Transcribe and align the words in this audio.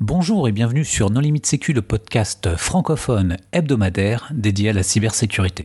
Bonjour 0.00 0.48
et 0.48 0.52
bienvenue 0.52 0.84
sur 0.84 1.08
Non 1.08 1.20
Limite 1.20 1.46
Sécu, 1.46 1.72
le 1.72 1.80
podcast 1.80 2.56
francophone 2.56 3.36
hebdomadaire 3.52 4.28
dédié 4.34 4.70
à 4.70 4.72
la 4.72 4.82
cybersécurité. 4.82 5.64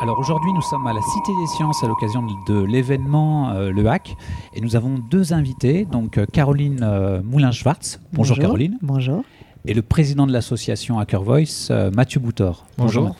Alors 0.00 0.18
aujourd'hui, 0.20 0.52
nous 0.52 0.62
sommes 0.62 0.86
à 0.86 0.92
la 0.92 1.00
Cité 1.00 1.32
des 1.40 1.46
Sciences 1.48 1.82
à 1.82 1.88
l'occasion 1.88 2.22
de 2.46 2.62
l'événement 2.62 3.50
euh, 3.50 3.72
Le 3.72 3.88
Hack 3.88 4.16
et 4.54 4.60
nous 4.60 4.76
avons 4.76 4.98
deux 5.10 5.32
invités, 5.32 5.84
donc 5.84 6.16
euh, 6.16 6.26
Caroline 6.32 6.80
euh, 6.84 7.20
Moulin-Schwartz. 7.24 7.98
Bonjour, 8.12 8.38
Caroline. 8.38 8.78
Bonjour. 8.82 9.24
Et 9.64 9.74
le 9.74 9.82
président 9.82 10.28
de 10.28 10.32
l'association 10.32 11.00
Hacker 11.00 11.22
Voice, 11.22 11.70
Mathieu 11.92 12.20
Boutor. 12.20 12.66
Bonjour. 12.78 13.16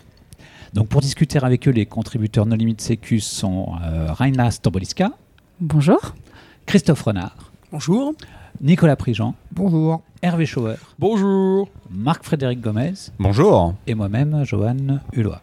Donc 0.74 0.88
pour 0.88 1.00
discuter 1.00 1.38
avec 1.42 1.68
eux, 1.68 1.70
les 1.70 1.86
contributeurs 1.86 2.46
No 2.46 2.56
Limit 2.56 2.76
Sécu 2.78 3.20
sont 3.20 3.72
Raina 4.08 4.50
Stoboliska. 4.50 5.12
Bonjour. 5.60 6.14
Christophe 6.66 7.02
Renard. 7.02 7.52
Bonjour. 7.70 8.14
Nicolas 8.60 8.96
Prigent. 8.96 9.34
Bonjour. 9.50 10.02
Hervé 10.22 10.46
Schauer. 10.46 10.76
Bonjour. 10.98 11.68
Marc-Frédéric 11.90 12.60
Gomez. 12.60 12.92
Bonjour. 13.18 13.74
Et 13.86 13.94
moi-même, 13.94 14.44
Johan 14.44 15.00
Hulot. 15.12 15.34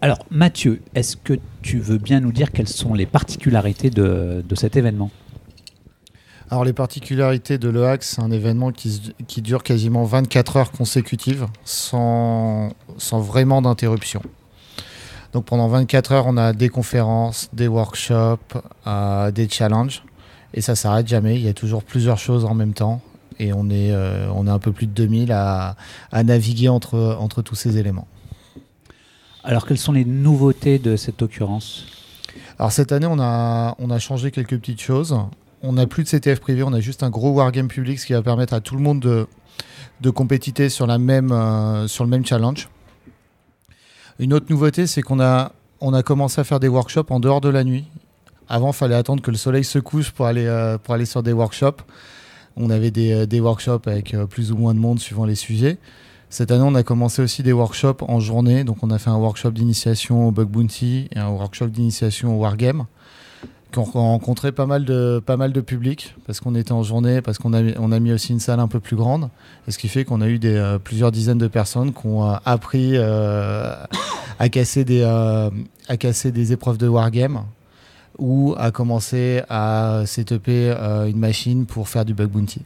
Alors, 0.00 0.18
Mathieu, 0.30 0.82
est-ce 0.94 1.16
que 1.16 1.34
tu 1.62 1.78
veux 1.78 1.98
bien 1.98 2.20
nous 2.20 2.32
dire 2.32 2.52
quelles 2.52 2.68
sont 2.68 2.92
les 2.92 3.06
particularités 3.06 3.90
de, 3.90 4.44
cet 4.54 4.76
événement? 4.76 5.10
Alors 6.50 6.64
les 6.64 6.72
particularités 6.72 7.58
de 7.58 7.68
l'EHAC, 7.68 8.02
c'est 8.02 8.20
un 8.20 8.30
événement 8.30 8.70
qui, 8.70 9.14
qui, 9.26 9.40
dure 9.40 9.62
quasiment 9.62 10.04
24 10.04 10.56
heures 10.56 10.72
consécutives 10.72 11.46
sans, 11.64 12.72
sans 12.98 13.20
vraiment 13.20 13.62
d'interruption. 13.62 14.20
Donc 15.32 15.46
pendant 15.46 15.68
24 15.68 16.12
heures, 16.12 16.26
on 16.26 16.36
a 16.36 16.52
des 16.52 16.68
conférences, 16.68 17.48
des 17.52 17.66
workshops, 17.66 18.58
euh, 18.86 19.30
des 19.30 19.48
challenges. 19.48 20.04
Et 20.52 20.60
ça 20.60 20.76
s'arrête 20.76 21.08
jamais. 21.08 21.34
Il 21.34 21.42
y 21.42 21.48
a 21.48 21.54
toujours 21.54 21.82
plusieurs 21.82 22.18
choses 22.18 22.44
en 22.44 22.54
même 22.54 22.74
temps. 22.74 23.00
Et 23.40 23.52
on 23.52 23.68
est, 23.68 23.90
euh, 23.90 24.28
on 24.32 24.46
est 24.46 24.50
un 24.50 24.60
peu 24.60 24.70
plus 24.70 24.86
de 24.86 24.92
2000 24.92 25.32
à, 25.32 25.76
à 26.12 26.22
naviguer 26.22 26.68
entre, 26.68 27.16
entre 27.18 27.42
tous 27.42 27.56
ces 27.56 27.78
éléments. 27.78 28.06
Alors, 29.42 29.66
quelles 29.66 29.78
sont 29.78 29.92
les 29.92 30.04
nouveautés 30.04 30.78
de 30.78 30.94
cette 30.94 31.20
occurrence? 31.20 31.84
Alors, 32.58 32.70
cette 32.70 32.92
année, 32.92 33.08
on 33.10 33.18
a, 33.18 33.74
on 33.78 33.90
a 33.90 33.98
changé 33.98 34.30
quelques 34.30 34.56
petites 34.58 34.80
choses. 34.80 35.18
On 35.66 35.72
n'a 35.72 35.86
plus 35.86 36.04
de 36.04 36.08
CTF 36.10 36.40
privé, 36.40 36.62
on 36.62 36.74
a 36.74 36.80
juste 36.80 37.02
un 37.02 37.08
gros 37.08 37.30
wargame 37.30 37.68
public, 37.68 37.98
ce 37.98 38.04
qui 38.04 38.12
va 38.12 38.20
permettre 38.20 38.52
à 38.52 38.60
tout 38.60 38.76
le 38.76 38.82
monde 38.82 39.00
de, 39.00 40.10
compétiter 40.10 40.64
euh, 40.64 40.68
sur 41.88 42.04
le 42.04 42.10
même 42.10 42.26
challenge. 42.26 42.68
Une 44.18 44.34
autre 44.34 44.44
nouveauté, 44.50 44.86
c'est 44.86 45.00
qu'on 45.00 45.20
a, 45.20 45.52
commencé 46.04 46.38
à 46.38 46.44
faire 46.44 46.60
des 46.60 46.68
workshops 46.68 47.06
en 47.08 47.18
dehors 47.18 47.40
de 47.40 47.48
la 47.48 47.64
nuit. 47.64 47.86
Avant, 48.46 48.72
il 48.72 48.74
fallait 48.74 48.94
attendre 48.94 49.22
que 49.22 49.30
le 49.30 49.38
soleil 49.38 49.64
se 49.64 49.78
couche 49.78 50.10
pour 50.10 50.26
aller, 50.26 50.44
euh, 50.44 50.76
sur 51.06 51.22
des 51.22 51.32
workshops. 51.32 51.80
On 52.56 52.68
avait 52.68 52.90
des, 52.90 53.14
euh, 53.14 53.26
des 53.26 53.40
workshops 53.40 53.86
avec 53.86 54.14
plus 54.28 54.52
ou 54.52 54.58
moins 54.58 54.74
de 54.74 54.80
monde 54.80 55.00
suivant 55.00 55.24
les 55.24 55.34
sujets. 55.34 55.78
Cette 56.28 56.50
année, 56.50 56.64
on 56.66 56.74
a 56.74 56.82
commencé 56.82 57.22
aussi 57.22 57.42
des 57.42 57.54
workshops 57.54 58.02
en 58.06 58.20
journée. 58.20 58.64
Donc, 58.64 58.82
on 58.82 58.90
a 58.90 58.98
fait 58.98 59.08
un 59.08 59.16
workshop 59.16 59.52
d'initiation 59.52 60.28
au 60.28 60.30
Bug 60.30 60.48
Bounty 60.48 61.08
et 61.10 61.18
un 61.18 61.30
workshop 61.30 61.68
d'initiation 61.68 62.36
au 62.36 62.40
Wargame 62.40 62.84
qui 63.82 63.96
ont 63.96 64.08
rencontré 64.08 64.52
pas 64.52 64.66
mal 64.66 64.84
de, 64.84 65.22
pas 65.24 65.36
mal 65.36 65.52
de 65.52 65.60
public 65.60 66.14
parce 66.26 66.40
qu'on 66.40 66.54
était 66.54 66.72
en 66.72 66.82
journée, 66.82 67.20
parce 67.20 67.38
qu'on 67.38 67.52
a, 67.52 67.62
on 67.78 67.92
a 67.92 68.00
mis 68.00 68.12
aussi 68.12 68.32
une 68.32 68.40
salle 68.40 68.60
un 68.60 68.68
peu 68.68 68.80
plus 68.80 68.96
grande. 68.96 69.28
Et 69.66 69.70
ce 69.70 69.78
qui 69.78 69.88
fait 69.88 70.04
qu'on 70.04 70.20
a 70.20 70.28
eu 70.28 70.38
des, 70.38 70.54
euh, 70.54 70.78
plusieurs 70.78 71.12
dizaines 71.12 71.38
de 71.38 71.48
personnes 71.48 71.92
qui 71.92 72.06
ont 72.06 72.24
euh, 72.24 72.36
appris 72.44 72.92
euh, 72.94 73.74
à, 74.38 74.48
casser 74.48 74.84
des, 74.84 75.02
à 75.02 75.96
casser 75.96 76.32
des 76.32 76.52
épreuves 76.52 76.78
de 76.78 76.88
Wargame 76.88 77.42
ou 78.18 78.54
à 78.56 78.70
commencer 78.70 79.42
à 79.48 80.02
setuper 80.06 80.72
une 81.08 81.18
machine 81.18 81.66
pour 81.66 81.88
faire 81.88 82.04
du 82.04 82.14
Bug 82.14 82.30
Bounty. 82.30 82.62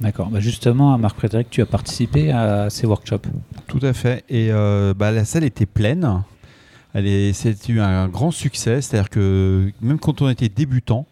D'accord. 0.00 0.28
Bah 0.28 0.40
justement, 0.40 0.96
Marc-Frédéric, 0.98 1.50
tu 1.50 1.62
as 1.62 1.66
participé 1.66 2.32
à 2.32 2.68
ces 2.68 2.86
workshops? 2.86 3.28
Tout 3.68 3.78
à 3.82 3.92
fait. 3.92 4.24
Et 4.28 4.48
euh, 4.50 4.92
bah, 4.94 5.12
la 5.12 5.24
salle 5.24 5.44
était 5.44 5.66
pleine. 5.66 6.22
C'est 6.94 7.68
eu 7.68 7.80
un 7.80 8.08
grand 8.08 8.30
succès. 8.30 8.80
C'est-à-dire 8.80 9.10
que 9.10 9.72
même 9.80 9.98
quand 9.98 10.22
on 10.22 10.28
était 10.28 10.48
débutant, 10.48 11.06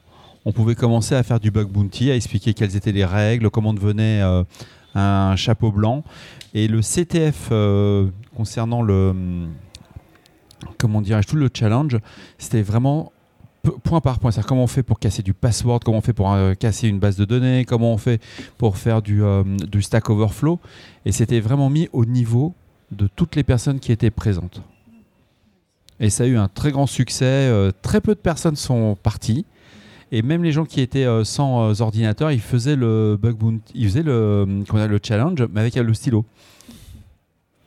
on 0.44 0.52
pouvait 0.52 0.74
commencer 0.74 1.14
à 1.14 1.22
faire 1.22 1.40
du 1.40 1.50
bug 1.50 1.68
bounty, 1.68 2.10
à 2.10 2.16
expliquer 2.16 2.54
quelles 2.54 2.76
étaient 2.76 2.92
les 2.92 3.04
règles, 3.04 3.50
comment 3.50 3.74
devenait 3.74 4.22
euh, 4.22 4.44
un 4.94 5.36
chapeau 5.36 5.70
blanc. 5.70 6.04
Et 6.54 6.68
le 6.68 6.80
CTF 6.80 7.48
euh, 7.50 8.08
concernant 8.36 8.82
le 8.82 9.14
comment 10.78 11.00
dirais-je 11.00 11.26
tout 11.26 11.36
le 11.36 11.50
challenge, 11.52 11.98
c'était 12.38 12.62
vraiment 12.62 13.12
point 13.84 14.00
par 14.00 14.18
point. 14.18 14.30
C'est-à-dire 14.30 14.48
comment 14.48 14.64
on 14.64 14.68
fait 14.68 14.82
pour 14.82 14.98
casser 14.98 15.22
du 15.22 15.34
password, 15.34 15.80
comment 15.80 15.98
on 15.98 16.02
fait 16.02 16.12
pour 16.12 16.32
euh, 16.32 16.54
casser 16.54 16.88
une 16.88 16.98
base 16.98 17.16
de 17.16 17.24
données, 17.24 17.64
comment 17.64 17.92
on 17.92 17.98
fait 17.98 18.20
pour 18.58 18.76
faire 18.76 19.02
du 19.02 19.22
Stack 19.80 20.10
Overflow. 20.10 20.58
Et 21.04 21.12
c'était 21.12 21.40
vraiment 21.40 21.70
mis 21.70 21.88
au 21.92 22.04
niveau 22.04 22.54
de 22.90 23.08
toutes 23.08 23.36
les 23.36 23.44
personnes 23.44 23.80
qui 23.80 23.90
étaient 23.90 24.10
présentes. 24.10 24.62
Et 26.02 26.10
ça 26.10 26.24
a 26.24 26.26
eu 26.26 26.36
un 26.36 26.48
très 26.48 26.70
grand 26.70 26.86
succès. 26.86 27.24
Euh, 27.24 27.70
très 27.80 28.02
peu 28.02 28.14
de 28.14 28.20
personnes 28.20 28.56
sont 28.56 28.96
parties. 29.02 29.46
Et 30.10 30.20
même 30.20 30.44
les 30.44 30.52
gens 30.52 30.66
qui 30.66 30.82
étaient 30.82 31.06
sans 31.24 31.80
ordinateur, 31.80 32.30
ils 32.30 32.40
faisaient 32.40 32.76
le 32.76 33.16
bug 33.18 33.34
bounty, 33.34 33.72
ils 33.74 33.86
faisaient 33.86 34.02
le, 34.02 34.44
le 34.70 35.00
challenge, 35.02 35.46
mais 35.50 35.60
avec 35.62 35.74
le 35.74 35.94
stylo. 35.94 36.26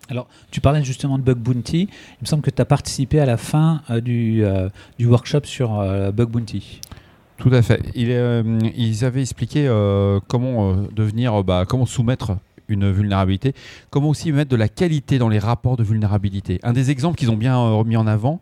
Alors, 0.09 0.27
tu 0.51 0.61
parlais 0.61 0.83
justement 0.83 1.17
de 1.17 1.23
Bug 1.23 1.37
Bounty. 1.37 1.81
Il 1.81 2.21
me 2.21 2.25
semble 2.25 2.43
que 2.43 2.51
tu 2.51 2.61
as 2.61 2.65
participé 2.65 3.19
à 3.19 3.25
la 3.25 3.37
fin 3.37 3.81
euh, 3.89 4.01
du, 4.01 4.43
euh, 4.43 4.69
du, 4.99 5.07
workshop 5.07 5.41
sur 5.45 5.79
euh, 5.79 6.11
Bug 6.11 6.29
Bounty. 6.29 6.81
Tout 7.37 7.49
à 7.51 7.61
fait. 7.61 7.81
Il, 7.95 8.09
ils 8.77 9.03
avaient 9.03 9.21
expliqué 9.21 9.67
comment 10.29 10.87
devenir, 10.95 11.43
bah, 11.43 11.65
comment 11.67 11.85
soumettre 11.85 12.37
une 12.67 12.91
vulnérabilité, 12.91 13.53
comment 13.89 14.09
aussi 14.09 14.31
mettre 14.31 14.49
de 14.49 14.55
la 14.55 14.69
qualité 14.69 15.17
dans 15.17 15.29
les 15.29 15.39
rapports 15.39 15.77
de 15.77 15.83
vulnérabilité. 15.83 16.59
Un 16.63 16.73
des 16.73 16.91
exemples 16.91 17.17
qu'ils 17.17 17.31
ont 17.31 17.37
bien 17.37 17.57
remis 17.57 17.97
en 17.97 18.07
avant, 18.07 18.41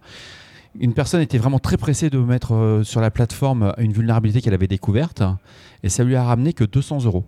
une 0.79 0.93
personne 0.93 1.21
était 1.21 1.37
vraiment 1.37 1.59
très 1.59 1.77
pressée 1.77 2.09
de 2.09 2.17
mettre 2.17 2.81
sur 2.83 2.99
la 2.99 3.11
plateforme 3.11 3.73
une 3.77 3.93
vulnérabilité 3.93 4.41
qu'elle 4.41 4.55
avait 4.55 4.67
découverte, 4.67 5.23
et 5.83 5.89
ça 5.89 6.03
lui 6.03 6.15
a 6.15 6.23
ramené 6.23 6.53
que 6.53 6.63
200 6.63 7.05
euros. 7.05 7.25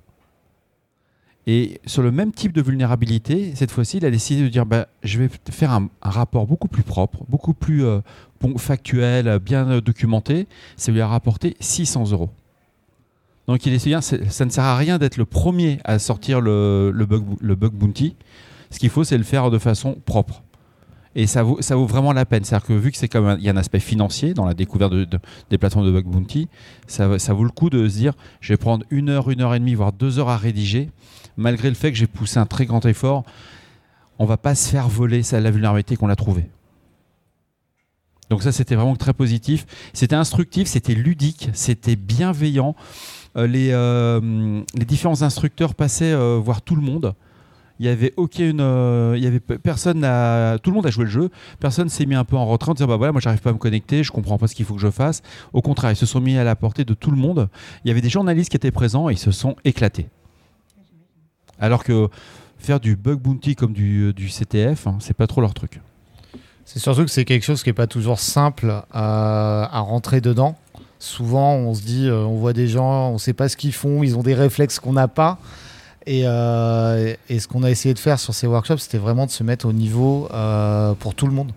Et 1.47 1.79
sur 1.85 2.01
le 2.01 2.11
même 2.11 2.31
type 2.31 2.53
de 2.53 2.61
vulnérabilité, 2.61 3.53
cette 3.55 3.71
fois-ci, 3.71 3.97
il 3.97 4.05
a 4.05 4.11
décidé 4.11 4.41
de 4.41 4.47
dire 4.47 4.65
bah, 4.65 4.87
je 5.03 5.19
vais 5.19 5.29
faire 5.51 5.71
un, 5.71 5.89
rapport 6.01 6.47
beaucoup 6.47 6.67
plus 6.67 6.83
propre, 6.83 7.23
beaucoup 7.29 7.53
plus 7.53 7.85
euh, 7.85 7.99
factuel, 8.57 9.39
bien 9.39 9.69
euh, 9.69 9.81
documenté. 9.81 10.47
Ça 10.75 10.91
lui 10.91 11.01
a 11.01 11.07
rapporté 11.07 11.55
600 11.59 12.11
euros. 12.11 12.31
Donc 13.47 13.65
il 13.65 13.73
est 13.73 13.85
bien, 13.85 14.01
ça 14.01 14.45
ne 14.45 14.49
sert 14.49 14.63
à 14.63 14.75
rien 14.75 14.97
d'être 14.97 15.17
le 15.17 15.25
premier 15.25 15.79
à 15.83 15.99
sortir 15.99 16.41
le, 16.41 16.91
bug, 17.07 17.73
bounty. 17.73 18.15
Ce 18.71 18.79
qu'il 18.79 18.89
faut, 18.89 19.03
c'est 19.03 19.17
le 19.17 19.23
faire 19.23 19.51
de 19.51 19.59
façon 19.59 19.95
propre. 20.05 20.41
Et 21.17 21.27
ça 21.27 21.43
vaut, 21.43 21.61
ça 21.61 21.75
vraiment 21.75 22.11
la 22.11 22.25
peine. 22.25 22.43
C'est-à-dire 22.43 22.67
que 22.67 22.73
vu 22.73 22.91
que 22.91 22.97
c'est 22.97 23.07
comme 23.07 23.37
il 23.39 23.45
y 23.45 23.49
a 23.49 23.53
un 23.53 23.57
aspect 23.57 23.79
financier 23.79 24.33
dans 24.33 24.45
la 24.45 24.53
découverte 24.53 24.93
des 25.49 25.57
plateformes 25.57 25.85
de 25.85 25.91
bug 25.91 26.05
bounty, 26.05 26.49
ça, 26.87 27.19
ça 27.19 27.33
vaut 27.33 27.43
le 27.45 27.51
coup 27.51 27.69
de 27.69 27.87
se 27.87 27.95
dire 27.95 28.13
je 28.41 28.51
vais 28.51 28.57
prendre 28.57 28.85
une 28.89 29.09
heure, 29.09 29.29
une 29.29 29.41
heure 29.41 29.53
et 29.53 29.59
demie, 29.59 29.75
voire 29.75 29.93
deux 29.93 30.19
heures 30.19 30.29
à 30.29 30.37
rédiger 30.37 30.89
malgré 31.37 31.69
le 31.69 31.75
fait 31.75 31.91
que 31.91 31.97
j'ai 31.97 32.07
poussé 32.07 32.37
un 32.37 32.45
très 32.45 32.65
grand 32.65 32.85
effort, 32.85 33.23
on 34.19 34.25
va 34.25 34.37
pas 34.37 34.55
se 34.55 34.69
faire 34.69 34.87
voler 34.87 35.21
la 35.31 35.51
vulnérabilité 35.51 35.95
qu'on 35.95 36.09
a 36.09 36.15
trouvée. 36.15 36.49
Donc 38.29 38.41
ça, 38.41 38.51
c'était 38.51 38.75
vraiment 38.75 38.95
très 38.95 39.13
positif. 39.13 39.65
C'était 39.93 40.15
instructif, 40.15 40.67
c'était 40.67 40.95
ludique, 40.95 41.49
c'était 41.53 41.95
bienveillant. 41.95 42.75
Euh, 43.37 43.47
les, 43.47 43.71
euh, 43.71 44.61
les, 44.73 44.85
différents 44.85 45.21
instructeurs 45.21 45.75
passaient 45.75 46.13
euh, 46.13 46.39
voir 46.41 46.61
tout 46.61 46.75
le 46.75 46.81
monde. 46.81 47.13
Il 47.79 47.85
y 47.85 47.89
avait 47.89 48.13
aucune, 48.15 48.61
il 49.17 49.21
y 49.21 49.27
avait 49.27 49.41
personne 49.41 49.99
tout 50.63 50.69
le 50.69 50.75
monde 50.75 50.85
a 50.87 50.91
joué 50.91 51.03
le 51.03 51.09
jeu. 51.09 51.29
Personne 51.59 51.89
s'est 51.89 52.05
mis 52.05 52.15
un 52.15 52.23
peu 52.23 52.37
en 52.37 52.45
retrait 52.45 52.71
en 52.71 52.73
disant 52.73 52.87
bah 52.87 52.95
voilà 52.95 53.11
moi 53.11 53.19
j'arrive 53.19 53.41
pas 53.41 53.49
à 53.49 53.53
me 53.53 53.57
connecter, 53.57 54.01
je 54.01 54.13
comprends 54.13 54.37
pas 54.37 54.47
ce 54.47 54.55
qu'il 54.55 54.63
faut 54.63 54.75
que 54.75 54.79
je 54.79 54.89
fasse. 54.89 55.21
Au 55.51 55.61
contraire, 55.61 55.91
ils 55.91 55.97
se 55.97 56.05
sont 56.05 56.21
mis 56.21 56.37
à 56.37 56.45
la 56.45 56.55
portée 56.55 56.85
de 56.85 56.93
tout 56.93 57.11
le 57.11 57.17
monde. 57.17 57.49
Il 57.83 57.89
y 57.89 57.91
avait 57.91 57.99
des 57.99 58.07
journalistes 58.07 58.49
qui 58.49 58.55
étaient 58.55 58.71
présents 58.71 59.09
et 59.09 59.13
ils 59.13 59.17
se 59.17 59.31
sont 59.31 59.57
éclatés. 59.65 60.07
Alors 61.59 61.83
que 61.83 62.07
faire 62.57 62.79
du 62.79 62.95
bug 62.95 63.19
bounty 63.19 63.57
comme 63.57 63.73
du, 63.73 64.13
du 64.13 64.29
CTF, 64.29 64.87
hein, 64.87 64.95
c'est 65.01 65.13
pas 65.13 65.27
trop 65.27 65.41
leur 65.41 65.53
truc. 65.53 65.81
C'est 66.65 66.79
surtout 66.79 67.03
que 67.03 67.11
c'est 67.11 67.25
quelque 67.25 67.43
chose 67.43 67.61
qui 67.61 67.69
n'est 67.69 67.73
pas 67.73 67.87
toujours 67.87 68.19
simple 68.19 68.83
à, 68.91 69.79
rentrer 69.81 70.19
dedans. 70.19 70.57
Souvent, 70.99 71.53
on 71.55 71.73
se 71.73 71.81
dit, 71.81 72.07
euh, 72.07 72.23
on 72.23 72.35
voit 72.35 72.53
des 72.53 72.67
gens, 72.67 73.09
on 73.09 73.13
ne 73.13 73.17
sait 73.17 73.33
pas 73.33 73.49
ce 73.49 73.57
qu'ils 73.57 73.73
font, 73.73 74.03
ils 74.03 74.17
ont 74.17 74.23
des 74.23 74.33
réflexes 74.33 74.79
qu'on 74.79 74.93
n'a 74.93 75.07
pas. 75.07 75.37
Euh, 76.07 77.15
et, 77.29 77.39
ce 77.39 77.47
qu'on 77.47 77.63
a 77.63 77.71
essayé 77.71 77.93
de 77.93 77.99
faire 77.99 78.19
sur 78.19 78.33
ces 78.33 78.47
workshops, 78.47 78.77
c'était 78.77 78.97
vraiment 78.97 79.25
de 79.25 79.31
se 79.31 79.43
mettre 79.43 79.65
au 79.65 79.73
niveau 79.73 80.29
euh, 80.33 80.93
pour 80.93 81.15
tout 81.15 81.27
le 81.27 81.33
monde. 81.33 81.51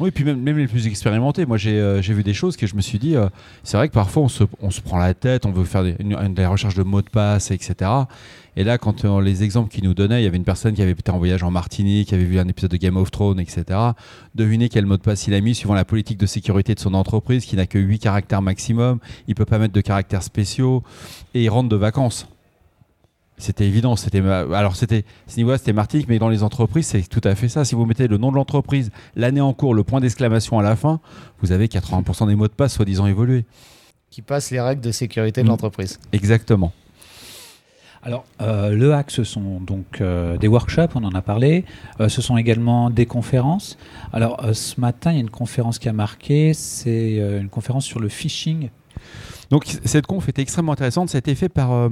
Oui, 0.00 0.10
puis 0.10 0.24
même, 0.24 0.58
les 0.58 0.66
plus 0.66 0.86
expérimentés. 0.88 1.46
Moi, 1.46 1.56
j'ai 1.56 1.78
euh, 1.78 2.02
j'ai 2.02 2.14
vu 2.14 2.24
des 2.24 2.34
choses 2.34 2.56
que 2.56 2.66
je 2.66 2.74
me 2.74 2.80
suis 2.80 2.98
dit, 2.98 3.14
euh, 3.14 3.28
c'est 3.62 3.76
vrai 3.76 3.88
que 3.88 3.94
parfois 3.94 4.24
on 4.24 4.28
se, 4.28 4.80
prend 4.80 4.98
la 4.98 5.14
tête, 5.14 5.46
on 5.46 5.52
veut 5.52 5.64
faire 5.64 5.84
des, 5.84 6.46
recherches 6.46 6.74
de 6.74 6.82
mots 6.82 7.02
de 7.02 7.08
passe, 7.08 7.52
etc. 7.52 7.90
Et 8.56 8.64
là, 8.64 8.76
quand 8.76 9.04
euh, 9.04 9.20
les 9.20 9.44
exemples 9.44 9.70
qu'il 9.72 9.84
nous 9.84 9.94
donnait, 9.94 10.20
il 10.20 10.24
y 10.24 10.26
avait 10.26 10.36
une 10.36 10.44
personne 10.44 10.74
qui 10.74 10.82
avait 10.82 10.92
été 10.92 11.10
en 11.12 11.18
voyage 11.18 11.44
en 11.44 11.50
Martinique, 11.52 12.08
qui 12.08 12.14
avait 12.14 12.24
vu 12.24 12.40
un 12.40 12.48
épisode 12.48 12.72
de 12.72 12.76
Game 12.76 12.96
of 12.96 13.10
Thrones, 13.12 13.38
etc. 13.38 13.78
Devinez 14.34 14.68
quel 14.68 14.86
mot 14.86 14.96
de 14.96 15.02
passe 15.02 15.26
il 15.28 15.34
a 15.34 15.40
mis 15.40 15.54
suivant 15.54 15.74
la 15.74 15.84
politique 15.84 16.18
de 16.18 16.26
sécurité 16.26 16.74
de 16.74 16.80
son 16.80 16.94
entreprise, 16.94 17.44
qui 17.44 17.54
n'a 17.54 17.66
que 17.66 17.78
8 17.78 18.00
caractères 18.00 18.42
maximum. 18.42 18.98
Il 19.28 19.36
peut 19.36 19.44
pas 19.44 19.58
mettre 19.58 19.74
de 19.74 19.80
caractères 19.80 20.24
spéciaux. 20.24 20.82
Et 21.34 21.44
il 21.44 21.48
rentre 21.48 21.68
de 21.68 21.76
vacances. 21.76 22.26
C'était 23.36 23.66
évident. 23.66 23.96
C'était 23.96 24.20
alors 24.20 24.76
c'était 24.76 25.04
ce 25.26 25.36
niveau-là, 25.38 25.58
c'était 25.58 25.72
Martinique, 25.72 26.06
mais 26.08 26.18
dans 26.20 26.28
les 26.28 26.42
entreprises, 26.44 26.86
c'est 26.86 27.02
tout 27.02 27.20
à 27.24 27.34
fait 27.34 27.48
ça. 27.48 27.64
Si 27.64 27.74
vous 27.74 27.84
mettez 27.84 28.06
le 28.06 28.16
nom 28.16 28.30
de 28.30 28.36
l'entreprise, 28.36 28.90
l'année 29.16 29.40
en 29.40 29.52
cours, 29.52 29.74
le 29.74 29.82
point 29.82 30.00
d'exclamation 30.00 30.58
à 30.58 30.62
la 30.62 30.76
fin, 30.76 31.00
vous 31.40 31.50
avez 31.50 31.66
80% 31.66 32.28
des 32.28 32.36
mots 32.36 32.46
de 32.48 32.52
passe 32.52 32.74
soi-disant 32.74 33.06
évolués. 33.06 33.44
Qui 34.10 34.22
passe 34.22 34.52
les 34.52 34.60
règles 34.60 34.80
de 34.82 34.92
sécurité 34.92 35.40
de 35.42 35.46
Mm. 35.46 35.50
l'entreprise. 35.50 35.98
Exactement. 36.12 36.72
Alors, 38.04 38.24
euh, 38.42 38.70
le 38.70 38.92
hack, 38.92 39.10
ce 39.10 39.24
sont 39.24 39.60
donc 39.60 40.00
euh, 40.02 40.36
des 40.36 40.46
workshops, 40.46 40.90
on 40.94 41.02
en 41.04 41.14
a 41.14 41.22
parlé. 41.22 41.64
Euh, 42.00 42.08
ce 42.10 42.20
sont 42.20 42.36
également 42.36 42.90
des 42.90 43.06
conférences. 43.06 43.78
Alors, 44.12 44.44
euh, 44.44 44.52
ce 44.52 44.78
matin, 44.78 45.10
il 45.10 45.14
y 45.14 45.18
a 45.18 45.22
une 45.22 45.30
conférence 45.30 45.78
qui 45.78 45.88
a 45.88 45.94
marqué. 45.94 46.52
C'est 46.52 47.18
euh, 47.18 47.40
une 47.40 47.48
conférence 47.48 47.86
sur 47.86 48.00
le 48.00 48.08
phishing. 48.10 48.68
Donc 49.50 49.64
cette 49.84 50.06
conf 50.06 50.28
était 50.28 50.42
extrêmement 50.42 50.72
intéressante. 50.72 51.08
Ça 51.08 51.16
a 51.16 51.20
été 51.20 51.34
fait 51.34 51.48
par 51.48 51.88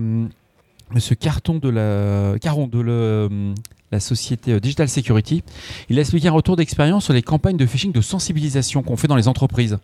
Monsieur 0.95 1.15
Carton 1.15 1.59
de 1.59 1.69
la 1.69 2.39
Caron 2.39 2.67
de 2.67 3.55
la 3.91 4.01
société 4.01 4.53
euh, 4.53 4.61
Digital 4.61 4.89
Security. 4.89 5.43
Il 5.89 5.99
a 5.99 6.01
expliqué 6.01 6.29
un 6.29 6.33
retour 6.33 6.57
d'expérience 6.57 7.05
sur 7.05 7.13
les 7.15 7.23
campagnes 7.23 7.57
de 7.57 7.67
phishing 7.67 7.93
de 7.93 8.01
sensibilisation 8.01 8.83
qu'on 8.83 8.97
fait 8.97 9.09
dans 9.09 9.17
les 9.17 9.29
entreprises. 9.29 9.79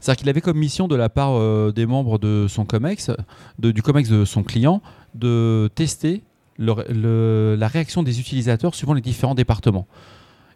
C'est-à-dire 0.00 0.20
qu'il 0.20 0.28
avait 0.28 0.40
comme 0.40 0.58
mission 0.58 0.88
de 0.88 0.96
la 0.96 1.08
part 1.08 1.32
euh, 1.34 1.72
des 1.72 1.86
membres 1.86 2.18
de 2.18 2.46
son 2.48 2.64
COMEX, 2.64 3.10
du 3.58 3.82
COMEX 3.82 4.08
de 4.08 4.24
son 4.24 4.42
client, 4.42 4.80
de 5.14 5.70
tester 5.74 6.22
la 6.58 7.68
réaction 7.68 8.02
des 8.02 8.18
utilisateurs 8.18 8.74
suivant 8.74 8.94
les 8.94 9.00
différents 9.00 9.34
départements. 9.34 9.86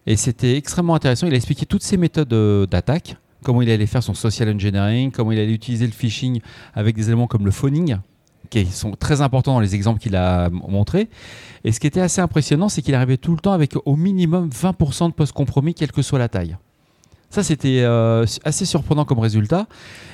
Et 0.07 0.17
c'était 0.17 0.57
extrêmement 0.57 0.97
intéressant. 0.97 1.29
Il 1.29 1.33
a 1.33 1.37
expliqué 1.37 1.67
toutes 1.67 1.85
ces 1.85 1.97
méthodes 1.97 2.33
euh, 2.33 2.67
d'attaque, 2.67 3.17
comment 3.45 3.63
il 3.63 3.71
allait 3.71 3.87
faire 3.87 4.03
son 4.03 4.15
social 4.15 4.49
engineering, 4.49 5.13
comment 5.13 5.31
il 5.31 5.39
allait 5.39 5.53
utiliser 5.53 5.87
le 5.87 5.93
phishing 5.93 6.41
avec 6.75 6.97
des 6.97 7.07
éléments 7.07 7.29
comme 7.29 7.45
le 7.45 7.53
phoning, 7.53 7.97
qui 8.51 8.67
sont 8.67 8.93
très 8.93 9.21
importants 9.21 9.55
dans 9.55 9.61
les 9.61 9.75
exemples 9.75 10.01
qu'il 10.01 10.17
a 10.17 10.51
montrés. 10.51 11.09
Et 11.65 11.73
ce 11.73 11.81
qui 11.81 11.87
était 11.87 12.01
assez 12.01 12.21
impressionnant, 12.21 12.69
c'est 12.69 12.83
qu'il 12.83 12.95
arrivait 12.95 13.17
tout 13.17 13.33
le 13.33 13.39
temps 13.39 13.53
avec 13.53 13.75
au 13.85 13.97
minimum 13.97 14.49
20% 14.49 15.09
de 15.09 15.15
post-compromis, 15.15 15.75
quelle 15.75 15.93
que 15.93 16.03
soit 16.03 16.19
la 16.19 16.29
taille. 16.29 16.57
Ça, 17.31 17.43
c'était 17.43 17.81
euh, 17.81 18.27
assez 18.45 18.67
surprenant 18.67 19.07
comme 19.07 19.19
résultat. 19.19 19.67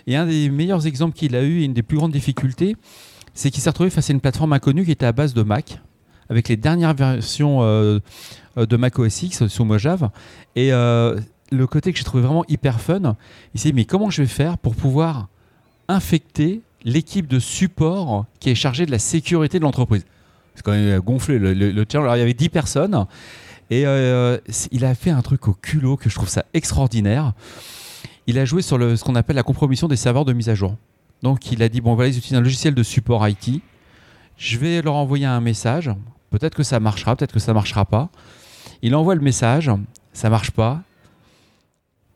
Et 0.07 0.15
un 0.15 0.27
des 0.27 0.51
meilleurs 0.51 0.87
exemples 0.87 1.17
qu'il 1.17 1.35
a 1.35 1.43
eu, 1.43 1.63
et 1.63 1.65
une 1.65 1.75
des 1.75 1.83
plus 1.83 1.97
grandes 1.97 2.13
difficultés, 2.13 2.77
c'est 3.35 3.51
qu'il 3.51 3.61
s'est 3.61 3.71
retrouvé 3.71 3.91
face 3.91 4.09
à 4.09 4.13
une 4.13 4.21
plateforme 4.21 4.53
inconnue 4.53 4.85
qui 4.85 4.93
était 4.93 5.07
à 5.07 5.13
base 5.13 5.35
de 5.35 5.43
Mac, 5.43 5.81
avec 6.31 6.49
les 6.49 6.57
dernières 6.57 6.95
versions 6.95 7.63
euh, 7.63 7.99
euh, 8.57 8.67
de 8.67 8.77
Mac 8.77 8.99
OS 9.01 9.23
X 9.23 9.49
sous 9.49 9.65
Mojave. 9.65 10.11
Et 10.55 10.71
le 10.71 11.67
côté 11.67 11.93
que 11.93 11.99
j'ai 11.99 12.05
trouvé 12.05 12.23
vraiment 12.23 12.45
hyper 12.47 12.81
fun, 12.81 13.17
il 13.55 13.61
s'est 13.61 13.71
dit, 13.71 13.75
mais 13.75 13.85
comment 13.85 14.11
je 14.11 14.23
vais 14.23 14.29
faire 14.29 14.57
pour 14.59 14.77
pouvoir 14.77 15.29
infecter 15.89 16.61
l'équipe 16.85 17.27
de 17.27 17.39
support 17.39 18.27
qui 18.41 18.51
est 18.51 18.55
chargée 18.55 18.87
de 18.87 18.91
la 18.91 18.99
sécurité 18.99 19.59
de 19.59 19.65
l'entreprise 19.65 20.05
C'est 20.55 20.63
quand 20.63 20.73
même 20.73 21.01
gonflé 21.01 21.39
le, 21.39 21.53
le. 21.53 21.87
Alors, 21.95 22.17
il 22.17 22.21
y 22.21 22.23
avait 22.23 22.35
10 22.35 22.49
personnes. 22.49 23.07
Et 23.71 23.87
euh, 23.87 24.39
il 24.71 24.85
a 24.85 24.95
fait 24.95 25.11
un 25.11 25.21
truc 25.21 25.47
au 25.49 25.53
culot 25.53 25.97
que 25.97 26.09
je 26.09 26.15
trouve 26.15 26.29
ça 26.29 26.45
extraordinaire. 26.55 27.33
Il 28.27 28.39
a 28.39 28.45
joué 28.45 28.63
sur 28.63 28.79
le, 28.79 28.97
ce 28.97 29.05
qu'on 29.05 29.15
appelle 29.15 29.37
la 29.37 29.43
compromission 29.43 29.89
des 29.89 29.97
serveurs 29.97 30.25
de 30.25 30.33
mise 30.33 30.49
à 30.49 30.55
jour. 30.55 30.77
Donc 31.23 31.53
il 31.53 31.63
a 31.63 31.69
dit, 31.69 31.81
bon 31.81 31.95
voilà, 31.95 32.09
ils 32.09 32.17
utilisent 32.17 32.39
un 32.39 32.43
logiciel 32.43 32.75
de 32.75 32.83
support 32.83 33.27
IT. 33.29 33.63
Je 34.37 34.59
vais 34.59 34.81
leur 34.83 34.95
envoyer 34.95 35.27
un 35.27 35.41
message. 35.41 35.91
Peut-être 36.31 36.55
que 36.55 36.63
ça 36.63 36.81
marchera, 36.81 37.17
peut-être 37.17 37.33
que 37.33 37.41
ça 37.41 37.53
marchera 37.53 37.85
pas. 37.85 38.09
Il 38.83 38.95
envoie 38.95 39.15
le 39.15 39.21
message, 39.21 39.71
ça 40.13 40.31
marche 40.31 40.51
pas. 40.51 40.83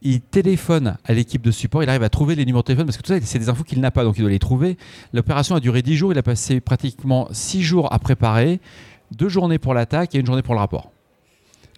Il 0.04 0.20
téléphone 0.20 0.96
à 1.04 1.12
l'équipe 1.12 1.42
de 1.42 1.50
support, 1.50 1.82
il 1.82 1.88
arrive 1.88 2.02
à 2.02 2.08
trouver 2.08 2.34
les 2.34 2.44
numéros 2.44 2.62
de 2.62 2.66
téléphone 2.66 2.86
parce 2.86 2.96
que 2.96 3.02
tout 3.02 3.12
ça, 3.12 3.20
c'est 3.22 3.38
des 3.38 3.48
infos 3.48 3.62
qu'il 3.62 3.80
n'a 3.80 3.92
pas, 3.92 4.02
donc 4.02 4.18
il 4.18 4.22
doit 4.22 4.30
les 4.30 4.40
trouver. 4.40 4.76
L'opération 5.12 5.54
a 5.54 5.60
duré 5.60 5.82
10 5.82 5.96
jours, 5.96 6.12
il 6.12 6.18
a 6.18 6.22
passé 6.22 6.60
pratiquement 6.60 7.28
6 7.30 7.62
jours 7.62 7.92
à 7.92 7.98
préparer, 8.00 8.60
deux 9.12 9.28
journées 9.28 9.58
pour 9.58 9.74
l'attaque 9.74 10.14
et 10.14 10.18
une 10.18 10.26
journée 10.26 10.42
pour 10.42 10.54
le 10.54 10.60
rapport. 10.60 10.90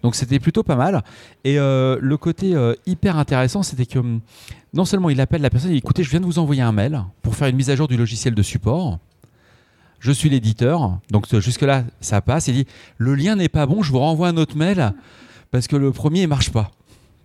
Donc 0.01 0.15
c'était 0.15 0.39
plutôt 0.39 0.63
pas 0.63 0.75
mal. 0.75 1.03
Et 1.43 1.59
euh, 1.59 1.97
le 2.01 2.17
côté 2.17 2.55
euh, 2.55 2.73
hyper 2.85 3.17
intéressant, 3.17 3.63
c'était 3.63 3.85
que 3.85 3.99
hum, 3.99 4.21
non 4.73 4.85
seulement 4.85 5.09
il 5.09 5.21
appelle 5.21 5.41
la 5.41 5.49
personne, 5.49 5.71
il 5.71 5.73
dit 5.73 5.79
écoutez, 5.79 6.03
je 6.03 6.09
viens 6.09 6.19
de 6.19 6.25
vous 6.25 6.39
envoyer 6.39 6.61
un 6.61 6.71
mail 6.71 7.03
pour 7.21 7.35
faire 7.35 7.47
une 7.47 7.55
mise 7.55 7.69
à 7.69 7.75
jour 7.75 7.87
du 7.87 7.97
logiciel 7.97 8.35
de 8.35 8.43
support. 8.43 8.99
Je 9.99 10.11
suis 10.11 10.29
l'éditeur, 10.29 10.99
donc 11.09 11.25
jusque-là, 11.39 11.85
ça 12.01 12.21
passe. 12.21 12.47
Il 12.47 12.53
dit 12.53 12.67
le 12.97 13.15
lien 13.15 13.35
n'est 13.35 13.49
pas 13.49 13.65
bon, 13.65 13.81
je 13.81 13.91
vous 13.91 13.99
renvoie 13.99 14.27
un 14.27 14.37
autre 14.37 14.57
mail 14.57 14.93
parce 15.49 15.67
que 15.67 15.75
le 15.75 15.91
premier 15.91 16.21
ne 16.21 16.27
marche 16.27 16.51
pas. 16.51 16.71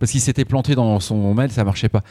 Parce 0.01 0.13
qu'il 0.13 0.21
s'était 0.21 0.45
planté 0.45 0.73
dans 0.73 0.99
son 0.99 1.35
mail, 1.35 1.51
ça 1.51 1.63
marchait 1.63 1.87
pas. 1.87 2.01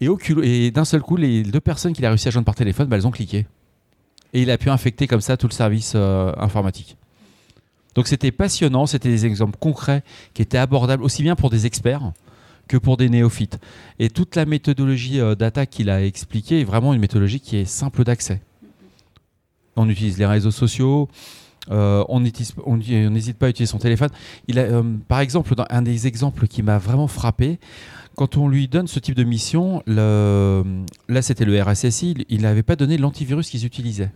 Et, 0.00 0.70
d'un 0.70 0.86
seul 0.86 1.02
coup, 1.02 1.18
les 1.18 1.42
deux 1.42 1.60
personnes 1.60 1.92
qu'il 1.92 2.06
a 2.06 2.08
réussi 2.08 2.26
à 2.26 2.30
joindre 2.30 2.46
par 2.46 2.54
téléphone, 2.54 2.88
bah, 2.88 2.96
elles 2.96 3.06
ont 3.06 3.10
cliqué. 3.10 3.46
Et 4.32 4.40
il 4.40 4.50
a 4.50 4.56
pu 4.56 4.70
infecter 4.70 5.06
comme 5.06 5.20
ça 5.20 5.36
tout 5.36 5.46
le 5.46 5.52
service 5.52 5.92
euh, 5.94 6.32
informatique. 6.38 6.96
Donc 7.94 8.08
c'était 8.08 8.32
passionnant, 8.32 8.86
c'était 8.86 9.10
des 9.10 9.26
exemples 9.26 9.58
concrets 9.58 10.02
qui 10.32 10.40
étaient 10.40 10.56
abordables 10.56 11.04
aussi 11.04 11.22
bien 11.22 11.36
pour 11.36 11.50
des 11.50 11.66
experts 11.66 12.12
que 12.66 12.78
pour 12.78 12.96
des 12.96 13.10
néophytes. 13.10 13.58
Et 13.98 14.08
toute 14.08 14.36
la 14.36 14.46
méthodologie 14.46 15.20
euh, 15.20 15.34
d'attaque 15.34 15.68
qu'il 15.68 15.90
a 15.90 16.02
expliquée 16.02 16.62
est 16.62 16.64
vraiment 16.64 16.94
une 16.94 17.00
méthodologie 17.00 17.40
qui 17.40 17.58
est 17.58 17.66
simple 17.66 18.04
d'accès. 18.04 18.40
On 19.76 19.86
utilise 19.90 20.16
les 20.16 20.24
réseaux 20.24 20.50
sociaux, 20.50 21.10
euh, 21.70 22.04
on 22.08 22.20
n'hésite 22.20 23.38
pas 23.38 23.46
à 23.46 23.48
utiliser 23.48 23.70
son 23.70 23.78
téléphone. 23.78 24.10
Il 24.48 24.58
euh, 24.58 24.82
par 25.08 25.20
exemple, 25.20 25.54
un 25.70 25.82
des 25.82 26.06
exemples 26.06 26.46
qui 26.46 26.62
m'a 26.62 26.78
vraiment 26.78 27.08
frappé, 27.08 27.58
quand 28.16 28.36
on 28.36 28.48
lui 28.48 28.68
donne 28.68 28.86
ce 28.86 28.98
type 29.00 29.14
de 29.14 29.24
mission, 29.24 29.82
là 29.86 31.22
c'était 31.22 31.44
le 31.44 31.60
RSSI, 31.60 32.14
il 32.28 32.42
n'avait 32.42 32.62
pas 32.62 32.76
donné 32.76 32.96
l'antivirus 32.96 33.50
qu'ils 33.50 33.66
utilisaient. 33.66 34.12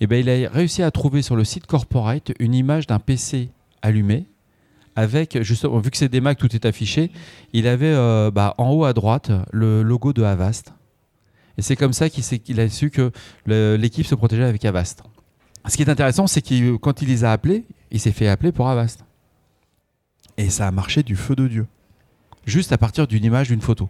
Et 0.00 0.06
ben, 0.06 0.16
il 0.16 0.28
a 0.28 0.48
réussi 0.48 0.82
à 0.82 0.90
trouver 0.90 1.22
sur 1.22 1.36
le 1.36 1.44
site 1.44 1.66
corporate 1.66 2.32
une 2.38 2.54
image 2.54 2.86
d'un 2.86 2.98
PC 2.98 3.50
allumé 3.82 4.26
avec, 4.96 5.42
justement, 5.42 5.78
vu 5.78 5.90
que 5.90 5.96
c'est 5.96 6.08
des 6.08 6.20
Mac, 6.20 6.38
tout 6.38 6.54
est 6.54 6.66
affiché, 6.66 7.10
il 7.52 7.66
avait 7.66 7.92
euh, 7.92 8.30
bah, 8.30 8.54
en 8.58 8.70
haut 8.70 8.84
à 8.84 8.92
droite 8.92 9.30
le 9.52 9.82
logo 9.82 10.12
de 10.12 10.22
Avast. 10.22 10.72
Et 11.58 11.62
c'est 11.62 11.76
comme 11.76 11.92
ça 11.92 12.08
qu'il 12.08 12.60
a 12.60 12.68
su 12.68 12.90
que 12.90 13.12
l'équipe 13.46 14.06
se 14.06 14.14
protégeait 14.14 14.44
avec 14.44 14.64
Avast. 14.64 15.02
Ce 15.66 15.76
qui 15.76 15.82
est 15.82 15.88
intéressant, 15.88 16.26
c'est 16.26 16.42
que 16.42 16.76
quand 16.76 17.00
il 17.02 17.08
les 17.08 17.24
a 17.24 17.32
appelés, 17.32 17.64
il 17.90 18.00
s'est 18.00 18.12
fait 18.12 18.28
appeler 18.28 18.52
pour 18.52 18.68
Avast. 18.68 19.04
Et 20.36 20.50
ça 20.50 20.66
a 20.66 20.70
marché 20.70 21.02
du 21.02 21.16
feu 21.16 21.34
de 21.34 21.48
Dieu. 21.48 21.66
Juste 22.44 22.72
à 22.72 22.78
partir 22.78 23.06
d'une 23.06 23.24
image, 23.24 23.48
d'une 23.48 23.60
photo. 23.60 23.88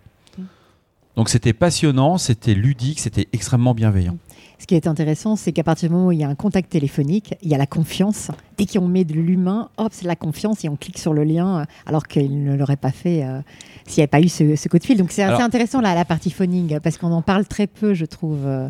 Donc 1.16 1.28
c'était 1.28 1.52
passionnant, 1.52 2.18
c'était 2.18 2.54
ludique, 2.54 2.98
c'était 3.00 3.28
extrêmement 3.32 3.72
bienveillant. 3.74 4.16
Ce 4.58 4.66
qui 4.66 4.74
est 4.74 4.86
intéressant, 4.86 5.36
c'est 5.36 5.52
qu'à 5.52 5.62
partir 5.62 5.88
du 5.88 5.94
moment 5.94 6.08
où 6.08 6.12
il 6.12 6.18
y 6.18 6.24
a 6.24 6.28
un 6.28 6.34
contact 6.34 6.70
téléphonique, 6.70 7.34
il 7.42 7.48
y 7.48 7.54
a 7.54 7.58
la 7.58 7.66
confiance. 7.66 8.30
Dès 8.56 8.66
qu'on 8.66 8.88
met 8.88 9.04
de 9.04 9.14
l'humain, 9.14 9.68
hop, 9.76 9.92
c'est 9.92 10.06
la 10.06 10.16
confiance 10.16 10.64
et 10.64 10.68
on 10.68 10.76
clique 10.76 10.98
sur 10.98 11.12
le 11.12 11.22
lien, 11.24 11.60
euh, 11.60 11.64
alors 11.86 12.06
qu'il 12.06 12.44
ne 12.44 12.56
l'aurait 12.56 12.76
pas 12.76 12.90
fait 12.90 13.24
euh, 13.24 13.40
s'il 13.86 13.98
n'y 13.98 14.02
avait 14.02 14.08
pas 14.08 14.20
eu 14.20 14.28
ce, 14.28 14.56
ce 14.56 14.68
coup 14.68 14.78
de 14.78 14.84
fil. 14.84 14.96
Donc 14.96 15.12
c'est 15.12 15.22
assez 15.22 15.42
intéressant 15.42 15.80
là, 15.80 15.94
la 15.94 16.04
partie 16.04 16.30
phoning, 16.30 16.78
parce 16.80 16.98
qu'on 16.98 17.12
en 17.12 17.22
parle 17.22 17.46
très 17.46 17.66
peu, 17.66 17.94
je 17.94 18.04
trouve, 18.04 18.40
euh, 18.44 18.68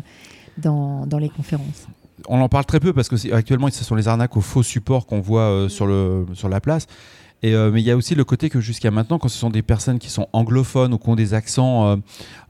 dans, 0.57 1.05
dans 1.07 1.19
les 1.19 1.29
conférences. 1.29 1.87
On 2.29 2.41
en 2.41 2.49
parle 2.49 2.65
très 2.65 2.79
peu 2.79 2.93
parce 2.93 3.09
que 3.09 3.33
actuellement 3.33 3.69
ce 3.71 3.83
sont 3.83 3.95
les 3.95 4.07
arnaques 4.07 4.35
aux 4.37 4.41
faux 4.41 4.63
supports 4.63 5.05
qu'on 5.05 5.21
voit 5.21 5.41
euh, 5.41 5.69
sur, 5.69 5.85
le, 5.87 6.25
sur 6.33 6.49
la 6.49 6.59
place. 6.61 6.87
Et, 7.43 7.53
euh, 7.53 7.69
mais 7.71 7.81
il 7.81 7.85
y 7.85 7.91
a 7.91 7.95
aussi 7.97 8.15
le 8.15 8.23
côté 8.23 8.49
que 8.49 8.59
jusqu'à 8.59 8.91
maintenant, 8.91 9.19
quand 9.19 9.27
ce 9.27 9.37
sont 9.37 9.49
des 9.49 9.61
personnes 9.61 9.99
qui 9.99 10.09
sont 10.09 10.27
anglophones 10.33 10.93
ou 10.93 10.97
qui 10.97 11.09
ont 11.09 11.15
des 11.15 11.33
accents 11.33 11.99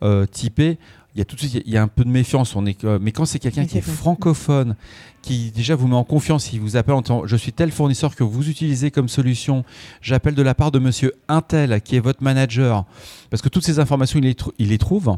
euh, 0.03 0.25
typés, 0.27 0.77
il 1.13 1.20
y 1.20 1.22
a 1.22 1.25
tout 1.25 1.36
de 1.36 1.41
suite 1.41 1.63
il 1.65 1.74
y 1.74 1.77
a 1.77 1.82
un 1.82 1.88
peu 1.88 2.03
de 2.03 2.10
méfiance. 2.10 2.55
On 2.55 2.65
est, 2.65 2.75
que- 2.75 2.98
mais 3.00 3.12
quand 3.12 3.25
c'est 3.25 3.39
quelqu'un 3.39 3.65
qui 3.65 3.77
est 3.77 3.82
francophone, 3.96 4.75
qui 5.22 5.51
déjà 5.51 5.75
vous 5.75 5.88
met 5.88 5.96
en 5.96 6.03
confiance, 6.03 6.53
il 6.53 6.60
vous 6.60 6.75
appelle 6.77 6.94
en 6.96 7.01
disant 7.01 7.25
je 7.25 7.36
suis 7.36 7.51
tel 7.51 7.72
fournisseur 7.72 8.15
que 8.15 8.24
vous 8.24 8.48
utilisez 8.50 8.91
comme 8.91 9.08
solution, 9.10 9.63
j'appelle 10.01 10.36
de 10.36 10.41
la 10.44 10.53
part 10.53 10.72
de 10.72 10.79
monsieur 10.79 11.13
Intel 11.27 11.82
qui 11.82 11.96
est 11.96 12.00
votre 12.01 12.22
manager, 12.24 12.86
parce 13.29 13.41
que 13.41 13.50
toutes 13.50 13.65
ces 13.65 13.79
informations 13.79 14.20
il 14.20 14.25
les, 14.25 14.36
trou- 14.36 14.53
il 14.60 14.70
les 14.70 14.77
trouve. 14.77 15.17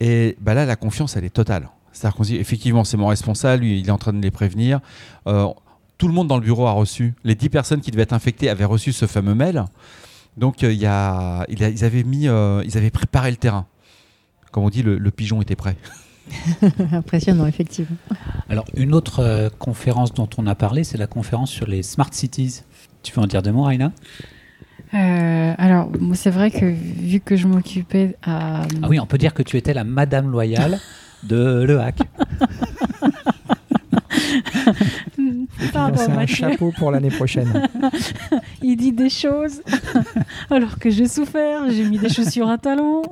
Et 0.00 0.36
bah 0.40 0.54
là, 0.54 0.64
la 0.66 0.76
confiance, 0.76 1.16
elle 1.16 1.24
est 1.24 1.30
totale. 1.34 1.68
C'est-à-dire 1.92 2.16
qu'on 2.16 2.22
se 2.24 2.28
dit, 2.28 2.36
effectivement, 2.36 2.84
c'est 2.84 2.96
mon 2.96 3.08
responsable, 3.08 3.62
lui, 3.62 3.80
il 3.80 3.88
est 3.88 3.90
en 3.92 3.98
train 3.98 4.12
de 4.12 4.20
les 4.22 4.30
prévenir. 4.30 4.80
Euh, 5.26 5.46
tout 5.98 6.08
le 6.08 6.14
monde 6.14 6.28
dans 6.28 6.36
le 6.36 6.42
bureau 6.44 6.66
a 6.66 6.72
reçu. 6.72 7.14
Les 7.24 7.34
10 7.34 7.48
personnes 7.50 7.80
qui 7.80 7.90
devaient 7.90 8.04
être 8.04 8.12
infectées 8.12 8.48
avaient 8.48 8.64
reçu 8.64 8.92
ce 8.92 9.06
fameux 9.06 9.34
mail. 9.34 9.64
Donc, 10.36 10.62
euh, 10.62 10.72
il 10.72 10.78
y 10.78 10.86
a, 10.86 11.44
il 11.48 11.62
a- 11.64 11.68
ils, 11.68 11.84
avaient 11.84 12.04
mis, 12.04 12.28
euh, 12.28 12.62
ils 12.64 12.78
avaient 12.78 12.90
préparé 12.90 13.30
le 13.30 13.36
terrain. 13.36 13.66
Comme 14.52 14.64
on 14.64 14.70
dit, 14.70 14.82
le, 14.82 14.96
le 14.98 15.10
pigeon 15.10 15.42
était 15.42 15.56
prêt. 15.56 15.76
Impressionnant, 16.92 17.46
effectivement. 17.46 17.96
Alors, 18.48 18.64
une 18.76 18.94
autre 18.94 19.20
euh, 19.20 19.48
conférence 19.58 20.14
dont 20.14 20.28
on 20.38 20.46
a 20.46 20.54
parlé, 20.54 20.84
c'est 20.84 20.98
la 20.98 21.06
conférence 21.08 21.50
sur 21.50 21.66
les 21.66 21.82
smart 21.82 22.08
cities. 22.12 22.62
Tu 23.02 23.12
veux 23.12 23.20
en 23.20 23.26
dire 23.26 23.42
deux 23.42 23.52
mots, 23.52 23.64
Raina 23.64 23.92
Euh, 24.94 25.54
alors, 25.58 25.90
moi, 26.00 26.16
c'est 26.16 26.30
vrai 26.30 26.50
que 26.50 26.64
vu 26.66 27.20
que 27.20 27.36
je 27.36 27.46
m'occupais 27.46 28.16
à. 28.22 28.62
Ah 28.82 28.88
oui, 28.88 28.98
on 29.00 29.06
peut 29.06 29.18
dire 29.18 29.34
que 29.34 29.42
tu 29.42 29.56
étais 29.56 29.74
la 29.74 29.84
Madame 29.84 30.30
Loyale 30.30 30.78
de 31.22 31.64
Le 31.64 31.80
Hack. 31.80 31.98
Pardon, 35.72 35.96
C'est 35.96 36.10
un 36.10 36.26
chapeau 36.26 36.72
pour 36.76 36.90
l'année 36.90 37.10
prochaine. 37.10 37.68
Il 38.62 38.76
dit 38.76 38.92
des 38.92 39.10
choses 39.10 39.62
alors 40.50 40.78
que 40.78 40.90
j'ai 40.90 41.06
souffert, 41.06 41.70
j'ai 41.70 41.84
mis 41.84 41.98
des 41.98 42.08
chaussures 42.08 42.48
à 42.48 42.58
talons. 42.58 43.02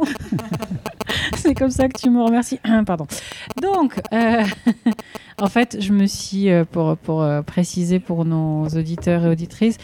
C'est 1.37 1.55
comme 1.55 1.71
ça 1.71 1.89
que 1.89 1.99
tu 1.99 2.11
me 2.11 2.23
remercies. 2.23 2.61
Pardon. 2.87 3.07
Donc, 3.63 4.01
euh, 4.13 4.45
en 5.41 5.49
fait, 5.49 5.79
je 5.81 5.93
me 5.93 6.07
suis, 6.07 6.51
euh, 6.51 6.65
pour, 6.65 6.97
pour 6.97 7.23
euh, 7.23 7.43
préciser 7.43 8.01
pour 8.01 8.25
nos 8.25 8.67
auditeurs 8.69 9.25
et 9.25 9.29
auditrices, 9.29 9.79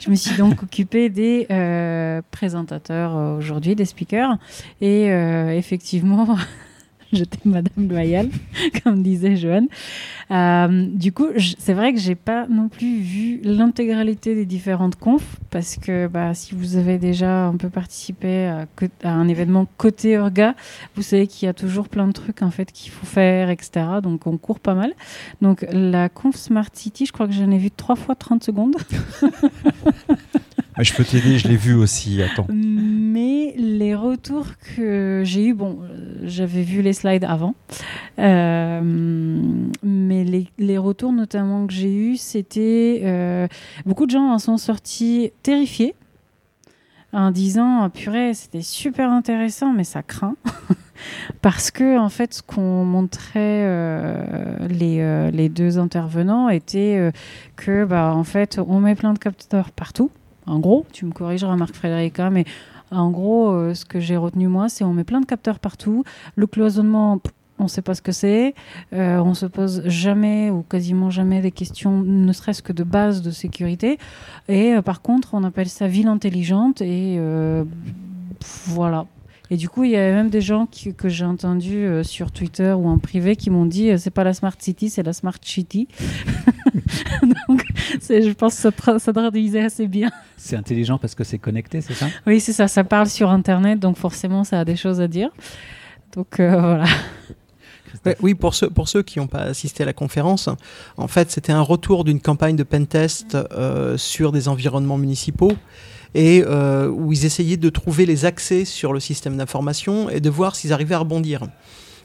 je 0.00 0.10
me 0.10 0.14
suis 0.14 0.36
donc 0.36 0.62
occupée 0.62 1.08
des 1.08 1.46
euh, 1.50 2.20
présentateurs 2.30 3.36
aujourd'hui, 3.38 3.74
des 3.74 3.84
speakers. 3.84 4.38
Et 4.80 5.10
euh, 5.10 5.50
effectivement, 5.50 6.36
j'étais 7.12 7.38
Madame 7.44 7.88
Loyal, 7.88 8.28
comme 8.84 9.02
disait 9.02 9.36
Joanne. 9.36 9.68
Euh, 10.30 10.86
du 10.92 11.12
coup, 11.12 11.28
c'est 11.58 11.72
vrai 11.72 11.94
que 11.94 11.98
j'ai 11.98 12.14
pas 12.14 12.46
non 12.48 12.68
plus 12.68 13.00
vu 13.00 13.40
l'intégralité 13.42 14.34
des 14.34 14.44
différentes 14.44 14.96
confs 14.96 15.36
parce 15.50 15.76
que 15.76 16.06
bah, 16.06 16.34
si 16.34 16.54
vous 16.54 16.76
avez 16.76 16.98
déjà 16.98 17.46
un 17.46 17.56
peu 17.56 17.70
participé 17.70 18.46
à, 18.46 18.66
co- 18.76 18.86
à 19.02 19.10
un 19.10 19.26
événement 19.28 19.66
côté 19.78 20.18
orga, 20.18 20.54
vous 20.96 21.02
savez 21.02 21.26
qu'il 21.26 21.46
y 21.46 21.48
a 21.48 21.54
toujours 21.54 21.88
plein 21.88 22.06
de 22.06 22.12
trucs 22.12 22.42
en 22.42 22.50
fait 22.50 22.70
qu'il 22.72 22.90
faut 22.92 23.06
faire, 23.06 23.48
etc. 23.48 23.86
Donc 24.02 24.26
on 24.26 24.36
court 24.36 24.60
pas 24.60 24.74
mal. 24.74 24.92
Donc 25.40 25.64
la 25.72 26.08
conf 26.10 26.36
Smart 26.36 26.68
City, 26.74 27.06
je 27.06 27.12
crois 27.12 27.26
que 27.26 27.32
j'en 27.32 27.50
ai 27.50 27.58
vu 27.58 27.70
trois 27.70 27.96
fois 27.96 28.14
30 28.14 28.44
secondes. 28.44 28.76
Je 30.80 30.94
peux 30.94 31.04
t'aider, 31.04 31.38
je 31.38 31.48
l'ai 31.48 31.56
vu 31.56 31.74
aussi. 31.74 32.22
Attends. 32.22 32.46
Mais 32.50 33.54
les 33.56 33.94
retours 33.94 34.46
que 34.76 35.22
j'ai 35.24 35.46
eu, 35.46 35.54
bon, 35.54 35.80
euh, 35.82 36.20
j'avais 36.24 36.62
vu 36.62 36.82
les 36.82 36.92
slides 36.92 37.24
avant, 37.24 37.54
euh, 38.18 38.80
mais 39.82 40.24
les, 40.58 40.78
retours 40.78 41.12
notamment 41.12 41.66
que 41.66 41.72
j'ai 41.72 41.94
eu, 41.94 42.16
c'était 42.16 43.00
euh, 43.04 43.48
beaucoup 43.86 44.06
de 44.06 44.10
gens 44.10 44.30
en 44.30 44.38
sont 44.38 44.56
sortis 44.56 45.32
terrifiés 45.42 45.94
en 47.12 47.30
disant 47.30 47.82
Ah, 47.82 47.88
purée, 47.88 48.34
c'était 48.34 48.62
super 48.62 49.10
intéressant, 49.10 49.72
mais 49.72 49.84
ça 49.84 50.02
craint. 50.02 50.36
Parce 51.42 51.70
que 51.70 51.98
en 51.98 52.08
fait, 52.08 52.34
ce 52.34 52.42
qu'on 52.42 52.84
montrait 52.84 53.64
les, 54.68 55.30
les 55.32 55.48
deux 55.48 55.78
intervenants 55.78 56.48
était 56.48 56.96
euh, 56.98 57.10
que 57.56 57.84
bah 57.84 58.12
en 58.14 58.24
fait, 58.24 58.60
on 58.66 58.80
met 58.80 58.94
plein 58.94 59.12
de 59.12 59.18
capteurs 59.18 59.70
partout. 59.70 60.10
En 60.48 60.58
gros, 60.58 60.86
tu 60.92 61.04
me 61.04 61.12
corrigeras, 61.12 61.56
Marc 61.56 61.74
Frédérica, 61.74 62.30
mais 62.30 62.44
en 62.90 63.10
gros, 63.10 63.50
euh, 63.50 63.74
ce 63.74 63.84
que 63.84 64.00
j'ai 64.00 64.16
retenu 64.16 64.48
moi, 64.48 64.68
c'est 64.68 64.82
on 64.82 64.94
met 64.94 65.04
plein 65.04 65.20
de 65.20 65.26
capteurs 65.26 65.58
partout. 65.58 66.04
Le 66.36 66.46
cloisonnement, 66.46 67.20
on 67.58 67.64
ne 67.64 67.68
sait 67.68 67.82
pas 67.82 67.94
ce 67.94 68.02
que 68.02 68.12
c'est. 68.12 68.54
Euh, 68.92 69.18
on 69.18 69.34
se 69.34 69.46
pose 69.46 69.82
jamais 69.86 70.50
ou 70.50 70.62
quasiment 70.62 71.10
jamais 71.10 71.40
des 71.40 71.50
questions, 71.50 72.00
ne 72.00 72.32
serait-ce 72.32 72.62
que 72.62 72.72
de 72.72 72.84
base 72.84 73.22
de 73.22 73.30
sécurité. 73.30 73.98
Et 74.48 74.74
euh, 74.74 74.82
par 74.82 75.02
contre, 75.02 75.34
on 75.34 75.44
appelle 75.44 75.68
ça 75.68 75.86
ville 75.86 76.08
intelligente 76.08 76.80
et 76.80 77.16
euh, 77.18 77.64
voilà. 78.66 79.06
Et 79.50 79.56
du 79.56 79.68
coup, 79.68 79.84
il 79.84 79.90
y 79.92 79.96
avait 79.96 80.12
même 80.12 80.28
des 80.28 80.42
gens 80.42 80.68
que 80.96 81.08
j'ai 81.08 81.24
entendus 81.24 82.04
sur 82.04 82.30
Twitter 82.32 82.72
ou 82.72 82.86
en 82.86 82.98
privé 82.98 83.34
qui 83.34 83.48
m'ont 83.48 83.64
dit 83.64 83.90
euh, 83.90 83.96
c'est 83.96 84.10
pas 84.10 84.24
la 84.24 84.34
Smart 84.34 84.54
City, 84.58 84.90
c'est 84.90 85.02
la 85.02 85.14
Smart 85.14 85.38
City. 85.40 85.88
Donc, 87.48 87.64
je 88.08 88.32
pense 88.32 88.54
que 88.54 88.70
ça, 88.70 88.98
ça 88.98 89.12
traduisait 89.12 89.64
assez 89.64 89.86
bien. 89.86 90.10
C'est 90.36 90.56
intelligent 90.56 90.98
parce 90.98 91.14
que 91.14 91.24
c'est 91.24 91.38
connecté, 91.38 91.80
c'est 91.80 91.94
ça? 91.94 92.06
Oui, 92.26 92.40
c'est 92.40 92.52
ça, 92.52 92.68
ça 92.68 92.84
parle 92.84 93.08
sur 93.08 93.30
Internet, 93.30 93.78
donc 93.78 93.96
forcément, 93.96 94.44
ça 94.44 94.60
a 94.60 94.64
des 94.64 94.76
choses 94.76 95.00
à 95.00 95.08
dire. 95.08 95.30
Donc 96.14 96.40
euh, 96.40 96.60
voilà. 96.60 96.84
Ouais, 98.04 98.16
oui, 98.20 98.34
pour 98.34 98.54
ceux, 98.54 98.70
pour 98.70 98.88
ceux 98.88 99.02
qui 99.02 99.18
n'ont 99.18 99.26
pas 99.26 99.42
assisté 99.42 99.82
à 99.82 99.86
la 99.86 99.92
conférence, 99.92 100.48
en 100.96 101.08
fait, 101.08 101.30
c'était 101.30 101.52
un 101.52 101.62
retour 101.62 102.04
d'une 102.04 102.20
campagne 102.20 102.56
de 102.56 102.62
pentest 102.62 103.34
euh, 103.34 103.96
sur 103.96 104.30
des 104.32 104.48
environnements 104.48 104.98
municipaux 104.98 105.52
et 106.14 106.42
euh, 106.46 106.88
où 106.88 107.12
ils 107.12 107.24
essayaient 107.24 107.56
de 107.56 107.70
trouver 107.70 108.06
les 108.06 108.24
accès 108.24 108.64
sur 108.64 108.92
le 108.92 109.00
système 109.00 109.36
d'information 109.36 110.08
et 110.10 110.20
de 110.20 110.30
voir 110.30 110.56
s'ils 110.56 110.72
arrivaient 110.72 110.94
à 110.94 111.00
rebondir. 111.00 111.42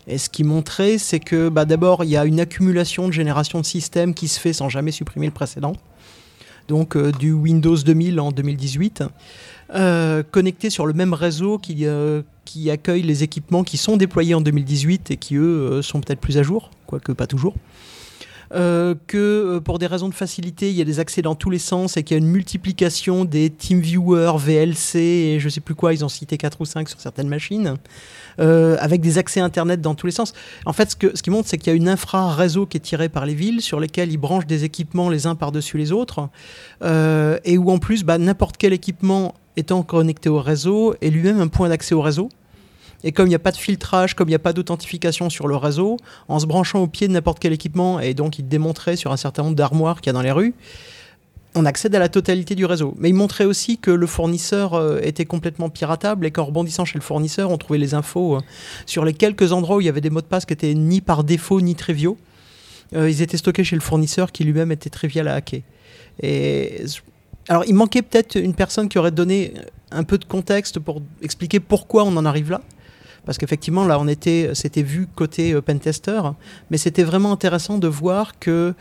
Et 0.07 0.17
ce 0.17 0.29
qui 0.29 0.43
montrait, 0.43 0.98
c'est 0.98 1.19
que 1.19 1.50
bah, 1.50 1.65
d'abord, 1.65 2.03
il 2.03 2.10
y 2.10 2.17
a 2.17 2.25
une 2.25 2.39
accumulation 2.39 3.07
de 3.07 3.13
génération 3.13 3.60
de 3.60 3.65
systèmes 3.65 4.13
qui 4.13 4.27
se 4.27 4.39
fait 4.39 4.53
sans 4.53 4.69
jamais 4.69 4.91
supprimer 4.91 5.27
le 5.27 5.31
précédent. 5.31 5.74
Donc 6.67 6.95
euh, 6.95 7.12
du 7.12 7.31
Windows 7.31 7.75
2000 7.75 8.19
en 8.19 8.31
2018, 8.31 9.03
euh, 9.75 10.24
connecté 10.29 10.69
sur 10.69 10.86
le 10.86 10.93
même 10.93 11.13
réseau 11.13 11.57
qui, 11.57 11.86
euh, 11.86 12.22
qui 12.45 12.69
accueille 12.69 13.01
les 13.01 13.24
équipements 13.24 13.63
qui 13.63 13.77
sont 13.77 13.98
déployés 13.98 14.33
en 14.33 14.41
2018 14.41 15.12
et 15.12 15.17
qui, 15.17 15.36
eux, 15.36 15.81
sont 15.81 16.00
peut-être 16.00 16.22
plus 16.22 16.38
à 16.38 16.43
jour, 16.43 16.72
quoique 16.88 17.12
pas 17.12 17.27
toujours. 17.27 17.55
Euh, 18.53 18.93
que 19.07 19.17
euh, 19.17 19.60
pour 19.60 19.79
des 19.79 19.88
raisons 19.88 20.10
de 20.10 20.13
facilité, 20.13 20.69
il 20.69 20.75
y 20.75 20.81
a 20.81 20.86
des 20.86 21.00
accès 21.00 21.24
dans 21.24 21.33
tous 21.33 21.50
les 21.50 21.57
sens 21.57 21.98
et 21.98 22.03
qu'il 22.03 22.15
y 22.15 22.19
a 22.19 22.24
une 22.24 22.29
multiplication 22.29 23.25
des 23.25 23.50
TeamViewer, 23.50 24.33
VLC 24.38 25.00
et 25.00 25.39
je 25.39 25.50
sais 25.50 25.62
plus 25.62 25.74
quoi, 25.74 25.91
ils 25.93 26.05
ont 26.05 26.10
cité 26.10 26.38
4 26.38 26.62
ou 26.62 26.65
5 26.65 26.88
sur 26.88 27.01
certaines 27.01 27.29
machines, 27.29 27.77
euh, 28.39 28.77
avec 28.79 29.01
des 29.01 29.17
accès 29.17 29.39
Internet 29.39 29.81
dans 29.81 29.95
tous 29.95 30.05
les 30.05 30.12
sens. 30.12 30.33
En 30.67 30.74
fait, 30.74 30.91
ce, 30.91 30.95
que, 30.95 31.17
ce 31.17 31.24
qui 31.24 31.31
montre, 31.31 31.50
c'est 31.50 31.57
qu'il 31.57 31.67
y 31.67 31.74
a 31.74 31.75
une 31.75 31.89
infra-réseau 31.89 32.67
qui 32.67 32.77
est 32.77 32.81
tirée 32.81 33.10
par 33.10 33.25
les 33.25 33.33
villes, 33.33 33.62
sur 33.62 33.79
lesquelles 33.79 34.12
ils 34.12 34.17
branchent 34.17 34.48
des 34.48 34.65
équipements 34.65 35.10
les 35.10 35.25
uns 35.25 35.36
par-dessus 35.36 35.79
les 35.79 35.91
autres, 35.91 36.29
et 36.83 37.57
où 37.57 37.72
en 37.72 37.79
plus, 37.79 38.03
bah, 38.03 38.17
n'importe 38.19 38.57
quel 38.57 38.74
équipement 38.74 39.33
étant 39.57 39.81
connecté 39.83 40.29
au 40.29 40.39
réseau 40.39 40.95
est 41.01 41.10
lui-même 41.10 41.39
un 41.39 41.48
point 41.48 41.69
d'accès 41.69 41.95
au 41.95 42.01
réseau. 42.01 42.29
Et 43.03 43.12
comme 43.12 43.27
il 43.27 43.29
n'y 43.29 43.36
a 43.36 43.39
pas 43.39 43.51
de 43.51 43.57
filtrage, 43.57 44.15
comme 44.15 44.29
il 44.29 44.31
n'y 44.31 44.36
a 44.36 44.39
pas 44.39 44.53
d'authentification 44.53 45.29
sur 45.29 45.48
le 45.48 45.55
réseau, 45.55 45.98
en 46.27 46.39
se 46.39 46.45
branchant 46.45 46.79
au 46.79 46.88
pied 46.88 47.07
de 47.07 47.13
n'importe 47.13 47.39
quel 47.39 47.53
équipement, 47.53 48.00
et 48.00 48.13
donc 48.13 48.39
il 48.39 48.48
démontrait 48.48 48.95
sur 48.95 49.12
un 49.12 49.17
certain 49.17 49.43
nombre 49.43 49.55
d'armoires 49.55 50.01
qu'il 50.01 50.07
y 50.07 50.10
a 50.12 50.13
dans 50.13 50.22
les 50.22 50.31
rues, 50.31 50.53
on 51.55 51.65
accède 51.65 51.93
à 51.95 52.00
la 52.00 52.10
totalité 52.10 52.55
du 52.55 52.65
réseau. 52.65 52.95
Mais 52.98 53.10
il 53.10 53.13
montrait 53.13 53.45
aussi 53.45 53.77
que 53.77 53.91
le 53.91 54.07
fournisseur 54.07 54.74
euh, 54.74 55.00
était 55.03 55.25
complètement 55.25 55.69
piratable 55.69 56.25
et 56.25 56.31
qu'en 56.31 56.45
rebondissant 56.45 56.86
chez 56.86 56.98
le 56.98 57.03
fournisseur, 57.03 57.51
on 57.51 57.57
trouvait 57.57 57.79
les 57.79 57.93
infos 57.93 58.38
euh, 58.38 58.39
sur 58.86 59.05
les 59.05 59.13
quelques 59.13 59.51
endroits 59.51 59.77
où 59.77 59.81
il 59.81 59.86
y 59.86 59.89
avait 59.89 60.01
des 60.01 60.10
mots 60.10 60.22
de 60.22 60.25
passe 60.25 60.45
qui 60.45 60.53
étaient 60.53 60.74
ni 60.74 61.01
par 61.01 61.24
défaut 61.24 61.62
ni 61.62 61.75
triviaux. 61.75 62.17
Euh, 62.95 63.10
ils 63.10 63.22
étaient 63.22 63.38
stockés 63.38 63.63
chez 63.63 63.75
le 63.75 63.81
fournisseur 63.81 64.31
qui 64.31 64.43
lui-même 64.43 64.72
était 64.72 64.89
trivial 64.89 65.27
à 65.27 65.36
hacker. 65.36 65.62
Et 66.22 66.86
alors, 67.50 67.63
il 67.65 67.75
manquait 67.75 68.01
peut-être 68.01 68.36
une 68.36 68.53
personne 68.53 68.88
qui 68.88 68.98
aurait 68.98 69.12
donné 69.12 69.53
un 69.91 70.03
peu 70.03 70.17
de 70.17 70.25
contexte 70.25 70.79
pour 70.79 71.01
expliquer 71.22 71.60
pourquoi 71.60 72.03
on 72.03 72.15
en 72.17 72.25
arrive 72.25 72.51
là. 72.51 72.62
Parce 73.25 73.38
qu'effectivement, 73.38 73.86
là, 73.86 74.00
on 74.00 74.08
était, 74.08 74.50
c'était 74.53 74.82
vu 74.82 75.08
côté 75.15 75.53
euh, 75.53 75.62
pentester, 75.62 76.22
mais 76.70 76.77
c'était 76.77 77.03
vraiment 77.03 77.32
intéressant 77.32 77.77
de 77.77 77.88
voir 77.88 78.38
que, 78.38 78.74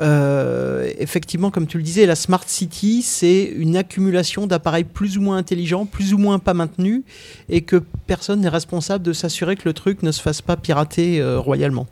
euh, 0.00 0.90
effectivement, 0.98 1.50
comme 1.50 1.66
tu 1.66 1.78
le 1.78 1.82
disais, 1.82 2.04
la 2.04 2.14
smart 2.14 2.44
city, 2.46 3.00
c'est 3.02 3.44
une 3.44 3.76
accumulation 3.76 4.46
d'appareils 4.46 4.84
plus 4.84 5.16
ou 5.16 5.22
moins 5.22 5.38
intelligents, 5.38 5.86
plus 5.86 6.12
ou 6.12 6.18
moins 6.18 6.38
pas 6.38 6.52
maintenus, 6.52 7.02
et 7.48 7.62
que 7.62 7.82
personne 8.06 8.42
n'est 8.42 8.50
responsable 8.50 9.02
de 9.02 9.14
s'assurer 9.14 9.56
que 9.56 9.66
le 9.66 9.72
truc 9.72 10.02
ne 10.02 10.12
se 10.12 10.20
fasse 10.20 10.42
pas 10.42 10.56
pirater 10.56 11.20
euh, 11.20 11.38
royalement. 11.40 11.86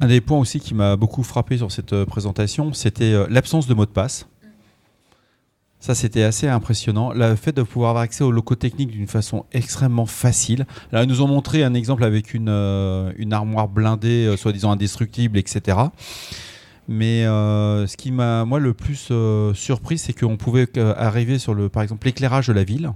Un 0.00 0.06
des 0.06 0.20
points 0.20 0.38
aussi 0.38 0.60
qui 0.60 0.74
m'a 0.74 0.94
beaucoup 0.94 1.24
frappé 1.24 1.58
sur 1.58 1.72
cette 1.72 2.04
présentation, 2.04 2.72
c'était 2.72 3.26
l'absence 3.28 3.66
de 3.66 3.74
mot 3.74 3.84
de 3.84 3.90
passe. 3.90 4.28
Ça, 5.80 5.94
c'était 5.94 6.24
assez 6.24 6.48
impressionnant. 6.48 7.12
Le 7.12 7.36
fait 7.36 7.52
de 7.52 7.62
pouvoir 7.62 7.90
avoir 7.90 8.02
accès 8.02 8.24
aux 8.24 8.32
locaux 8.32 8.56
techniques 8.56 8.90
d'une 8.90 9.06
façon 9.06 9.44
extrêmement 9.52 10.06
facile. 10.06 10.66
Là, 10.90 11.04
ils 11.04 11.08
nous 11.08 11.22
ont 11.22 11.28
montré 11.28 11.62
un 11.62 11.74
exemple 11.74 12.02
avec 12.02 12.34
une, 12.34 12.48
euh, 12.48 13.12
armoire 13.30 13.68
blindée, 13.68 14.26
euh, 14.26 14.36
soi-disant 14.36 14.72
indestructible, 14.72 15.38
etc. 15.38 15.78
Mais 16.88 17.26
euh, 17.26 17.86
ce 17.86 17.96
qui 17.96 18.10
m'a, 18.10 18.44
moi, 18.44 18.58
le 18.58 18.74
plus 18.74 19.12
surpris, 19.54 19.98
c'est 19.98 20.18
qu'on 20.18 20.36
pouvait 20.36 20.66
arriver 20.78 21.38
sur, 21.38 21.54
le, 21.54 21.68
par 21.68 21.82
exemple, 21.84 22.06
l'éclairage 22.06 22.48
de 22.48 22.52
la 22.52 22.64
ville. 22.64 22.90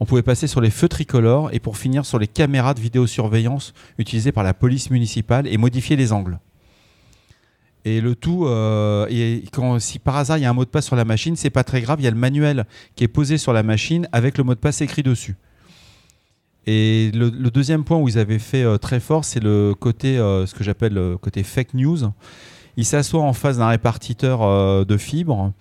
On 0.00 0.04
pouvait 0.04 0.22
passer 0.22 0.46
sur 0.46 0.60
les 0.60 0.70
feux 0.70 0.88
tricolores 0.88 1.50
et 1.52 1.60
pour 1.60 1.76
finir 1.76 2.04
sur 2.04 2.18
les 2.18 2.28
caméras 2.28 2.74
de 2.74 2.80
vidéosurveillance 2.80 3.74
utilisées 3.98 4.32
par 4.32 4.44
la 4.44 4.54
police 4.54 4.90
municipale 4.90 5.46
et 5.46 5.56
modifier 5.56 5.96
les 5.96 6.12
angles. 6.12 6.38
Et 7.84 8.00
le 8.00 8.14
tout, 8.14 8.44
euh, 8.46 9.06
si 9.78 9.98
par 9.98 10.16
hasard 10.16 10.38
il 10.38 10.42
y 10.42 10.44
a 10.44 10.50
un 10.50 10.54
mot 10.54 10.64
de 10.64 10.70
passe 10.70 10.86
sur 10.86 10.96
la 10.96 11.04
machine, 11.04 11.36
c'est 11.36 11.50
pas 11.50 11.64
très 11.64 11.80
grave, 11.80 12.00
il 12.00 12.04
y 12.04 12.08
a 12.08 12.10
le 12.10 12.16
manuel 12.16 12.66
qui 12.96 13.04
est 13.04 13.08
posé 13.08 13.38
sur 13.38 13.52
la 13.52 13.62
machine 13.62 14.08
avec 14.12 14.36
le 14.36 14.44
mot 14.44 14.54
de 14.54 14.58
passe 14.58 14.80
écrit 14.80 15.02
dessus. 15.02 15.36
Et 16.66 17.10
le, 17.14 17.30
deuxième 17.30 17.84
point 17.84 17.96
où 17.96 18.08
ils 18.08 18.18
avaient 18.18 18.38
fait 18.38 18.62
euh, 18.62 18.76
très 18.76 19.00
fort, 19.00 19.24
c'est 19.24 19.40
le 19.40 19.74
côté, 19.78 20.18
euh, 20.18 20.44
ce 20.44 20.54
que 20.54 20.64
j'appelle 20.64 20.92
le 20.92 21.16
côté 21.16 21.42
fake 21.42 21.72
news. 21.72 21.98
Ils 22.76 22.84
s'assoient 22.84 23.22
en 23.22 23.32
face 23.32 23.56
d'un 23.56 23.68
répartiteur 23.68 24.86
de 24.86 24.96
fibres, 24.96 25.52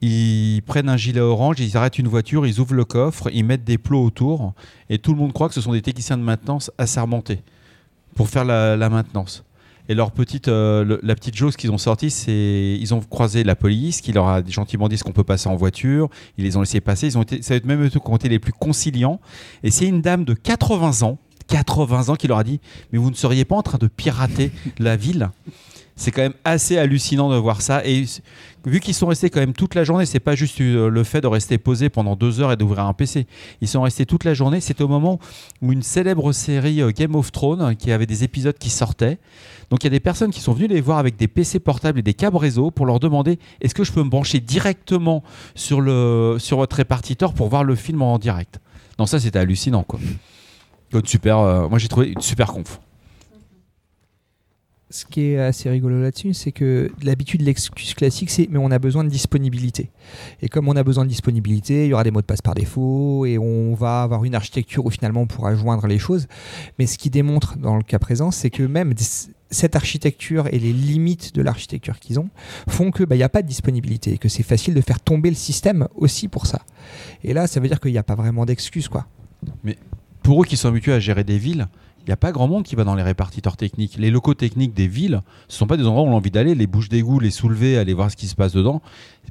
ils 0.00 0.62
prennent 0.64 0.88
un 0.88 0.96
gilet 0.96 1.18
orange, 1.18 1.58
ils 1.58 1.76
arrêtent 1.76 1.98
une 1.98 2.06
voiture, 2.06 2.46
ils 2.46 2.60
ouvrent 2.60 2.74
le 2.74 2.84
coffre, 2.84 3.28
ils 3.32 3.44
mettent 3.44 3.64
des 3.64 3.76
plots 3.76 4.04
autour, 4.04 4.52
et 4.88 4.98
tout 4.98 5.12
le 5.12 5.18
monde 5.18 5.32
croit 5.32 5.48
que 5.48 5.54
ce 5.54 5.60
sont 5.60 5.72
des 5.72 5.82
techniciens 5.82 6.16
de 6.16 6.22
maintenance 6.22 6.70
assermentés 6.78 7.42
pour 8.14 8.28
faire 8.28 8.44
la 8.44 8.88
maintenance. 8.88 9.42
Et 9.88 9.94
leur 9.94 10.12
petite, 10.12 10.48
euh, 10.48 10.98
la 11.02 11.14
petite 11.14 11.36
chose 11.36 11.56
qu'ils 11.56 11.70
ont 11.70 11.78
sortie, 11.78 12.10
c'est 12.10 12.78
ils 12.80 12.94
ont 12.94 13.00
croisé 13.00 13.44
la 13.44 13.54
police 13.54 14.00
qui 14.00 14.12
leur 14.12 14.28
a 14.28 14.42
gentiment 14.46 14.88
dit 14.88 14.96
ce 14.96 15.04
qu'on 15.04 15.12
peut 15.12 15.24
passer 15.24 15.48
en 15.48 15.56
voiture. 15.56 16.08
Ils 16.38 16.44
les 16.44 16.56
ont 16.56 16.60
laissés 16.60 16.80
passer. 16.80 17.08
Ils 17.08 17.18
ont 17.18 17.22
été, 17.22 17.42
ça 17.42 17.54
a 17.54 17.60
même 17.64 17.84
été 17.84 18.28
les 18.28 18.38
plus 18.38 18.52
conciliants. 18.52 19.20
Et 19.62 19.70
c'est 19.70 19.86
une 19.86 20.00
dame 20.00 20.24
de 20.24 20.32
80 20.32 21.06
ans, 21.06 21.18
80 21.48 22.08
ans, 22.08 22.16
qui 22.16 22.28
leur 22.28 22.38
a 22.38 22.44
dit 22.44 22.60
Mais 22.92 22.98
vous 22.98 23.10
ne 23.10 23.14
seriez 23.14 23.44
pas 23.44 23.56
en 23.56 23.62
train 23.62 23.78
de 23.78 23.88
pirater 23.88 24.52
la 24.78 24.96
ville? 24.96 25.30
C'est 25.96 26.10
quand 26.10 26.22
même 26.22 26.34
assez 26.44 26.76
hallucinant 26.76 27.30
de 27.30 27.36
voir 27.36 27.62
ça. 27.62 27.84
Et 27.86 28.04
vu 28.64 28.80
qu'ils 28.80 28.94
sont 28.94 29.06
restés 29.06 29.30
quand 29.30 29.40
même 29.40 29.52
toute 29.52 29.74
la 29.74 29.84
journée, 29.84 30.06
c'est 30.06 30.20
pas 30.20 30.34
juste 30.34 30.60
euh, 30.60 30.88
le 30.88 31.04
fait 31.04 31.20
de 31.20 31.26
rester 31.26 31.58
posé 31.58 31.88
pendant 31.88 32.16
deux 32.16 32.40
heures 32.40 32.50
et 32.50 32.56
d'ouvrir 32.56 32.84
un 32.86 32.92
PC. 32.92 33.26
Ils 33.60 33.68
sont 33.68 33.82
restés 33.82 34.04
toute 34.04 34.24
la 34.24 34.34
journée. 34.34 34.60
C'était 34.60 34.82
au 34.82 34.88
moment 34.88 35.20
où 35.62 35.72
une 35.72 35.82
célèbre 35.82 36.32
série 36.32 36.82
euh, 36.82 36.90
Game 36.90 37.14
of 37.14 37.30
Thrones, 37.30 37.76
qui 37.76 37.92
avait 37.92 38.06
des 38.06 38.24
épisodes 38.24 38.58
qui 38.58 38.70
sortaient. 38.70 39.18
Donc 39.70 39.84
il 39.84 39.86
y 39.86 39.88
a 39.88 39.90
des 39.90 40.00
personnes 40.00 40.30
qui 40.30 40.40
sont 40.40 40.52
venues 40.52 40.66
les 40.66 40.80
voir 40.80 40.98
avec 40.98 41.16
des 41.16 41.28
PC 41.28 41.60
portables 41.60 41.98
et 42.00 42.02
des 42.02 42.14
câbles 42.14 42.36
réseau 42.36 42.70
pour 42.70 42.86
leur 42.86 42.98
demander 43.00 43.38
est-ce 43.60 43.74
que 43.74 43.84
je 43.84 43.92
peux 43.92 44.02
me 44.02 44.10
brancher 44.10 44.40
directement 44.40 45.22
sur, 45.54 45.80
le, 45.80 46.36
sur 46.38 46.58
votre 46.58 46.76
répartiteur 46.76 47.32
pour 47.32 47.48
voir 47.48 47.64
le 47.64 47.74
film 47.74 48.02
en 48.02 48.18
direct? 48.18 48.60
Non, 48.98 49.06
ça 49.06 49.18
c'était 49.18 49.38
hallucinant 49.38 49.82
quoi. 49.82 49.98
super, 51.04 51.38
euh, 51.38 51.68
moi 51.68 51.78
j'ai 51.78 51.88
trouvé 51.88 52.08
une 52.08 52.20
super 52.20 52.52
conf 52.52 52.80
ce 54.94 55.04
qui 55.04 55.22
est 55.22 55.38
assez 55.38 55.68
rigolo 55.68 56.00
là-dessus, 56.00 56.34
c'est 56.34 56.52
que 56.52 56.92
l'habitude, 57.02 57.42
l'excuse 57.42 57.94
classique, 57.94 58.30
c'est 58.30 58.46
mais 58.48 58.58
on 58.58 58.70
a 58.70 58.78
besoin 58.78 59.02
de 59.02 59.08
disponibilité. 59.08 59.90
Et 60.40 60.48
comme 60.48 60.68
on 60.68 60.76
a 60.76 60.84
besoin 60.84 61.04
de 61.04 61.08
disponibilité, 61.08 61.86
il 61.86 61.88
y 61.88 61.92
aura 61.94 62.04
des 62.04 62.12
mots 62.12 62.20
de 62.20 62.26
passe 62.26 62.42
par 62.42 62.54
défaut 62.54 63.26
et 63.26 63.36
on 63.36 63.74
va 63.74 64.02
avoir 64.02 64.24
une 64.24 64.36
architecture 64.36 64.86
où 64.86 64.90
finalement 64.90 65.22
on 65.22 65.26
pourra 65.26 65.56
joindre 65.56 65.88
les 65.88 65.98
choses. 65.98 66.28
Mais 66.78 66.86
ce 66.86 66.96
qui 66.96 67.10
démontre 67.10 67.58
dans 67.58 67.76
le 67.76 67.82
cas 67.82 67.98
présent, 67.98 68.30
c'est 68.30 68.50
que 68.50 68.62
même 68.62 68.94
cette 69.50 69.74
architecture 69.74 70.46
et 70.52 70.60
les 70.60 70.72
limites 70.72 71.34
de 71.34 71.42
l'architecture 71.42 71.98
qu'ils 71.98 72.20
ont 72.20 72.28
font 72.68 72.92
que 72.92 73.02
bah, 73.02 73.16
il 73.16 73.18
n'y 73.18 73.24
a 73.24 73.28
pas 73.28 73.42
de 73.42 73.48
disponibilité 73.48 74.12
et 74.12 74.18
que 74.18 74.28
c'est 74.28 74.44
facile 74.44 74.74
de 74.74 74.80
faire 74.80 75.00
tomber 75.00 75.28
le 75.28 75.36
système 75.36 75.88
aussi 75.96 76.28
pour 76.28 76.46
ça. 76.46 76.62
Et 77.24 77.32
là, 77.32 77.48
ça 77.48 77.58
veut 77.58 77.66
dire 77.66 77.80
qu'il 77.80 77.90
n'y 77.90 77.98
a 77.98 78.04
pas 78.04 78.14
vraiment 78.14 78.46
d'excuse. 78.46 78.88
Mais 79.64 79.76
pour 80.22 80.40
eux 80.40 80.46
qui 80.46 80.56
sont 80.56 80.68
habitués 80.68 80.92
à 80.92 81.00
gérer 81.00 81.24
des 81.24 81.38
villes, 81.38 81.66
il 82.04 82.10
n'y 82.10 82.12
a 82.12 82.18
pas 82.18 82.32
grand 82.32 82.48
monde 82.48 82.64
qui 82.64 82.76
va 82.76 82.84
dans 82.84 82.94
les 82.94 83.02
répartiteurs 83.02 83.56
techniques. 83.56 83.96
Les 83.98 84.10
locaux 84.10 84.34
techniques 84.34 84.74
des 84.74 84.86
villes, 84.86 85.22
ce 85.48 85.54
ne 85.54 85.58
sont 85.58 85.66
pas 85.66 85.78
des 85.78 85.86
endroits 85.86 86.02
où 86.02 86.06
on 86.06 86.12
a 86.12 86.16
envie 86.16 86.30
d'aller, 86.30 86.54
les 86.54 86.66
bouches 86.66 86.90
d'égout, 86.90 87.18
les 87.18 87.30
soulever, 87.30 87.78
aller 87.78 87.94
voir 87.94 88.10
ce 88.10 88.16
qui 88.16 88.26
se 88.26 88.34
passe 88.34 88.52
dedans. 88.52 88.82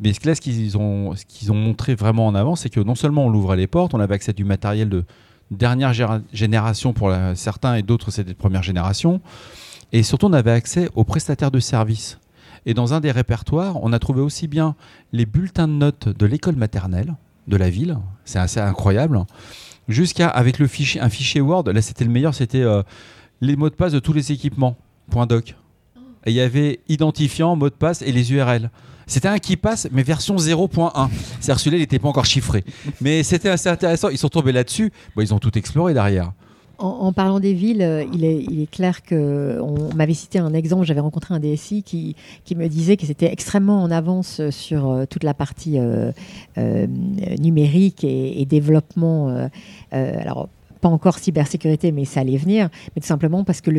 Mais 0.01 0.11
là, 0.23 0.33
ce 0.33 0.41
qu'ils 0.41 0.75
ont, 0.77 1.13
ce 1.15 1.51
ont 1.51 1.55
montré 1.55 1.93
vraiment 1.93 2.25
en 2.25 2.33
avant, 2.33 2.55
c'est 2.55 2.69
que 2.69 2.79
non 2.79 2.95
seulement 2.95 3.25
on 3.25 3.29
l'ouvrait 3.29 3.57
les 3.57 3.67
portes, 3.67 3.93
on 3.93 3.99
avait 3.99 4.15
accès 4.15 4.31
à 4.31 4.33
du 4.33 4.43
matériel 4.43 4.89
de 4.89 5.05
dernière 5.51 5.93
génération 6.33 6.93
pour 6.93 7.13
certains 7.35 7.75
et 7.75 7.83
d'autres 7.83 8.11
c'était 8.11 8.31
de 8.31 8.37
première 8.37 8.63
génération, 8.63 9.21
et 9.91 10.03
surtout 10.03 10.27
on 10.27 10.33
avait 10.33 10.51
accès 10.51 10.89
aux 10.95 11.03
prestataires 11.03 11.51
de 11.51 11.59
services. 11.59 12.19
Et 12.65 12.73
dans 12.73 12.93
un 12.93 13.01
des 13.01 13.11
répertoires, 13.11 13.77
on 13.83 13.93
a 13.93 13.99
trouvé 13.99 14.21
aussi 14.21 14.47
bien 14.47 14.75
les 15.11 15.25
bulletins 15.25 15.67
de 15.67 15.73
notes 15.73 16.09
de 16.09 16.25
l'école 16.25 16.55
maternelle 16.55 17.15
de 17.47 17.57
la 17.57 17.69
ville, 17.69 17.97
c'est 18.23 18.39
assez 18.39 18.59
incroyable, 18.59 19.25
jusqu'à 19.87 20.27
avec 20.27 20.59
le 20.59 20.65
un 20.65 21.09
fichier 21.09 21.41
Word. 21.41 21.65
Là, 21.65 21.81
c'était 21.81 22.05
le 22.05 22.11
meilleur, 22.11 22.33
c'était 22.33 22.61
euh, 22.61 22.83
les 23.41 23.55
mots 23.55 23.69
de 23.69 23.75
passe 23.75 23.91
de 23.91 23.99
tous 23.99 24.13
les 24.13 24.31
équipements. 24.31 24.77
.doc. 25.27 25.55
Et 26.25 26.31
il 26.31 26.33
y 26.33 26.39
avait 26.39 26.79
identifiant, 26.87 27.55
mot 27.55 27.69
de 27.69 27.75
passe 27.75 28.01
et 28.01 28.11
les 28.11 28.31
URL. 28.31 28.71
C'était 29.05 29.27
un 29.27 29.37
qui 29.37 29.57
passe, 29.57 29.87
mais 29.91 30.01
version 30.01 30.37
0.1. 30.37 31.09
C'est-à-dire 31.39 31.59
celui-là, 31.59 31.77
il 31.77 31.81
n'était 31.81 31.99
pas 31.99 32.07
encore 32.07 32.25
chiffré. 32.25 32.63
Mais 33.01 33.21
c'était 33.23 33.49
assez 33.49 33.67
intéressant. 33.67 34.09
Ils 34.09 34.17
sont 34.17 34.29
tombés 34.29 34.53
là-dessus. 34.53 34.91
Ils 35.17 35.33
ont 35.33 35.39
tout 35.39 35.55
exploré 35.57 35.93
derrière. 35.93 36.31
En, 36.83 37.13
parlant 37.13 37.39
des 37.39 37.53
villes, 37.53 37.81
euh, 37.81 38.03
il 38.13 38.25
est, 38.25 38.69
clair 38.69 39.03
que 39.03 39.57
on 39.61 39.95
m'avait 39.95 40.13
cité 40.13 40.37
un 40.39 40.53
exemple. 40.53 40.85
J'avais 40.85 40.99
rencontré 40.99 41.33
un 41.33 41.39
DSI 41.39 41.81
qui, 41.81 42.15
me 42.57 42.67
disait 42.67 42.97
que 42.97 43.05
c'était 43.05 43.31
extrêmement 43.31 43.81
en 43.81 43.89
avance 43.89 44.41
sur 44.49 44.89
euh, 44.89 45.05
toute 45.05 45.23
la 45.23 45.33
partie 45.33 45.79
euh, 45.79 46.11
numérique 47.39 48.03
et, 48.03 48.41
et 48.41 48.45
développement. 48.45 49.47
alors 49.91 50.49
pas 50.83 50.89
encore 50.89 51.17
cybersécurité, 51.17 51.93
mais 51.93 52.03
ça 52.03 52.19
allait 52.19 52.35
venir, 52.35 52.67
mais 52.93 52.99
tout 53.01 53.07
simplement 53.07 53.45
parce 53.45 53.61
que 53.61 53.71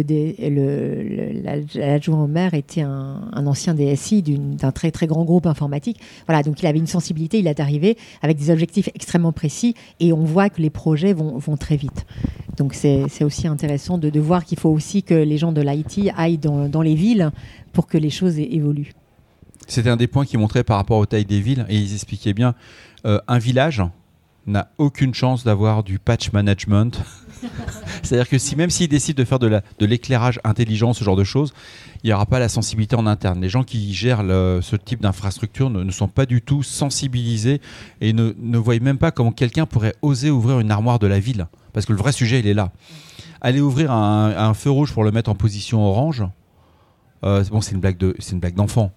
l'adjoint 1.79 2.25
au 2.25 2.27
maire 2.27 2.55
était 2.55 2.81
un, 2.81 3.47
ancien 3.47 3.75
DSI 3.75 4.23
d'un 4.23 4.73
très 4.73 4.91
très 4.91 5.07
grand 5.07 5.25
groupe 5.25 5.45
informatique. 5.47 6.01
Voilà, 6.27 6.43
donc 6.43 6.63
il 6.63 6.67
avait 6.67 6.79
une 6.79 6.87
sensibilité, 6.87 7.41
il 7.41 7.47
est 7.47 7.61
arrivé 7.61 7.99
avec 8.23 8.39
des 8.39 8.49
objectifs 8.51 8.89
extrêmement 8.95 9.33
précis 9.33 9.75
et 10.01 10.15
on 10.15 10.25
voit 10.25 10.49
que 10.49 10.63
les 10.63 10.71
projets 10.71 11.13
vont, 11.13 11.37
vont 11.37 11.59
très 11.59 11.77
vite. 11.77 12.07
Donc 12.57 12.73
c'est 12.73 13.23
aussi 13.23 13.49
intéressant 13.49 13.99
de, 13.99 14.09
de 14.09 14.21
voir 14.21 14.47
qu'il 14.47 14.59
faut 14.59 14.71
aussi 14.71 15.03
que 15.03 15.12
les 15.12 15.37
gens 15.37 15.53
de 15.53 15.61
l'IT 15.61 16.11
aillent 16.17 16.38
dans, 16.38 16.71
dans 16.71 16.81
les 16.81 16.95
villes 16.95 17.33
pour 17.75 17.87
que 17.87 17.99
les 17.99 18.09
choses 18.09 18.38
évoluent. 18.38 18.93
C'était 19.67 19.90
un 19.90 19.99
des 19.99 20.07
points 20.07 20.25
qui 20.25 20.38
montrait 20.38 20.64
par 20.64 20.79
rapport 20.79 20.97
aux 20.97 21.07
tailles 21.07 21.27
des 21.27 21.40
villes 21.43 21.67
et 21.69 21.77
ils 21.77 21.93
expliquaient 21.93 22.33
bien 22.33 22.55
euh, 23.05 23.19
un 23.29 23.38
village 23.38 23.83
n'a 24.46 24.68
aucune 24.78 25.14
chance 25.14 25.44
d'avoir 25.44 25.83
du 25.83 25.98
patch 25.98 26.33
management. 26.33 27.02
C'est-à-dire 28.02 28.28
que 28.28 28.38
si 28.38 28.57
même 28.57 28.70
s'ils 28.70 28.88
décident 28.88 29.20
de 29.20 29.26
faire 29.26 29.38
de 29.38 29.61
l'éclairage 29.80 30.37
de 30.37 30.48
intelligent, 30.48 30.92
ce 30.92 31.04
genre 31.04 31.16
de 31.16 31.24
choses, 31.24 31.52
il 32.02 32.09
n'y 32.09 32.12
aura 32.12 32.26
pas 32.26 32.38
la 32.38 32.48
sensibilité 32.48 32.96
en 32.96 33.07
interne. 33.07 33.40
Les 33.40 33.48
gens 33.48 33.64
qui 33.64 33.94
gèrent 33.94 34.22
ce 34.22 34.76
type 34.76 35.00
d'infrastructure 35.00 35.70
ne, 35.70 35.90
sont 35.90 36.09
pas 36.09 36.26
du 36.26 36.42
tout 36.42 36.62
sensibilisés 36.62 37.61
et 38.00 38.12
ne, 38.12 38.35
ne 38.38 38.59
voient 38.59 38.78
même 38.78 38.98
pas 38.98 39.11
comment 39.11 39.33
quelqu'un 39.33 39.66
pourrait 39.66 39.94
oser 40.02 40.30
ouvrir 40.30 40.61
une 40.61 40.70
armoire 40.70 40.98
de 40.98 41.07
la 41.07 41.18
ville. 41.18 41.46
Parce 41.72 41.87
que 41.87 41.92
le 41.92 41.98
vrai 41.98 42.12
sujet, 42.12 42.40
il 42.40 42.46
est 42.46 42.54
là. 42.54 42.72
Aller 43.40 43.61
ouvrir 43.61 43.90
un, 43.90 44.54
feu 44.54 44.70
rouge 44.70 44.92
pour 44.92 45.04
le 45.04 45.11
mettre 45.11 45.30
en 45.30 45.35
position 45.35 45.85
orange, 45.85 46.24
euh, 47.24 47.42
bon, 47.50 47.61
c'est 47.61 47.72
une 47.72 47.80
blague 47.80 47.98
de, 47.98 48.14
c'est 48.18 48.33
une 48.33 48.40
blague 48.40 48.54
d'enfant. 48.54 48.90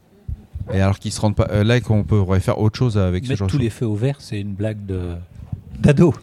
Et 0.73 0.81
alors 0.81 0.99
qu'ils 0.99 1.11
se 1.11 1.21
rendent 1.21 1.35
pas 1.35 1.47
euh, 1.51 1.63
là 1.63 1.79
qu'on 1.79 2.03
pourrait 2.03 2.39
faire 2.39 2.59
autre 2.59 2.77
chose 2.77 2.97
avec 2.97 3.25
ce 3.25 3.35
genre 3.35 3.47
tous 3.47 3.57
les 3.57 3.69
feux 3.69 3.85
au 3.85 3.95
vert, 3.95 4.17
c'est 4.19 4.39
une 4.39 4.53
blague 4.53 4.85
de 4.85 5.15
d'ado. 5.79 6.13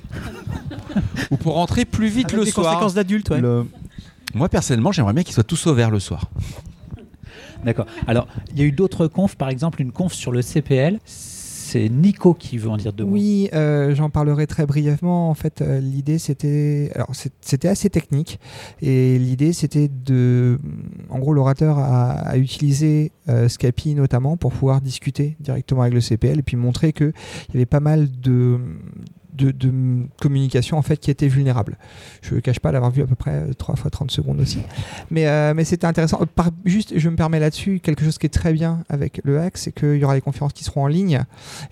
Ou 1.30 1.36
pour 1.36 1.54
rentrer 1.54 1.84
plus 1.84 2.08
vite 2.08 2.26
Avec 2.26 2.38
le 2.38 2.44
des 2.44 2.50
soir. 2.50 2.66
conséquences 2.66 2.94
d'adulte, 2.94 3.30
ouais. 3.30 3.42
Moi 4.34 4.48
personnellement, 4.48 4.92
j'aimerais 4.92 5.12
bien 5.12 5.22
qu'ils 5.22 5.34
soient 5.34 5.44
tous 5.44 5.66
au 5.66 5.74
vert 5.74 5.90
le 5.90 6.00
soir. 6.00 6.30
D'accord. 7.64 7.86
Alors, 8.06 8.26
il 8.52 8.58
y 8.58 8.62
a 8.62 8.64
eu 8.64 8.72
d'autres 8.72 9.06
confs, 9.06 9.36
par 9.36 9.48
exemple 9.48 9.80
une 9.80 9.92
conf 9.92 10.12
sur 10.12 10.32
le 10.32 10.42
CPL 10.42 10.98
c'est 11.74 11.88
Nico 11.88 12.34
qui 12.34 12.56
veut 12.56 12.70
en 12.70 12.76
dire 12.76 12.92
deux 12.92 13.04
mots. 13.04 13.14
Oui, 13.14 13.48
euh, 13.52 13.96
j'en 13.96 14.08
parlerai 14.08 14.46
très 14.46 14.64
brièvement. 14.64 15.28
En 15.28 15.34
fait, 15.34 15.60
euh, 15.60 15.80
l'idée 15.80 16.18
c'était, 16.18 16.92
alors 16.94 17.10
c'était 17.40 17.66
assez 17.66 17.90
technique 17.90 18.38
et 18.80 19.18
l'idée 19.18 19.52
c'était 19.52 19.88
de, 19.88 20.60
en 21.10 21.18
gros, 21.18 21.32
l'orateur 21.32 21.78
a, 21.78 22.36
utilisé 22.36 23.10
euh, 23.28 23.48
Scapi 23.48 23.96
notamment 23.96 24.36
pour 24.36 24.52
pouvoir 24.52 24.82
discuter 24.82 25.36
directement 25.40 25.82
avec 25.82 25.94
le 25.94 26.00
CPL 26.00 26.38
et 26.38 26.42
puis 26.42 26.56
montrer 26.56 26.92
que 26.92 27.12
il 27.48 27.54
y 27.54 27.56
avait 27.56 27.66
pas 27.66 27.80
mal 27.80 28.08
de 28.20 28.60
de, 29.34 29.52
communication 30.20 30.78
en 30.78 30.82
fait 30.82 30.96
qui 30.96 31.10
était 31.10 31.28
vulnérable. 31.28 31.76
Je 32.22 32.34
ne 32.34 32.40
cache 32.40 32.60
pas 32.60 32.72
l'avoir 32.72 32.90
vu 32.90 33.02
à 33.02 33.06
peu 33.06 33.14
près 33.14 33.46
3 33.58 33.76
fois 33.76 33.90
30 33.90 34.10
secondes 34.10 34.40
aussi. 34.40 34.60
Mais, 35.10 35.26
euh, 35.26 35.54
mais 35.54 35.64
c'était 35.64 35.86
intéressant. 35.86 36.20
Par, 36.34 36.50
juste, 36.64 36.98
je 36.98 37.08
me 37.08 37.16
permets 37.16 37.40
là-dessus, 37.40 37.80
quelque 37.80 38.04
chose 38.04 38.18
qui 38.18 38.26
est 38.26 38.30
très 38.30 38.52
bien 38.52 38.84
avec 38.88 39.20
le 39.24 39.40
hack, 39.40 39.58
c'est 39.58 39.72
qu'il 39.72 39.96
y 39.96 40.04
aura 40.04 40.14
des 40.14 40.20
conférences 40.20 40.52
qui 40.52 40.64
seront 40.64 40.84
en 40.84 40.88
ligne. 40.88 41.22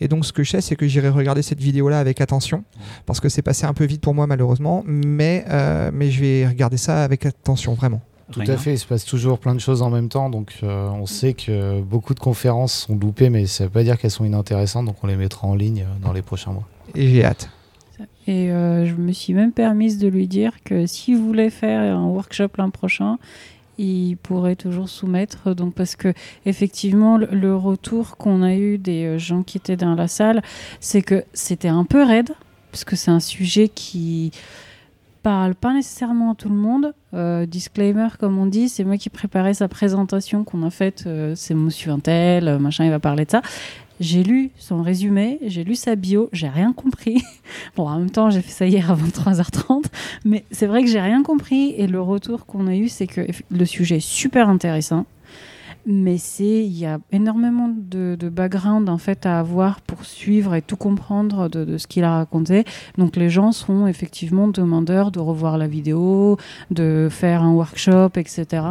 Et 0.00 0.08
donc 0.08 0.26
ce 0.26 0.32
que 0.32 0.42
je 0.42 0.50
sais, 0.50 0.60
c'est 0.60 0.76
que 0.76 0.86
j'irai 0.86 1.08
regarder 1.08 1.42
cette 1.42 1.60
vidéo-là 1.60 1.98
avec 1.98 2.20
attention, 2.20 2.64
parce 3.06 3.20
que 3.20 3.28
c'est 3.28 3.42
passé 3.42 3.66
un 3.66 3.74
peu 3.74 3.84
vite 3.84 4.00
pour 4.00 4.14
moi 4.14 4.26
malheureusement, 4.26 4.82
mais, 4.86 5.44
euh, 5.48 5.90
mais 5.92 6.10
je 6.10 6.20
vais 6.20 6.46
regarder 6.46 6.76
ça 6.76 7.04
avec 7.04 7.26
attention, 7.26 7.74
vraiment. 7.74 8.02
Tout 8.32 8.42
à 8.46 8.56
fait, 8.56 8.74
il 8.74 8.78
se 8.78 8.86
passe 8.86 9.04
toujours 9.04 9.38
plein 9.38 9.54
de 9.54 9.60
choses 9.60 9.82
en 9.82 9.90
même 9.90 10.08
temps, 10.08 10.30
donc 10.30 10.54
euh, 10.62 10.88
on 10.88 11.06
sait 11.06 11.34
que 11.34 11.80
beaucoup 11.80 12.14
de 12.14 12.20
conférences 12.20 12.72
sont 12.86 12.96
loupées, 12.96 13.30
mais 13.30 13.46
ça 13.46 13.64
ne 13.64 13.68
veut 13.68 13.72
pas 13.72 13.84
dire 13.84 13.98
qu'elles 13.98 14.10
sont 14.10 14.24
inintéressantes, 14.24 14.86
donc 14.86 14.96
on 15.02 15.06
les 15.06 15.16
mettra 15.16 15.46
en 15.46 15.54
ligne 15.54 15.86
dans 16.02 16.12
les 16.12 16.22
prochains 16.22 16.52
mois 16.52 16.66
et 16.94 17.08
j'ai 17.08 17.24
hâte. 17.24 17.50
Et 18.26 18.50
euh, 18.50 18.86
je 18.86 18.94
me 18.94 19.12
suis 19.12 19.34
même 19.34 19.52
permise 19.52 19.98
de 19.98 20.08
lui 20.08 20.28
dire 20.28 20.62
que 20.64 20.86
s'il 20.86 21.16
voulait 21.16 21.50
faire 21.50 21.80
un 21.80 22.06
workshop 22.06 22.48
l'an 22.56 22.70
prochain, 22.70 23.18
il 23.78 24.16
pourrait 24.16 24.56
toujours 24.56 24.88
soumettre. 24.88 25.54
Donc 25.54 25.74
parce 25.74 25.96
que 25.96 26.12
effectivement, 26.46 27.16
le, 27.16 27.56
retour 27.56 28.16
qu'on 28.16 28.42
a 28.42 28.54
eu 28.54 28.78
des 28.78 29.04
euh, 29.04 29.18
gens 29.18 29.42
qui 29.42 29.58
étaient 29.58 29.76
dans 29.76 29.94
la 29.94 30.08
salle, 30.08 30.42
c'est 30.80 31.02
que 31.02 31.24
c'était 31.32 31.68
un 31.68 31.84
peu 31.84 32.04
raide, 32.04 32.30
parce 32.70 32.84
que 32.84 32.96
c'est 32.96 33.10
un 33.10 33.20
sujet 33.20 33.68
qui 33.68 34.30
parle 35.22 35.54
pas 35.54 35.72
nécessairement 35.72 36.32
à 36.32 36.34
tout 36.34 36.48
le 36.48 36.54
monde. 36.54 36.94
Euh, 37.14 37.46
disclaimer, 37.46 38.08
comme 38.18 38.38
on 38.38 38.46
dit, 38.46 38.68
c'est 38.68 38.84
moi 38.84 38.96
qui 38.96 39.10
préparais 39.10 39.54
sa 39.54 39.68
présentation 39.68 40.44
qu'on 40.44 40.62
a 40.62 40.70
faite. 40.70 41.08
c'est 41.34 41.54
Monsieur 41.54 41.92
Intel, 41.92 42.58
machin, 42.58 42.84
il 42.84 42.90
va 42.90 42.98
parler 42.98 43.24
de 43.24 43.30
ça. 43.30 43.42
J'ai 44.00 44.24
lu 44.24 44.50
son 44.56 44.82
résumé, 44.82 45.38
j'ai 45.46 45.62
lu 45.62 45.76
sa 45.76 45.94
bio, 45.94 46.28
j'ai 46.32 46.48
rien 46.48 46.72
compris. 46.72 47.22
bon, 47.76 47.88
en 47.88 47.98
même 47.98 48.10
temps, 48.10 48.30
j'ai 48.30 48.42
fait 48.42 48.50
ça 48.50 48.66
hier 48.66 48.90
à 48.90 48.96
23h30, 48.96 49.84
mais 50.24 50.44
c'est 50.50 50.66
vrai 50.66 50.82
que 50.82 50.88
j'ai 50.88 51.00
rien 51.00 51.22
compris. 51.22 51.74
Et 51.76 51.86
le 51.86 52.00
retour 52.00 52.44
qu'on 52.46 52.66
a 52.66 52.74
eu, 52.74 52.88
c'est 52.88 53.06
que 53.06 53.20
le 53.50 53.64
sujet 53.64 53.98
est 53.98 54.00
super 54.00 54.48
intéressant. 54.48 55.06
Mais 55.86 56.18
c'est 56.18 56.64
il 56.64 56.78
y 56.78 56.86
a 56.86 56.98
énormément 57.10 57.68
de, 57.68 58.16
background 58.28 58.88
en 58.88 58.98
fait 58.98 59.26
à 59.26 59.38
avoir 59.38 59.80
pour 59.80 60.04
suivre 60.04 60.54
et 60.54 60.62
tout 60.62 60.76
comprendre 60.76 61.48
de, 61.48 61.76
ce 61.76 61.86
qu'il 61.86 62.04
a 62.04 62.16
raconté. 62.16 62.64
Donc 62.98 63.16
les 63.16 63.30
gens 63.30 63.52
seront 63.52 63.86
effectivement 63.86 64.48
demandeurs 64.48 65.10
de 65.10 65.20
revoir 65.20 65.58
la 65.58 65.66
vidéo, 65.66 66.38
de 66.70 67.08
faire 67.10 67.42
un 67.42 67.52
workshop, 67.52 68.10
etc. 68.16 68.62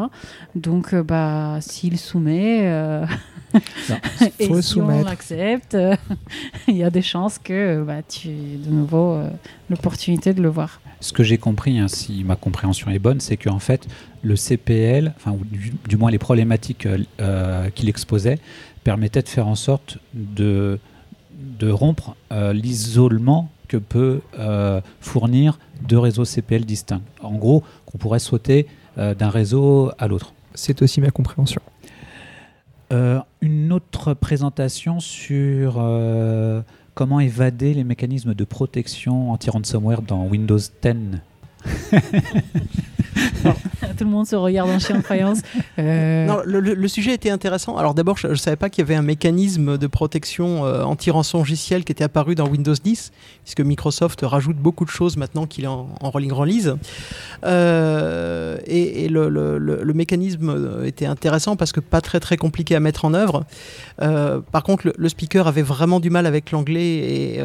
Donc 0.56 0.93
euh, 0.93 1.04
bah 1.04 1.58
s'il 1.62 1.97
soumet. 1.97 2.60
Euh, 2.63 3.06
et 4.39 4.62
si 4.62 4.80
on 4.80 5.04
l'accepte, 5.04 5.78
il 6.67 6.78
y 6.78 6.84
a 6.84 6.89
des 6.89 7.02
chances 7.02 7.38
que 7.38 7.84
bah, 7.84 8.02
tu 8.08 8.30
de 8.30 8.69
nouveau 8.69 9.13
euh, 9.13 9.30
l'opportunité 9.71 10.34
de 10.34 10.41
le 10.41 10.49
voir 10.49 10.79
ce 11.01 11.13
que 11.13 11.23
j'ai 11.23 11.38
compris, 11.39 11.79
hein, 11.79 11.88
si 11.88 12.23
ma 12.23 12.36
compréhension 12.36 12.89
est 12.91 12.99
bonne, 12.99 13.19
c'est 13.19 13.36
qu'en 13.36 13.60
fait, 13.60 13.88
le 14.21 14.36
CPL, 14.36 15.13
enfin, 15.17 15.36
du, 15.89 15.97
moins 15.97 16.12
les 16.12 16.19
problématiques 16.19 16.86
euh, 16.86 16.99
euh, 17.19 17.69
qu'il 17.71 17.89
exposait, 17.89 18.38
permettaient 18.84 19.23
de 19.23 19.27
faire 19.27 19.47
en 19.47 19.55
sorte 19.55 19.97
de, 20.13 20.79
de 21.34 21.71
rompre 21.71 22.15
euh, 22.31 22.53
l'isolement 22.53 23.49
que 23.67 23.77
peut 23.77 24.19
fournir 24.99 25.57
deux 25.88 25.97
réseaux 25.97 26.25
CPL 26.25 26.65
distincts. 26.65 27.01
En 27.21 27.36
gros, 27.36 27.63
qu'on 27.86 27.97
pourrait 27.97 28.19
sauter 28.19 28.67
d'un 28.97 29.29
réseau 29.29 29.93
à 29.97 30.10
l'autre. 30.10 30.34
C'est 30.55 30.81
aussi 30.81 30.99
ma 30.99 31.10
compréhension. 31.10 31.62
une 33.41 33.71
autre 33.71 34.13
présentation 34.13 34.99
sur 34.99 35.79
comment 36.93 37.19
évader 37.19 37.73
les 37.73 37.84
mécanismes 37.84 38.34
de 38.34 38.43
protection 38.43 39.32
anti-ransomware 39.32 40.01
dans 40.01 40.25
Windows 40.25 40.58
10 40.58 41.19
Tout 43.97 44.04
le 44.04 44.10
monde 44.10 44.27
se 44.27 44.36
regarde 44.36 44.69
en 44.69 44.80
chien 44.80 44.97
de 44.97 45.04
faïence. 45.04 45.39
Euh, 45.80 46.25
non, 46.25 46.41
le, 46.45 46.88
sujet 46.88 47.13
était 47.13 47.30
intéressant. 47.30 47.77
Alors 47.77 47.93
d'abord, 47.93 48.17
je 48.17 48.27
ne 48.27 48.36
savais 48.36 48.56
pas 48.56 48.69
qu'il 48.69 48.82
y 48.82 48.86
avait 48.86 48.95
un 48.95 49.01
mécanisme 49.01 49.77
de 49.77 49.88
protection 49.88 50.65
euh, 50.65 50.84
anti-rançon 50.84 51.39
logiciel 51.39 51.84
qui 51.84 51.91
était 51.91 52.04
apparu 52.04 52.36
dans 52.36 52.47
Windows 52.47 52.73
10, 52.73 53.12
puisque 53.43 53.62
Microsoft 53.62 54.19
rajoute 54.23 54.58
beaucoup 54.58 54.86
de 54.86 54.89
choses 54.89 55.17
maintenant 55.17 55.45
qu'il 55.45 55.63
est 55.63 55.67
en, 55.67 55.88
rolling 56.01 56.32
release. 56.32 56.75
Euh, 57.45 58.58
et, 58.65 59.08
le, 59.08 59.93
mécanisme 59.93 60.84
était 60.86 61.06
intéressant 61.06 61.56
parce 61.56 61.71
que 61.71 61.80
pas 61.80 62.01
très 62.01 62.19
très 62.19 62.38
compliqué 62.38 62.75
à 62.75 62.80
mettre 62.80 63.06
en 63.06 63.13
œuvre. 63.13 63.45
par 63.97 64.63
contre, 64.63 64.91
le, 64.95 65.10
speaker 65.10 65.47
avait 65.47 65.62
vraiment 65.62 65.99
du 65.99 66.10
mal 66.10 66.25
avec 66.25 66.51
l'anglais 66.51 67.38
et 67.38 67.41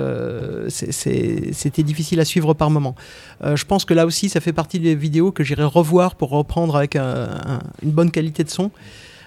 c'était 0.68 1.82
difficile 1.82 2.20
à 2.20 2.24
suivre 2.24 2.54
par 2.54 2.70
moment. 2.70 2.94
je 3.42 3.64
pense 3.64 3.84
que 3.84 3.94
là 3.94 4.06
aussi, 4.06 4.28
ça 4.28 4.40
fait 4.40 4.52
partie 4.52 4.80
des 4.80 4.94
vidéos 4.94 5.32
que 5.32 5.44
j'irai 5.44 5.64
revoir 5.64 6.16
pour 6.16 6.30
reprendre 6.46 6.76
avec 6.76 6.96
une 6.96 7.90
bonne 7.90 8.10
qualité 8.10 8.44
de 8.44 8.50
son. 8.50 8.70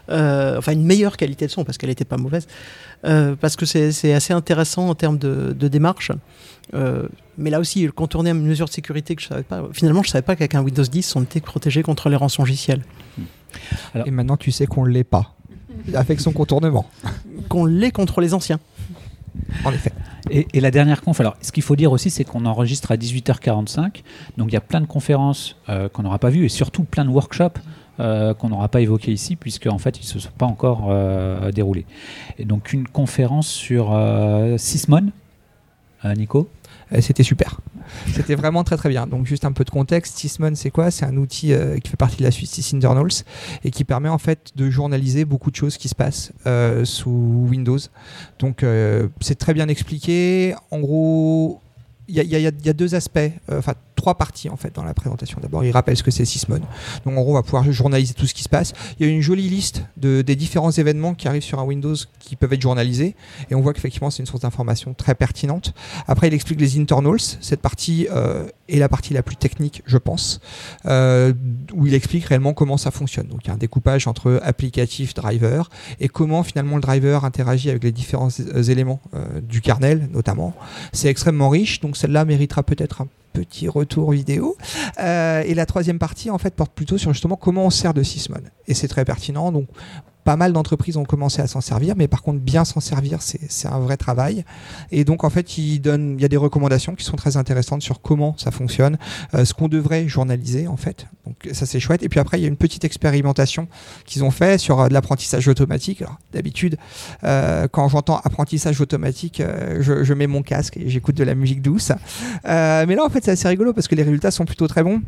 Euh, 0.10 0.58
enfin 0.58 0.71
une 0.71 0.86
meilleure 0.86 1.17
qualité 1.17 1.45
de 1.45 1.51
son 1.51 1.63
parce 1.63 1.77
qu'elle 1.77 1.89
n'était 1.89 2.05
pas 2.05 2.17
mauvaise, 2.17 2.47
euh, 3.05 3.36
parce 3.36 3.55
que 3.55 3.65
c'est 3.65 4.13
assez 4.13 4.34
intéressant 4.34 4.89
en 4.89 4.95
termes 4.95 5.17
de, 5.17 5.67
démarche. 5.67 6.12
Euh, 6.73 7.08
mais 7.38 7.49
là 7.49 7.60
aussi, 7.60 7.88
contourner 7.88 8.32
une 8.32 8.41
mesure 8.41 8.65
de 8.65 8.71
sécurité 8.71 9.15
que 9.15 9.21
je 9.21 9.27
savais 9.27 9.43
pas. 9.43 9.63
Finalement, 9.71 10.03
je 10.03 10.10
savais 10.10 10.23
pas 10.23 10.36
qu'avec 10.36 10.55
un 10.55 10.62
Windows 10.62 10.84
10, 10.84 11.15
on 11.15 11.23
était 11.23 11.41
protégé 11.41 11.84
contre 11.84 12.10
les 12.10 12.15
rançons 12.15 12.43
logicielles. 12.43 12.84
Et 14.05 14.12
maintenant, 14.12 14.38
tu 14.38 14.51
sais 14.51 14.67
qu'on 14.67 14.86
ne 14.86 14.91
l'est 14.91 15.03
pas, 15.03 15.36
avec 15.93 16.19
son 16.19 16.32
contournement. 16.32 16.89
qu'on 17.47 17.65
l'est 17.65 17.91
contre 17.91 18.21
les 18.21 18.34
anciens. 18.34 18.60
En 19.65 19.71
effet. 19.71 19.91
Et, 20.29 20.59
la 20.59 20.71
dernière 20.71 21.01
conf, 21.01 21.19
alors 21.19 21.37
ce 21.41 21.51
qu'il 21.51 21.63
faut 21.63 21.75
dire 21.75 21.91
aussi, 21.91 22.09
c'est 22.09 22.23
qu'on 22.23 22.45
enregistre 22.45 22.91
à 22.91 22.97
18h45, 22.97 24.01
donc 24.37 24.49
il 24.49 24.53
y 24.53 24.57
a 24.57 24.61
plein 24.61 24.81
de 24.81 24.85
conférences 24.85 25.55
euh, 25.69 25.89
qu'on 25.89 26.03
n'aura 26.03 26.19
pas 26.19 26.29
vues 26.29 26.45
et 26.45 26.49
surtout 26.49 26.83
plein 26.83 27.05
de 27.05 27.09
workshops 27.09 27.59
euh, 27.99 28.33
qu'on 28.33 28.49
n'aura 28.49 28.67
pas 28.67 28.81
évoqués 28.81 29.11
ici, 29.11 29.35
puisque 29.35 29.67
en 29.67 29.77
fait 29.77 29.97
ils 29.97 30.03
ne 30.03 30.07
se 30.07 30.19
sont 30.19 30.31
pas 30.37 30.45
encore 30.45 30.87
euh, 30.89 31.51
déroulés. 31.51 31.85
Et 32.37 32.45
donc 32.45 32.73
une 32.73 32.87
conférence 32.87 33.47
sur 33.47 33.97
Sysmon, 34.57 35.11
Nico? 36.15 36.49
C'était 37.02 37.23
super. 37.23 37.60
C'était 38.13 38.36
vraiment 38.36 38.63
très 38.63 38.78
très 38.78 38.89
bien. 38.89 39.08
Donc 39.08 39.25
juste 39.25 39.45
un 39.45 39.52
peu 39.52 39.63
de 39.63 39.69
contexte, 39.69 40.17
Sysmon 40.17 40.56
c'est 40.56 40.71
quoi? 40.71 40.91
C'est 40.91 41.06
un 41.06 41.17
outil 41.17 41.54
euh, 41.54 41.78
qui 41.78 41.89
fait 41.89 41.97
partie 41.97 42.17
de 42.17 42.23
la 42.23 42.32
suite 42.32 42.49
Sysinternals 42.49 43.23
et 43.63 43.71
qui 43.71 43.84
permet 43.84 44.10
en 44.10 44.17
fait 44.17 44.52
de 44.56 44.69
journaliser 44.69 45.25
beaucoup 45.25 45.52
de 45.52 45.56
choses 45.56 45.78
qui 45.78 45.88
se 45.88 45.95
passent 45.95 46.32
euh, 46.47 46.86
sous 46.86 47.47
Windows. 47.49 47.80
Donc 48.39 48.63
euh, 48.63 49.08
c'est 49.21 49.38
très 49.38 49.54
bien 49.54 49.67
expliqué. 49.67 50.56
En 50.71 50.80
gros, 50.80 51.62
il 52.08 52.15
y, 52.15 52.69
a 52.69 52.73
deux 52.73 52.95
aspects, 52.95 53.19
trois 53.99 54.15
parties 54.15 54.49
en 54.49 54.55
fait 54.55 54.73
dans 54.73 54.83
la 54.83 54.93
présentation. 54.93 55.39
D'abord, 55.41 55.63
il 55.63 55.71
rappelle 55.71 55.97
ce 55.97 56.03
que 56.03 56.12
c'est 56.12 56.25
Sysmon. 56.25 56.62
Donc 57.05 57.17
en 57.17 57.21
gros, 57.21 57.31
on 57.31 57.35
va 57.35 57.43
pouvoir 57.43 57.69
journaliser 57.71 58.13
tout 58.13 58.25
ce 58.25 58.33
qui 58.33 58.43
se 58.43 58.49
passe. 58.49 58.73
Il 58.97 59.05
y 59.05 59.09
a 59.09 59.12
une 59.12 59.21
jolie 59.21 59.49
liste 59.49 59.83
de, 59.97 60.21
des 60.21 60.35
différents 60.35 60.71
événements 60.71 61.13
qui 61.13 61.27
arrivent 61.27 61.43
sur 61.43 61.59
un 61.59 61.63
Windows 61.63 61.95
qui 62.19 62.35
peuvent 62.35 62.53
être 62.53 62.62
journalisés 62.62 63.15
et 63.49 63.55
on 63.55 63.62
voit 63.62 63.73
qu'effectivement 63.73 64.09
c'est 64.09 64.23
une 64.23 64.25
source 64.25 64.41
d'information 64.41 64.93
très 64.93 65.15
pertinente. 65.15 65.73
Après, 66.07 66.27
il 66.27 66.33
explique 66.33 66.62
les 66.62 66.79
internals. 66.79 67.19
Cette 67.19 67.62
partie 67.62 68.07
euh, 68.12 68.47
est 68.69 68.79
la 68.79 68.89
partie 68.89 69.13
la 69.13 69.21
plus 69.21 69.35
technique, 69.35 69.83
je 69.85 69.97
pense, 69.97 70.39
euh, 70.85 71.33
où 71.73 71.88
il 71.88 71.93
explique 71.93 72.25
réellement 72.25 72.53
comment 72.53 72.77
ça 72.77 72.91
fonctionne. 72.91 73.27
Donc 73.27 73.41
il 73.43 73.47
y 73.47 73.51
a 73.51 73.53
un 73.53 73.57
découpage 73.57 74.07
entre 74.07 74.39
applicatif, 74.43 75.13
driver 75.13 75.69
et 75.99 76.07
comment 76.07 76.43
finalement 76.43 76.75
le 76.75 76.81
driver 76.81 77.25
interagit 77.25 77.69
avec 77.69 77.83
les 77.83 77.91
différents 77.91 78.29
euh, 78.39 78.63
éléments 78.63 79.01
du 79.41 79.62
kernel 79.62 80.09
notamment. 80.13 80.53
C'est 80.93 81.09
extrêmement 81.09 81.49
riche, 81.49 81.81
donc 81.81 81.97
celle-là 81.97 82.25
méritera 82.25 82.63
peut-être 82.63 83.01
un 83.01 83.07
petit 83.31 83.67
retour 83.67 84.11
vidéo. 84.11 84.57
Euh, 84.99 85.41
et 85.45 85.53
la 85.53 85.65
troisième 85.65 85.99
partie, 85.99 86.29
en 86.29 86.37
fait, 86.37 86.55
porte 86.55 86.73
plutôt 86.73 86.97
sur 86.97 87.13
justement 87.13 87.35
comment 87.35 87.65
on 87.65 87.69
sert 87.69 87.93
de 87.93 88.03
Sysmon. 88.03 88.41
Et 88.67 88.73
c'est 88.73 88.87
très 88.87 89.05
pertinent. 89.05 89.51
Donc, 89.51 89.67
pas 90.29 90.35
mal 90.35 90.53
d'entreprises 90.53 90.95
ont 90.95 91.05
commencé 91.05 91.41
à 91.41 91.47
s'en 91.47 91.59
servir, 91.59 91.95
mais 91.97 92.07
par 92.07 92.21
contre, 92.21 92.37
bien 92.37 92.63
s'en 92.63 92.81
servir, 92.81 93.17
c'est 93.23 93.67
un 93.67 93.79
vrai 93.79 93.97
travail. 93.97 94.45
Et 94.91 95.03
donc, 95.03 95.23
en 95.23 95.31
fait, 95.31 95.57
il, 95.57 95.81
il 95.83 96.21
y 96.21 96.23
a 96.23 96.27
des 96.27 96.37
recommandations 96.37 96.93
qui 96.93 97.03
sont 97.03 97.15
très 97.15 97.35
intéressantes 97.35 97.81
sur 97.81 97.99
comment 97.99 98.35
ça 98.37 98.51
fonctionne, 98.51 98.99
euh, 99.33 99.43
ce 99.43 99.55
qu'on 99.55 99.67
devrait 99.67 100.07
journaliser, 100.07 100.67
en 100.67 100.77
fait. 100.77 101.07
Donc, 101.25 101.49
ça, 101.51 101.65
c'est 101.65 101.79
chouette. 101.79 102.03
Et 102.03 102.09
puis 102.09 102.19
après, 102.19 102.37
il 102.37 102.43
y 102.43 102.45
a 102.45 102.47
une 102.47 102.57
petite 102.57 102.85
expérimentation 102.85 103.67
qu'ils 104.05 104.23
ont 104.23 104.29
fait 104.29 104.59
sur 104.59 104.79
euh, 104.81 104.87
l'apprentissage 104.91 105.47
automatique. 105.47 106.03
D'habitude, 106.31 106.77
euh, 107.23 107.67
quand 107.67 107.89
j'entends 107.89 108.17
apprentissage 108.23 108.79
automatique, 108.81 109.41
je, 109.79 110.03
je, 110.03 110.13
mets 110.13 110.27
mon 110.27 110.43
casque 110.43 110.77
et 110.77 110.89
j'écoute 110.89 111.15
de 111.15 111.23
la 111.23 111.33
musique 111.33 111.63
douce. 111.63 111.91
mais 112.43 112.85
là, 112.95 113.03
en 113.03 113.09
fait, 113.09 113.25
c'est 113.25 113.31
assez 113.31 113.47
rigolo 113.47 113.73
parce 113.73 113.87
que 113.87 113.95
les 113.95 114.03
résultats 114.03 114.29
sont 114.29 114.45
plutôt 114.45 114.67
très 114.67 114.83
bons. 114.83 115.01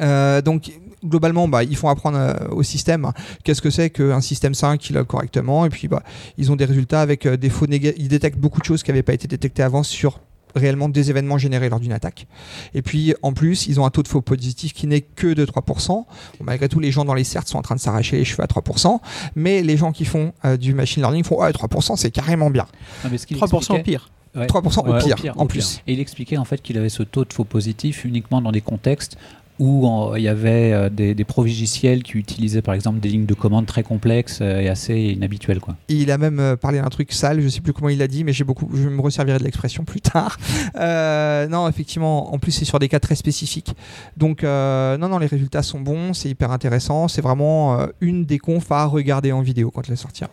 Donc 0.00 0.70
globalement, 1.04 1.48
bah, 1.48 1.62
ils 1.64 1.76
font 1.76 1.88
apprendre 1.88 2.18
euh, 2.18 2.34
au 2.50 2.62
système 2.62 3.12
qu'est-ce 3.42 3.62
que 3.62 3.70
c'est 3.70 3.90
qu'un 3.90 4.20
système 4.20 4.54
5 4.54 4.78
qui 4.78 4.92
l'a 4.92 5.04
correctement. 5.04 5.66
Et 5.66 5.70
puis, 5.70 5.88
bah, 5.88 6.02
ils 6.38 6.50
ont 6.50 6.56
des 6.56 6.64
résultats 6.64 7.00
avec 7.00 7.26
euh, 7.26 7.36
des 7.36 7.50
faux 7.50 7.66
négatifs. 7.66 8.00
Ils 8.02 8.08
détectent 8.08 8.38
beaucoup 8.38 8.60
de 8.60 8.64
choses 8.64 8.82
qui 8.82 8.90
n'avaient 8.90 9.02
pas 9.02 9.14
été 9.14 9.28
détectées 9.28 9.62
avant 9.62 9.82
sur 9.82 10.20
réellement 10.56 10.88
des 10.88 11.10
événements 11.10 11.36
générés 11.36 11.68
lors 11.68 11.80
d'une 11.80 11.92
attaque. 11.92 12.28
Et 12.74 12.82
puis 12.82 13.12
en 13.22 13.32
plus, 13.32 13.66
ils 13.66 13.80
ont 13.80 13.86
un 13.86 13.90
taux 13.90 14.04
de 14.04 14.08
faux 14.08 14.20
positif 14.20 14.72
qui 14.72 14.86
n'est 14.86 15.00
que 15.00 15.34
de 15.34 15.44
3%. 15.44 16.04
malgré 16.42 16.68
tout, 16.68 16.78
les 16.78 16.92
gens 16.92 17.04
dans 17.04 17.14
les 17.14 17.24
certes 17.24 17.48
sont 17.48 17.58
en 17.58 17.62
train 17.62 17.74
de 17.74 17.80
s'arracher 17.80 18.18
les 18.18 18.24
cheveux 18.24 18.44
à 18.44 18.46
3%, 18.46 19.00
mais 19.34 19.62
les 19.62 19.76
gens 19.76 19.90
qui 19.90 20.04
font 20.04 20.32
euh, 20.44 20.56
du 20.56 20.72
machine 20.72 21.02
learning 21.02 21.24
font 21.24 21.40
ouais, 21.40 21.50
3%, 21.50 21.96
c'est 21.96 22.12
carrément 22.12 22.50
bien. 22.50 22.66
3% 23.04 23.82
pire. 23.82 24.10
3% 24.36 24.88
au 24.88 25.04
pire, 25.04 25.34
en 25.36 25.46
plus. 25.46 25.80
Et 25.88 25.92
il 25.94 26.00
expliquait 26.00 26.36
en 26.36 26.44
fait 26.44 26.60
qu'il 26.62 26.78
avait 26.78 26.88
ce 26.88 27.02
taux 27.02 27.24
de 27.24 27.32
faux 27.32 27.44
positif 27.44 28.04
uniquement 28.04 28.40
dans 28.40 28.52
des 28.52 28.60
contextes 28.60 29.16
où 29.58 29.88
il 30.16 30.22
y 30.22 30.28
avait 30.28 30.72
euh, 30.72 30.88
des, 30.90 31.14
des 31.14 31.24
provigiciels 31.24 32.02
qui 32.02 32.18
utilisaient 32.18 32.62
par 32.62 32.74
exemple 32.74 32.98
des 32.98 33.08
lignes 33.08 33.26
de 33.26 33.34
commande 33.34 33.66
très 33.66 33.82
complexes 33.82 34.40
euh, 34.40 34.60
et 34.60 34.68
assez 34.68 34.96
inhabituelles. 34.96 35.60
Quoi. 35.60 35.76
Il 35.88 36.10
a 36.10 36.18
même 36.18 36.40
euh, 36.40 36.56
parlé 36.56 36.80
d'un 36.80 36.88
truc 36.88 37.12
sale, 37.12 37.40
je 37.40 37.48
sais 37.48 37.60
plus 37.60 37.72
comment 37.72 37.88
il 37.88 37.98
l'a 37.98 38.08
dit, 38.08 38.24
mais 38.24 38.32
j'ai 38.32 38.44
beaucoup, 38.44 38.68
je 38.74 38.88
me 38.88 39.00
resservirai 39.00 39.38
de 39.38 39.44
l'expression 39.44 39.84
plus 39.84 40.00
tard. 40.00 40.38
non, 41.48 41.68
effectivement, 41.68 42.34
en 42.34 42.38
plus 42.38 42.52
c'est 42.52 42.64
sur 42.64 42.78
des 42.78 42.88
cas 42.88 43.00
très 43.00 43.14
spécifiques. 43.14 43.74
Donc 44.16 44.42
non, 44.42 45.08
non, 45.08 45.18
les 45.18 45.26
résultats 45.26 45.62
sont 45.62 45.80
bons, 45.80 46.14
c'est 46.14 46.28
hyper 46.28 46.50
intéressant, 46.50 47.08
c'est 47.08 47.22
vraiment 47.22 47.86
une 48.00 48.24
des 48.24 48.38
confs 48.38 48.70
à 48.70 48.84
regarder 48.86 49.32
en 49.32 49.42
vidéo 49.42 49.70
quand 49.70 49.88
elle 49.88 49.96
sortira. 49.96 50.30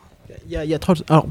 Il 0.48 0.54
y 0.54 0.58
a, 0.58 0.66
il 0.66 0.72
y 0.72 0.74
a 0.74 0.80
trop... 0.80 0.94
Alors, 1.10 1.28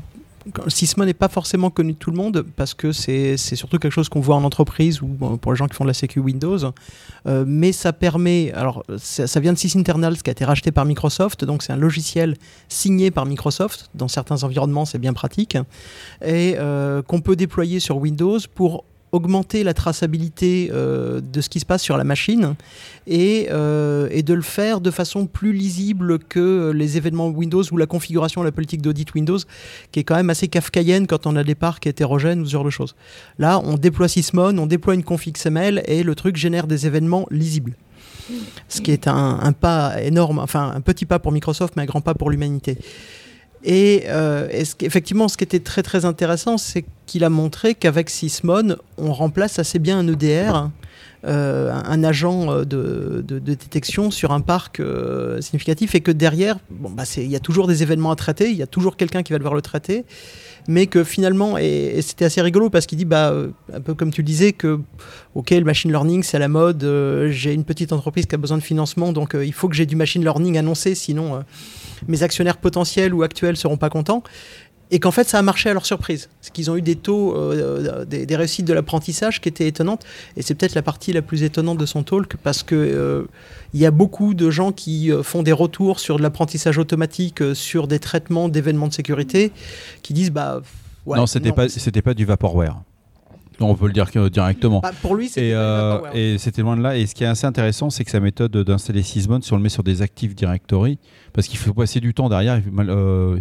Sysmon 0.68 1.04
n'est 1.04 1.14
pas 1.14 1.28
forcément 1.28 1.70
connu 1.70 1.92
de 1.92 1.98
tout 1.98 2.10
le 2.10 2.16
monde 2.16 2.46
parce 2.56 2.74
que 2.74 2.92
c'est 2.92 3.36
surtout 3.36 3.78
quelque 3.78 3.92
chose 3.92 4.08
qu'on 4.08 4.20
voit 4.20 4.36
en 4.36 4.44
entreprise 4.44 5.02
ou 5.02 5.06
pour 5.06 5.52
les 5.52 5.56
gens 5.56 5.66
qui 5.66 5.74
font 5.74 5.84
de 5.84 5.90
la 5.90 5.94
sécu 5.94 6.20
Windows. 6.20 6.58
Euh, 7.26 7.44
mais 7.46 7.72
ça 7.72 7.92
permet, 7.92 8.52
alors 8.52 8.84
ça, 8.96 9.40
vient 9.40 9.52
de 9.52 9.58
SysInternals 9.58 10.22
qui 10.22 10.30
a 10.30 10.32
été 10.32 10.44
racheté 10.44 10.72
par 10.72 10.84
Microsoft, 10.84 11.44
donc 11.44 11.62
c'est 11.62 11.72
un 11.72 11.76
logiciel 11.76 12.36
signé 12.68 13.10
par 13.10 13.26
Microsoft. 13.26 13.90
Dans 13.94 14.08
certains 14.08 14.42
environnements, 14.42 14.84
c'est 14.84 14.98
bien 14.98 15.12
pratique 15.12 15.56
et 16.24 16.56
euh, 16.58 17.02
qu'on 17.02 17.20
peut 17.20 17.36
déployer 17.36 17.80
sur 17.80 17.98
Windows 17.98 18.38
pour 18.54 18.84
augmenter 19.12 19.64
la 19.64 19.74
traçabilité 19.74 20.70
euh, 20.72 21.20
de 21.20 21.40
ce 21.40 21.48
qui 21.48 21.60
se 21.60 21.66
passe 21.66 21.82
sur 21.82 21.96
la 21.96 22.04
machine 22.04 22.54
et, 23.06 23.48
euh, 23.50 24.08
et, 24.10 24.22
de 24.22 24.34
le 24.34 24.42
faire 24.42 24.80
de 24.80 24.90
façon 24.90 25.26
plus 25.26 25.52
lisible 25.52 26.18
que 26.18 26.70
les 26.74 26.96
événements 26.96 27.28
Windows 27.28 27.64
ou 27.72 27.76
la 27.76 27.86
configuration, 27.86 28.42
la 28.42 28.52
politique 28.52 28.82
d'audit 28.82 29.12
Windows, 29.14 29.38
qui 29.92 30.00
est 30.00 30.04
quand 30.04 30.14
même 30.16 30.30
assez 30.30 30.48
kafkaïenne 30.48 31.06
quand 31.06 31.26
on 31.26 31.36
a 31.36 31.44
des 31.44 31.54
parcs 31.54 31.86
hétérogènes 31.86 32.40
ou 32.40 32.46
ce 32.46 32.52
genre 32.52 32.64
de 32.64 32.70
choses. 32.70 32.94
Là, 33.38 33.60
on 33.64 33.76
déploie 33.76 34.08
Sysmon, 34.08 34.56
on 34.58 34.66
déploie 34.66 34.94
une 34.94 35.04
config 35.04 35.34
XML 35.34 35.82
et 35.86 36.02
le 36.02 36.14
truc 36.14 36.36
génère 36.36 36.66
des 36.66 36.86
événements 36.86 37.26
lisibles. 37.30 37.74
Ce 38.68 38.80
qui 38.80 38.92
est 38.92 39.08
un, 39.08 39.52
pas 39.52 40.00
énorme, 40.02 40.38
enfin 40.38 40.72
un 40.74 40.80
petit 40.80 41.04
pas 41.04 41.18
pour 41.18 41.32
Microsoft, 41.32 41.74
mais 41.76 41.82
un 41.82 41.86
grand 41.86 42.00
pas 42.00 42.14
pour 42.14 42.30
l'humanité. 42.30 42.78
Et, 43.64 44.04
euh, 44.06 44.48
effectivement, 44.50 45.28
ce 45.28 45.36
qui 45.36 45.44
était 45.44 45.60
très 45.60 45.82
très 45.82 46.04
intéressant, 46.04 46.58
c'est 46.58 46.84
qu'il 47.06 47.24
a 47.24 47.30
montré 47.30 47.74
qu'avec 47.74 48.08
Sysmon, 48.08 48.76
on 48.96 49.12
remplace 49.12 49.58
assez 49.58 49.78
bien 49.78 49.98
un 49.98 50.08
EDR 50.08 50.70
euh, 51.26 51.70
un 51.70 52.02
agent 52.02 52.50
euh, 52.50 52.64
de, 52.64 53.38
détection 53.38 54.10
sur 54.10 54.32
un 54.32 54.40
parc 54.40 54.80
euh, 54.80 55.38
significatif 55.42 55.94
et 55.94 56.00
que 56.00 56.10
derrière, 56.10 56.56
bon, 56.70 56.88
bah 56.88 57.02
il 57.18 57.30
y 57.30 57.36
a 57.36 57.40
toujours 57.40 57.66
des 57.66 57.82
événements 57.82 58.10
à 58.10 58.16
traiter, 58.16 58.50
il 58.50 58.56
y 58.56 58.62
a 58.62 58.66
toujours 58.66 58.96
quelqu'un 58.96 59.22
qui 59.22 59.34
va 59.34 59.38
devoir 59.38 59.52
le 59.52 59.60
traiter, 59.60 60.06
mais 60.66 60.86
que 60.86 61.04
finalement, 61.04 61.58
et, 61.58 62.00
c'était 62.00 62.24
assez 62.24 62.40
rigolo 62.40 62.70
parce 62.70 62.86
qu'il 62.86 62.96
dit, 62.96 63.04
bah, 63.04 63.34
un 63.70 63.80
peu 63.82 63.92
comme 63.92 64.10
tu 64.10 64.22
le 64.22 64.26
disais, 64.26 64.54
que 64.54 64.80
ok, 65.34 65.50
le 65.50 65.64
machine 65.64 65.90
learning 65.90 66.22
c'est 66.22 66.38
à 66.38 66.40
la 66.40 66.48
mode, 66.48 66.88
j'ai 67.28 67.52
une 67.52 67.64
petite 67.64 67.92
entreprise 67.92 68.24
qui 68.24 68.34
a 68.34 68.38
besoin 68.38 68.56
de 68.56 68.62
financement, 68.62 69.12
donc 69.12 69.36
il 69.38 69.52
faut 69.52 69.68
que 69.68 69.76
j'ai 69.76 69.86
du 69.86 69.96
machine 69.96 70.22
learning 70.22 70.56
annoncé, 70.56 70.94
sinon 70.94 71.42
mes 72.08 72.22
actionnaires 72.22 72.56
potentiels 72.56 73.14
ou 73.14 73.22
actuels 73.22 73.56
seront 73.56 73.76
pas 73.76 73.90
contents 73.90 74.22
et 74.90 74.98
qu'en 74.98 75.10
fait 75.10 75.28
ça 75.28 75.38
a 75.38 75.42
marché 75.42 75.70
à 75.70 75.72
leur 75.72 75.86
surprise. 75.86 76.28
C'est 76.40 76.52
qu'ils 76.52 76.70
ont 76.70 76.76
eu 76.76 76.82
des 76.82 76.96
taux, 76.96 77.36
euh, 77.36 78.04
des, 78.04 78.36
réussites 78.36 78.66
de 78.66 78.72
l'apprentissage 78.72 79.40
qui 79.40 79.48
étaient 79.48 79.68
étonnantes. 79.68 80.04
Et 80.36 80.42
c'est 80.42 80.54
peut-être 80.54 80.74
la 80.74 80.82
partie 80.82 81.12
la 81.12 81.22
plus 81.22 81.42
étonnante 81.42 81.78
de 81.78 81.86
son 81.86 82.02
talk 82.02 82.36
parce 82.36 82.62
que 82.62 82.74
euh, 82.74 83.24
il 83.72 83.80
y 83.80 83.86
a 83.86 83.90
beaucoup 83.90 84.34
de 84.34 84.50
gens 84.50 84.72
qui 84.72 85.12
euh, 85.12 85.22
font 85.22 85.42
des 85.42 85.52
retours 85.52 86.00
sur 86.00 86.16
de 86.16 86.22
l'apprentissage 86.22 86.78
automatique, 86.78 87.42
sur 87.54 87.86
des 87.86 87.98
traitements 87.98 88.48
d'événements 88.48 88.88
de 88.88 88.92
sécurité, 88.92 89.52
qui 90.02 90.12
disent 90.12 90.32
bah 90.32 90.60
non, 91.06 91.26
c'était 91.26 91.52
pas 91.52 91.68
c'était 91.68 92.02
pas 92.02 92.14
du 92.14 92.24
vaporware. 92.24 92.82
On 93.60 93.74
peut 93.74 93.86
le 93.86 93.92
dire 93.92 94.06
directement. 94.30 94.80
Bah, 94.80 94.92
pour 95.02 95.14
lui, 95.14 95.28
c'était 95.28 95.54
et, 96.14 96.38
c'était 96.38 96.62
loin 96.62 96.76
de 96.76 96.82
là. 96.82 96.96
Et 96.96 97.06
ce 97.06 97.14
qui 97.14 97.24
est 97.24 97.26
assez 97.26 97.46
intéressant, 97.46 97.90
c'est 97.90 98.04
que 98.04 98.10
sa 98.10 98.20
méthode 98.20 98.56
d'installer 98.56 99.02
Sysmon, 99.02 99.40
si 99.42 99.52
on 99.52 99.56
le 99.56 99.62
met 99.62 99.68
sur 99.68 99.82
des 99.82 100.02
Active 100.02 100.34
Directory, 100.34 100.98
parce 101.32 101.46
qu'il 101.46 101.58
faut 101.58 101.74
passer 101.74 102.00
du 102.00 102.14
temps 102.14 102.28
derrière. 102.28 102.60
Euh, 102.78 103.38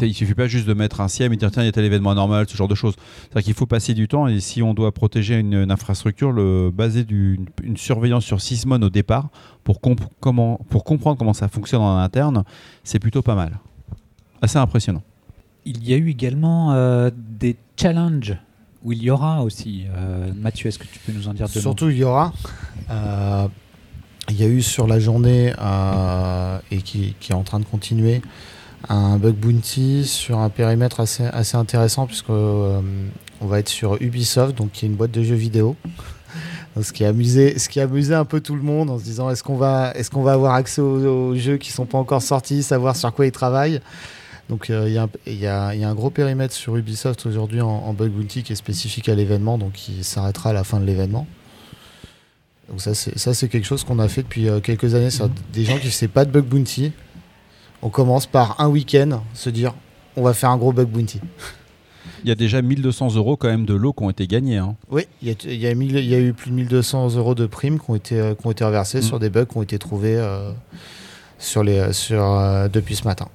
il 0.00 0.08
ne 0.08 0.12
suffit 0.12 0.34
pas 0.34 0.46
juste 0.46 0.66
de 0.66 0.74
mettre 0.74 1.00
un 1.00 1.08
CIEM 1.08 1.32
et 1.32 1.36
dire 1.36 1.50
tiens, 1.50 1.62
il 1.62 1.66
y 1.66 1.68
a 1.68 1.72
tel 1.72 1.84
événement 1.84 2.10
anormal, 2.10 2.46
ce 2.48 2.56
genre 2.56 2.68
de 2.68 2.74
choses. 2.74 2.94
C'est-à-dire 3.22 3.44
qu'il 3.44 3.54
faut 3.54 3.66
passer 3.66 3.94
du 3.94 4.08
temps 4.08 4.26
et 4.26 4.40
si 4.40 4.62
on 4.62 4.74
doit 4.74 4.92
protéger 4.92 5.38
une, 5.38 5.70
infrastructure, 5.70 6.32
le, 6.32 6.70
baser 6.70 7.06
une 7.08 7.76
surveillance 7.76 8.24
sur 8.24 8.40
Sysmon 8.40 8.80
au 8.82 8.90
départ 8.90 9.28
pour, 9.62 9.80
comment, 10.20 10.60
pour 10.68 10.84
comprendre 10.84 11.18
comment 11.18 11.32
ça 11.34 11.48
fonctionne 11.48 11.82
en 11.82 11.98
interne, 11.98 12.44
c'est 12.82 12.98
plutôt 12.98 13.22
pas 13.22 13.34
mal. 13.34 13.58
Assez 14.42 14.58
impressionnant. 14.58 15.02
Il 15.64 15.88
y 15.88 15.94
a 15.94 15.96
eu 15.96 16.10
également 16.10 16.72
euh, 16.72 17.10
des 17.16 17.56
challenges 17.76 18.36
où 18.84 18.92
il 18.92 19.02
y 19.02 19.10
aura 19.10 19.42
aussi. 19.42 19.84
Euh, 19.96 20.30
Mathieu, 20.36 20.68
est-ce 20.68 20.78
que 20.78 20.84
tu 20.84 20.98
peux 20.98 21.12
nous 21.12 21.26
en 21.26 21.32
dire 21.32 21.48
deux 21.48 21.60
Surtout, 21.60 21.88
il 21.88 21.98
y 21.98 22.04
aura. 22.04 22.32
Euh, 22.90 23.48
il 24.28 24.40
y 24.40 24.44
a 24.44 24.46
eu 24.46 24.62
sur 24.62 24.86
la 24.86 25.00
journée, 25.00 25.52
euh, 25.58 26.58
et 26.70 26.82
qui, 26.82 27.14
est 27.28 27.34
en 27.34 27.42
train 27.42 27.60
de 27.60 27.64
continuer, 27.64 28.22
un 28.88 29.16
bug 29.16 29.34
bounty 29.34 30.04
sur 30.06 30.38
un 30.38 30.50
périmètre 30.50 31.00
assez, 31.00 31.24
assez 31.24 31.56
intéressant, 31.56 32.06
puisque 32.06 32.30
on 32.30 32.82
va 33.42 33.58
être 33.58 33.68
sur 33.68 34.00
Ubisoft, 34.00 34.56
donc 34.56 34.72
qui 34.72 34.84
est 34.84 34.88
une 34.88 34.96
boîte 34.96 35.10
de 35.10 35.22
jeux 35.22 35.34
vidéo. 35.34 35.76
ce 36.82 36.92
qui 36.92 37.04
a 37.04 37.08
amusé, 37.08 37.58
ce 37.58 37.68
qui 37.68 37.80
a 37.80 37.84
amusé 37.84 38.14
un 38.14 38.24
peu 38.24 38.40
tout 38.40 38.56
le 38.56 38.62
monde 38.62 38.90
en 38.90 38.98
se 38.98 39.04
disant 39.04 39.30
est-ce 39.30 39.42
qu'on 39.42 39.56
va, 39.56 39.92
est-ce 39.94 40.10
qu'on 40.10 40.22
va 40.22 40.32
avoir 40.32 40.54
accès 40.54 40.80
aux, 40.80 41.34
jeux 41.36 41.56
qui 41.56 41.70
sont 41.70 41.86
pas 41.86 41.98
encore 41.98 42.22
sortis, 42.22 42.62
savoir 42.62 42.96
sur 42.96 43.12
quoi 43.12 43.26
ils 43.26 43.32
travaillent? 43.32 43.80
Donc 44.48 44.68
il 44.68 44.92
y, 45.36 45.46
a 45.46 45.68
un 45.68 45.94
gros 45.94 46.10
périmètre 46.10 46.52
sur 46.52 46.76
Ubisoft 46.76 47.24
aujourd'hui 47.24 47.62
en, 47.62 47.92
bug 47.94 48.10
bounty 48.10 48.42
qui 48.42 48.52
est 48.52 48.56
spécifique 48.56 49.08
à 49.08 49.14
l'événement, 49.14 49.56
donc 49.56 49.72
qui 49.72 50.04
s'arrêtera 50.04 50.50
à 50.50 50.52
la 50.52 50.64
fin 50.64 50.80
de 50.80 50.84
l'événement. 50.84 51.26
Donc 52.68 52.80
ça 52.80 52.94
c'est 52.94 53.48
quelque 53.48 53.64
chose 53.64 53.84
qu'on 53.84 53.98
a 53.98 54.08
fait 54.08 54.22
depuis 54.22 54.48
euh, 54.48 54.60
quelques 54.60 54.94
années 54.94 55.10
sur 55.10 55.28
des 55.52 55.64
gens 55.64 55.78
qui 55.78 55.86
ne 55.86 55.90
faisaient 55.90 56.08
pas 56.08 56.24
de 56.24 56.30
bug 56.30 56.44
bounty. 56.44 56.92
On 57.82 57.88
commence 57.90 58.26
par 58.26 58.60
un 58.60 58.68
week-end 58.68 59.22
se 59.34 59.50
dire 59.50 59.74
on 60.16 60.22
va 60.22 60.34
faire 60.34 60.50
un 60.50 60.56
gros 60.58 60.72
bug 60.72 60.88
bounty. 60.88 61.20
Il 62.22 62.28
y 62.28 62.32
a 62.32 62.34
déjà 62.34 62.62
1200 62.62 63.16
euros 63.16 63.36
quand 63.36 63.48
même 63.48 63.66
de 63.66 63.74
lots 63.74 63.92
qui 63.92 64.02
ont 64.02 64.10
été 64.10 64.26
gagnés. 64.26 64.56
Hein. 64.56 64.76
Oui, 64.90 65.06
il 65.22 65.28
y, 65.28 65.66
a, 65.66 66.18
eu 66.20 66.32
plus 66.32 66.50
de 66.50 66.56
1200 66.56 67.16
euros 67.16 67.34
de 67.34 67.44
primes 67.46 67.78
qui 67.78 67.90
ont 67.90 67.94
été, 67.94 68.18
euh, 68.18 68.34
qui 68.34 68.46
ont 68.46 68.50
été 68.50 68.64
reversés 68.64 68.98
mm. 68.98 69.02
sur 69.02 69.18
des 69.18 69.28
bugs 69.28 69.44
qui 69.44 69.56
ont 69.58 69.62
été 69.62 69.78
trouvés 69.78 70.16
euh, 70.16 70.50
sur 71.38 71.62
les, 71.62 71.92
sur, 71.92 72.22
depuis 72.70 72.96
ce 72.96 73.04
matin. 73.04 73.28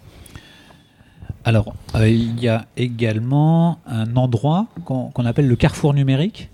Alors, 1.45 1.73
euh, 1.95 2.07
il 2.07 2.39
y 2.39 2.47
a 2.47 2.65
également 2.75 3.79
un 3.87 4.15
endroit 4.15 4.67
qu'on 4.85 5.25
appelle 5.25 5.47
le 5.47 5.55
carrefour 5.55 5.93
numérique. 5.93 6.49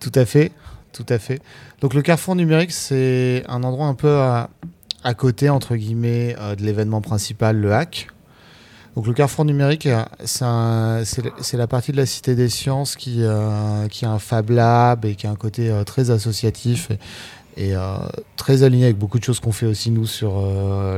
Tout 0.00 0.12
à 0.14 0.24
fait, 0.24 0.52
tout 0.92 1.06
à 1.08 1.18
fait. 1.18 1.40
Donc 1.80 1.94
le 1.94 2.02
carrefour 2.02 2.34
numérique, 2.34 2.72
c'est 2.72 3.44
un 3.48 3.62
endroit 3.62 3.86
un 3.86 3.94
peu 3.94 4.18
à, 4.18 5.14
côté, 5.14 5.48
entre 5.50 5.76
guillemets, 5.76 6.34
euh, 6.38 6.56
de 6.56 6.62
l'événement 6.62 7.00
principal, 7.00 7.56
le 7.56 7.72
hack. 7.72 8.08
Donc 8.96 9.06
le 9.06 9.12
carrefour 9.12 9.44
numérique, 9.44 9.88
c'est 10.24 10.44
la 11.56 11.66
partie 11.68 11.92
de 11.92 11.98
la 11.98 12.06
Cité 12.06 12.34
des 12.34 12.48
Sciences 12.48 12.96
qui, 12.96 13.18
euh, 13.20 13.88
qui 13.88 14.06
a 14.06 14.10
un 14.10 14.18
Fab 14.18 14.50
Lab 14.50 15.04
et 15.04 15.14
qui 15.14 15.26
a 15.26 15.30
un 15.30 15.36
côté 15.36 15.70
très 15.84 16.10
associatif 16.10 16.90
et 17.58 17.74
très 18.36 18.62
aligné 18.62 18.84
avec 18.84 18.96
beaucoup 18.96 19.18
de 19.18 19.24
choses 19.24 19.38
qu'on 19.38 19.52
fait 19.52 19.66
aussi 19.66 19.90
nous 19.90 20.06
sur 20.06 20.40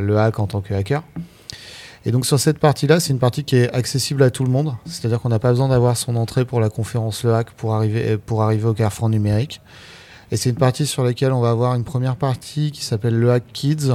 le 0.01 0.17
hack 0.17 0.39
en 0.39 0.47
tant 0.47 0.61
que 0.61 0.75
hacker. 0.75 1.03
Et 2.05 2.11
donc 2.11 2.27
sur 2.27 2.39
cette 2.39 2.59
partie-là, 2.59 3.01
c'est 3.01 3.13
une 3.13 3.19
partie 3.19 3.45
qui 3.45 3.57
est 3.57 3.73
accessible 3.75 4.23
à 4.23 4.31
tout 4.31 4.45
le 4.45 4.51
monde. 4.51 4.75
C'est-à-dire 4.87 5.21
qu'on 5.21 5.29
n'a 5.29 5.39
pas 5.39 5.51
besoin 5.51 5.69
d'avoir 5.69 5.97
son 5.97 6.17
entrée 6.17 6.45
pour 6.45 6.61
la 6.61 6.71
conférence 6.71 7.25
Le 7.25 7.35
Hack 7.35 7.51
pour 7.51 7.75
arriver, 7.75 8.17
pour 8.17 8.43
arriver 8.43 8.67
au 8.67 8.75
carrefour 8.75 9.09
numérique. 9.09 9.61
Et 10.31 10.37
c'est 10.37 10.51
une 10.51 10.57
partie 10.57 10.87
sur 10.87 11.05
laquelle 11.05 11.33
on 11.33 11.41
va 11.41 11.51
avoir 11.51 11.75
une 11.75 11.85
première 11.85 12.17
partie 12.17 12.71
qui 12.71 12.85
s'appelle 12.85 13.19
Le 13.19 13.33
Hack 13.33 13.45
Kids. 13.53 13.89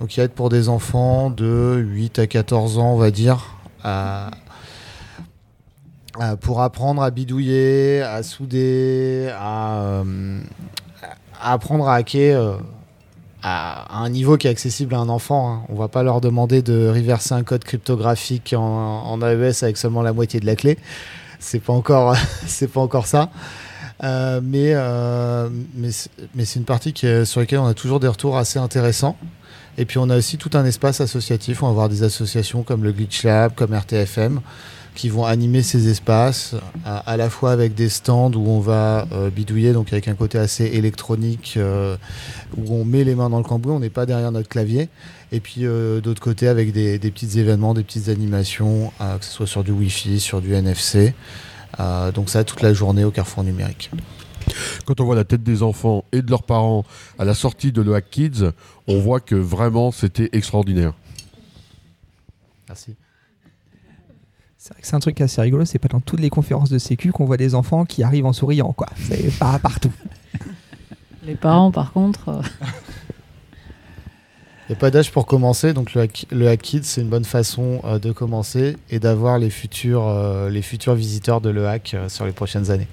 Donc 0.00 0.08
qui 0.08 0.20
va 0.20 0.24
être 0.24 0.34
pour 0.34 0.48
des 0.48 0.68
enfants 0.68 1.30
de 1.30 1.76
8 1.76 2.20
à 2.20 2.26
14 2.26 2.78
ans, 2.78 2.92
on 2.94 2.96
va 2.96 3.10
dire, 3.10 3.56
pour 6.40 6.62
apprendre 6.62 7.02
à 7.02 7.10
bidouiller, 7.10 8.02
à 8.02 8.22
souder, 8.22 9.30
à, 9.38 9.80
euh, 9.80 10.40
apprendre 11.40 11.88
à 11.88 11.96
hacker. 11.96 12.40
Euh, 12.40 12.56
à, 13.42 14.02
un 14.02 14.08
niveau 14.08 14.36
qui 14.36 14.46
est 14.46 14.50
accessible 14.50 14.94
à 14.94 14.98
un 14.98 15.08
enfant. 15.08 15.52
Hein. 15.52 15.62
On 15.68 15.74
va 15.74 15.88
pas 15.88 16.02
leur 16.02 16.20
demander 16.20 16.62
de 16.62 16.88
reverser 16.88 17.34
un 17.34 17.42
code 17.42 17.64
cryptographique 17.64 18.54
en, 18.56 19.20
AES 19.22 19.62
avec 19.62 19.76
seulement 19.76 20.02
la 20.02 20.12
moitié 20.12 20.40
de 20.40 20.46
la 20.46 20.56
clé. 20.56 20.78
C'est 21.38 21.60
pas 21.60 21.72
encore, 21.72 22.16
c'est 22.46 22.68
pas 22.68 22.80
encore 22.80 23.06
ça. 23.06 23.30
Euh, 24.04 24.40
mais 24.42 24.72
euh, 24.74 25.48
mais, 25.74 25.90
c'est 26.44 26.58
une 26.58 26.64
partie 26.64 26.92
qui 26.92 27.06
sur 27.26 27.40
laquelle 27.40 27.58
on 27.58 27.66
a 27.66 27.74
toujours 27.74 28.00
des 28.00 28.08
retours 28.08 28.36
assez 28.36 28.58
intéressants. 28.58 29.16
Et 29.76 29.84
puis 29.84 29.98
on 29.98 30.10
a 30.10 30.16
aussi 30.16 30.38
tout 30.38 30.50
un 30.54 30.64
espace 30.64 31.00
associatif. 31.00 31.62
On 31.62 31.66
va 31.66 31.70
avoir 31.70 31.88
des 31.88 32.02
associations 32.02 32.64
comme 32.64 32.82
le 32.82 32.92
Glitch 32.92 33.22
Lab, 33.22 33.54
comme 33.54 33.72
RTFM, 33.72 34.40
qui 34.98 35.10
vont 35.10 35.24
animer 35.24 35.62
ces 35.62 35.88
espaces, 35.88 36.56
à, 36.84 37.16
la 37.16 37.30
fois 37.30 37.52
avec 37.52 37.72
des 37.72 37.88
stands 37.88 38.32
où 38.32 38.48
on 38.48 38.58
va 38.58 39.06
euh, 39.12 39.30
bidouiller, 39.30 39.72
donc 39.72 39.92
avec 39.92 40.08
un 40.08 40.14
côté 40.14 40.38
assez 40.38 40.64
électronique, 40.64 41.54
euh, 41.56 41.96
où 42.56 42.74
on 42.74 42.84
met 42.84 43.04
les 43.04 43.14
mains 43.14 43.30
dans 43.30 43.38
le 43.38 43.44
cambouis, 43.44 43.70
on 43.70 43.78
n'est 43.78 43.90
pas 43.90 44.06
derrière 44.06 44.32
notre 44.32 44.48
clavier, 44.48 44.88
et 45.30 45.38
puis 45.38 45.66
euh, 45.66 46.00
d'autre 46.00 46.20
côté 46.20 46.48
avec 46.48 46.72
des, 46.72 46.98
petits 46.98 47.38
événements, 47.38 47.74
des 47.74 47.84
petites 47.84 48.08
animations, 48.08 48.92
que 48.98 49.24
ce 49.24 49.30
soit 49.30 49.46
sur 49.46 49.62
du 49.62 49.70
Wi-Fi, 49.70 50.18
sur 50.18 50.40
du 50.40 50.52
NFC. 50.52 51.14
donc 52.12 52.28
ça, 52.28 52.42
toute 52.42 52.62
la 52.62 52.74
journée 52.74 53.04
au 53.04 53.12
Carrefour 53.12 53.44
numérique. 53.44 53.92
Quand 54.84 55.00
on 55.00 55.04
voit 55.04 55.14
la 55.14 55.24
tête 55.24 55.44
des 55.44 55.62
enfants 55.62 56.06
et 56.10 56.22
de 56.22 56.30
leurs 56.30 56.42
parents 56.42 56.84
à 57.20 57.24
la 57.24 57.34
sortie 57.34 57.70
de 57.70 57.92
Hack 57.92 58.10
Kids, 58.10 58.50
on 58.88 58.98
voit 58.98 59.20
que 59.20 59.36
vraiment 59.36 59.92
c'était 59.92 60.28
extraordinaire. 60.32 60.92
Merci. 62.66 62.96
C'est 64.82 64.94
un 64.94 65.00
truc 65.00 65.20
assez 65.20 65.40
rigolo, 65.40 65.64
c'est 65.64 65.78
pas 65.78 65.88
dans 65.88 66.00
toutes 66.00 66.20
les 66.20 66.30
conférences 66.30 66.70
de 66.70 66.78
sécu 66.78 67.12
qu'on 67.12 67.24
voit 67.24 67.36
des 67.36 67.54
enfants 67.54 67.84
qui 67.84 68.02
arrivent 68.02 68.26
en 68.26 68.32
souriant, 68.32 68.72
quoi. 68.72 68.88
C'est 68.96 69.32
pas 69.38 69.58
partout. 69.58 69.92
Les 71.24 71.34
parents, 71.34 71.70
par 71.70 71.92
contre. 71.92 72.28
Euh, 72.28 72.42
Il 74.68 74.72
n'y 74.72 74.76
a 74.76 74.80
pas 74.80 74.90
d'âge 74.90 75.10
pour 75.10 75.24
commencer, 75.24 75.72
donc 75.72 75.94
le 75.94 76.02
hack, 76.02 76.26
le 76.30 76.54
c'est 76.82 77.00
une 77.00 77.08
bonne 77.08 77.24
façon 77.24 77.80
euh, 77.84 77.98
de 77.98 78.12
commencer 78.12 78.76
et 78.90 78.98
d'avoir 78.98 79.38
les 79.38 79.48
futurs, 79.48 80.06
euh, 80.06 80.50
les 80.50 80.60
futurs 80.60 80.94
visiteurs 80.94 81.40
de 81.40 81.48
le 81.48 81.66
hack 81.66 81.96
sur 82.08 82.26
les 82.26 82.32
prochaines 82.32 82.70
années. 82.70 82.86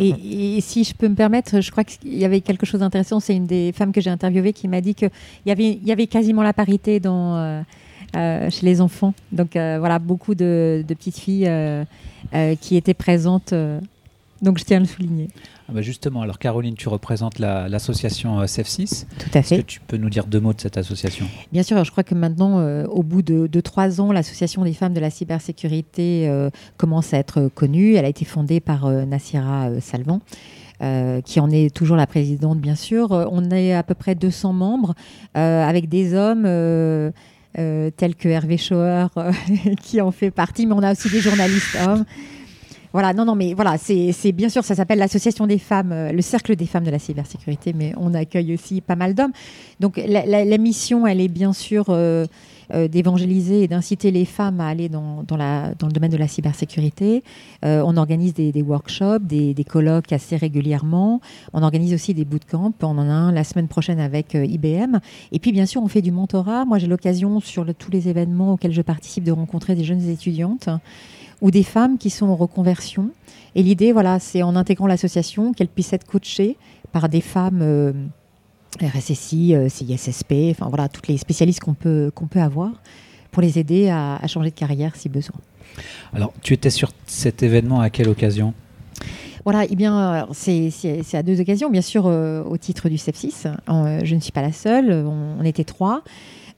Et, 0.00 0.58
si 0.62 0.84
je 0.84 0.94
peux 0.94 1.08
me 1.08 1.14
permettre, 1.14 1.60
je 1.60 1.70
crois 1.70 1.84
qu'il 1.84 2.16
y 2.16 2.24
avait 2.24 2.40
quelque 2.40 2.64
chose 2.64 2.80
d'intéressant. 2.80 3.20
C'est 3.20 3.36
une 3.36 3.46
des 3.46 3.72
femmes 3.72 3.92
que 3.92 4.00
j'ai 4.00 4.08
interviewées 4.08 4.54
qui 4.54 4.68
m'a 4.68 4.80
dit 4.80 4.94
qu'il 4.94 5.10
y 5.44 5.50
avait, 5.50 5.78
y 5.84 5.92
avait 5.92 6.06
quasiment 6.06 6.42
la 6.42 6.54
parité 6.54 6.98
dans 6.98 7.36
euh, 7.36 7.60
chez 8.14 8.66
les 8.66 8.80
enfants. 8.80 9.14
Donc 9.32 9.56
euh, 9.56 9.76
voilà, 9.78 9.98
beaucoup 9.98 10.34
de, 10.34 10.84
petites 10.86 11.18
filles 11.18 11.48
euh, 11.48 11.84
qui 12.60 12.76
étaient 12.76 12.94
présentes. 12.94 13.54
donc 14.42 14.58
je 14.58 14.64
tiens 14.64 14.78
à 14.78 14.80
le 14.80 14.86
souligner. 14.86 15.28
Ah 15.68 15.72
bah 15.72 15.82
justement, 15.82 16.22
alors 16.22 16.38
Caroline, 16.38 16.74
tu 16.74 16.88
représentes 16.88 17.38
l'association 17.38 18.42
CEF6. 18.42 19.06
Tout 19.18 19.26
à 19.32 19.42
fait. 19.42 19.54
Est-ce 19.54 19.62
que 19.62 19.66
tu 19.66 19.80
peux 19.80 19.96
nous 19.96 20.10
dire 20.10 20.26
deux 20.26 20.40
mots 20.40 20.52
de 20.52 20.60
cette 20.60 20.76
association? 20.76 21.26
Bien 21.52 21.62
sûr, 21.62 21.82
je 21.84 21.90
crois 21.90 22.02
que 22.02 22.14
maintenant, 22.14 22.84
au 22.86 23.02
bout 23.02 23.22
de, 23.22 23.60
trois 23.60 24.00
ans, 24.00 24.12
l'association 24.12 24.64
des 24.64 24.74
femmes 24.74 24.92
de 24.92 25.00
la 25.00 25.10
cybersécurité 25.10 26.30
commence 26.76 27.14
à 27.14 27.18
être 27.18 27.48
connue. 27.54 27.94
Elle 27.94 28.04
a 28.04 28.08
été 28.08 28.24
fondée 28.24 28.60
par 28.60 28.90
Nassira 28.90 29.68
Salvan. 29.80 30.20
qui 31.24 31.40
en 31.40 31.50
est 31.50 31.74
toujours 31.74 31.96
la 31.96 32.08
présidente, 32.08 32.58
bien 32.58 32.76
sûr. 32.76 33.12
On 33.30 33.50
est 33.50 33.72
à 33.72 33.84
peu 33.84 33.94
près 33.94 34.14
200 34.16 34.52
membres, 34.52 34.94
avec 35.34 35.88
des 35.88 36.14
hommes 36.14 36.44
tels 37.54 38.14
que 38.16 38.28
Hervé 38.28 38.56
Schauer, 38.56 39.08
qui 39.82 40.00
en 40.00 40.10
fait 40.10 40.30
partie, 40.30 40.66
mais 40.66 40.74
on 40.74 40.82
a 40.82 40.92
aussi 40.92 41.10
des 41.10 41.20
journalistes 41.20 41.76
hommes. 41.86 42.04
Voilà, 42.92 43.14
non, 43.14 43.24
non, 43.24 43.34
mais 43.34 43.54
voilà, 43.54 43.78
c'est 43.78 44.32
bien 44.32 44.50
sûr, 44.50 44.64
ça 44.64 44.74
s'appelle 44.74 44.98
l'association 44.98 45.46
des 45.46 45.58
femmes, 45.58 45.92
euh, 45.92 46.12
le 46.12 46.20
cercle 46.20 46.54
des 46.56 46.66
femmes 46.66 46.84
de 46.84 46.90
la 46.90 46.98
cybersécurité, 46.98 47.72
mais 47.74 47.94
on 47.96 48.12
accueille 48.12 48.52
aussi 48.52 48.82
pas 48.82 48.96
mal 48.96 49.14
d'hommes. 49.14 49.32
Donc 49.80 49.96
la, 49.96 50.58
mission, 50.58 51.06
elle 51.06 51.20
est 51.20 51.28
bien 51.28 51.54
sûr 51.54 51.86
euh, 52.70 52.82
euh, 52.82 52.88
d'évangéliser 52.88 53.62
et 53.62 53.68
d'inciter 53.68 54.10
les 54.10 54.24
femmes 54.24 54.60
à 54.60 54.66
aller 54.66 54.88
dans, 54.88 55.22
dans, 55.22 55.36
le 55.36 55.92
domaine 55.92 56.10
de 56.10 56.16
la 56.16 56.28
cybersécurité. 56.28 57.22
on 57.62 57.96
organise 57.96 58.34
des, 58.34 58.62
workshops, 58.62 59.20
des, 59.20 59.64
colloques 59.68 60.12
assez 60.12 60.36
régulièrement. 60.36 61.20
On 61.52 61.62
organise 61.62 61.94
aussi 61.94 62.14
des 62.14 62.24
bootcamps. 62.24 62.72
On 62.82 62.98
en 62.98 63.08
a 63.08 63.12
un 63.12 63.32
la 63.32 63.44
semaine 63.44 63.68
prochaine 63.68 64.00
avec 64.00 64.34
IBM. 64.34 64.98
Et 65.32 65.38
puis, 65.38 65.52
bien 65.52 65.66
sûr, 65.66 65.82
on 65.82 65.88
fait 65.88 66.02
du 66.02 66.10
mentorat. 66.10 66.64
Moi, 66.64 66.78
j'ai 66.78 66.86
l'occasion, 66.86 67.40
sur 67.40 67.66
tous 67.74 67.90
les 67.90 68.08
événements 68.08 68.54
auxquels 68.54 68.72
je 68.72 68.82
participe, 68.82 69.24
de 69.24 69.32
rencontrer 69.32 69.74
des 69.74 69.84
jeunes 69.84 70.08
étudiantes 70.08 70.68
ou 71.40 71.50
des 71.50 71.64
femmes 71.64 71.98
qui 71.98 72.10
sont 72.10 72.26
en 72.26 72.36
reconversion. 72.36 73.10
Et 73.54 73.62
l'idée, 73.62 73.92
voilà, 73.92 74.18
c'est 74.18 74.42
en 74.42 74.56
intégrant 74.56 74.86
l'association 74.86 75.52
qu'elles 75.52 75.68
puissent 75.68 75.92
être 75.92 76.06
coachées 76.06 76.56
par 76.92 77.08
des 77.08 77.20
femmes 77.20 77.60
euh, 77.62 77.92
RSSI, 78.80 79.54
euh, 79.54 79.68
CISSP, 79.68 80.32
enfin 80.50 80.68
voilà, 80.68 80.88
toutes 80.88 81.08
les 81.08 81.18
spécialistes 81.18 81.60
qu'on 81.60 81.74
peut, 81.74 82.10
qu'on 82.14 82.26
peut 82.26 82.40
avoir 82.40 82.70
pour 83.30 83.42
les 83.42 83.58
aider 83.58 83.88
à, 83.88 84.20
changer 84.26 84.50
de 84.50 84.54
carrière 84.54 84.94
si 84.94 85.08
besoin. 85.08 85.36
Alors, 86.12 86.34
tu 86.42 86.52
étais 86.52 86.70
sur 86.70 86.90
cet 87.06 87.42
événement 87.42 87.80
à 87.80 87.88
quelle 87.88 88.08
occasion? 88.08 88.52
Voilà, 89.44 89.64
eh 89.68 89.74
bien, 89.74 90.28
c'est 90.32 90.70
à 91.14 91.22
deux 91.22 91.40
occasions. 91.40 91.70
Bien 91.70 91.80
sûr, 91.80 92.06
euh, 92.06 92.44
au 92.44 92.58
titre 92.58 92.88
du 92.88 92.98
sepsis, 92.98 93.44
je 93.68 94.14
ne 94.14 94.20
suis 94.20 94.32
pas 94.32 94.42
la 94.42 94.52
seule, 94.52 94.92
on 94.92 95.42
était 95.44 95.64
trois. 95.64 96.02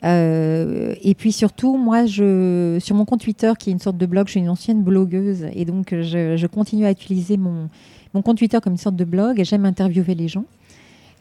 Euh, 0.04 0.94
et 1.02 1.14
puis 1.14 1.32
surtout, 1.32 1.76
moi, 1.76 2.04
je, 2.06 2.78
sur 2.80 2.94
mon 2.94 3.04
compte 3.04 3.20
Twitter, 3.22 3.52
qui 3.58 3.70
est 3.70 3.72
une 3.72 3.78
sorte 3.78 3.96
de 3.96 4.06
blog, 4.06 4.26
je 4.26 4.32
suis 4.32 4.40
une 4.40 4.50
ancienne 4.50 4.82
blogueuse, 4.82 5.46
et 5.54 5.64
donc 5.64 5.90
je, 5.90 6.46
continue 6.46 6.84
à 6.84 6.90
utiliser 6.90 7.36
mon, 7.36 7.70
mon, 8.12 8.22
compte 8.22 8.38
Twitter 8.38 8.58
comme 8.62 8.74
une 8.74 8.78
sorte 8.78 8.96
de 8.96 9.04
blog, 9.04 9.40
et 9.40 9.44
j'aime 9.44 9.64
interviewer 9.64 10.14
les 10.14 10.28
gens. 10.28 10.44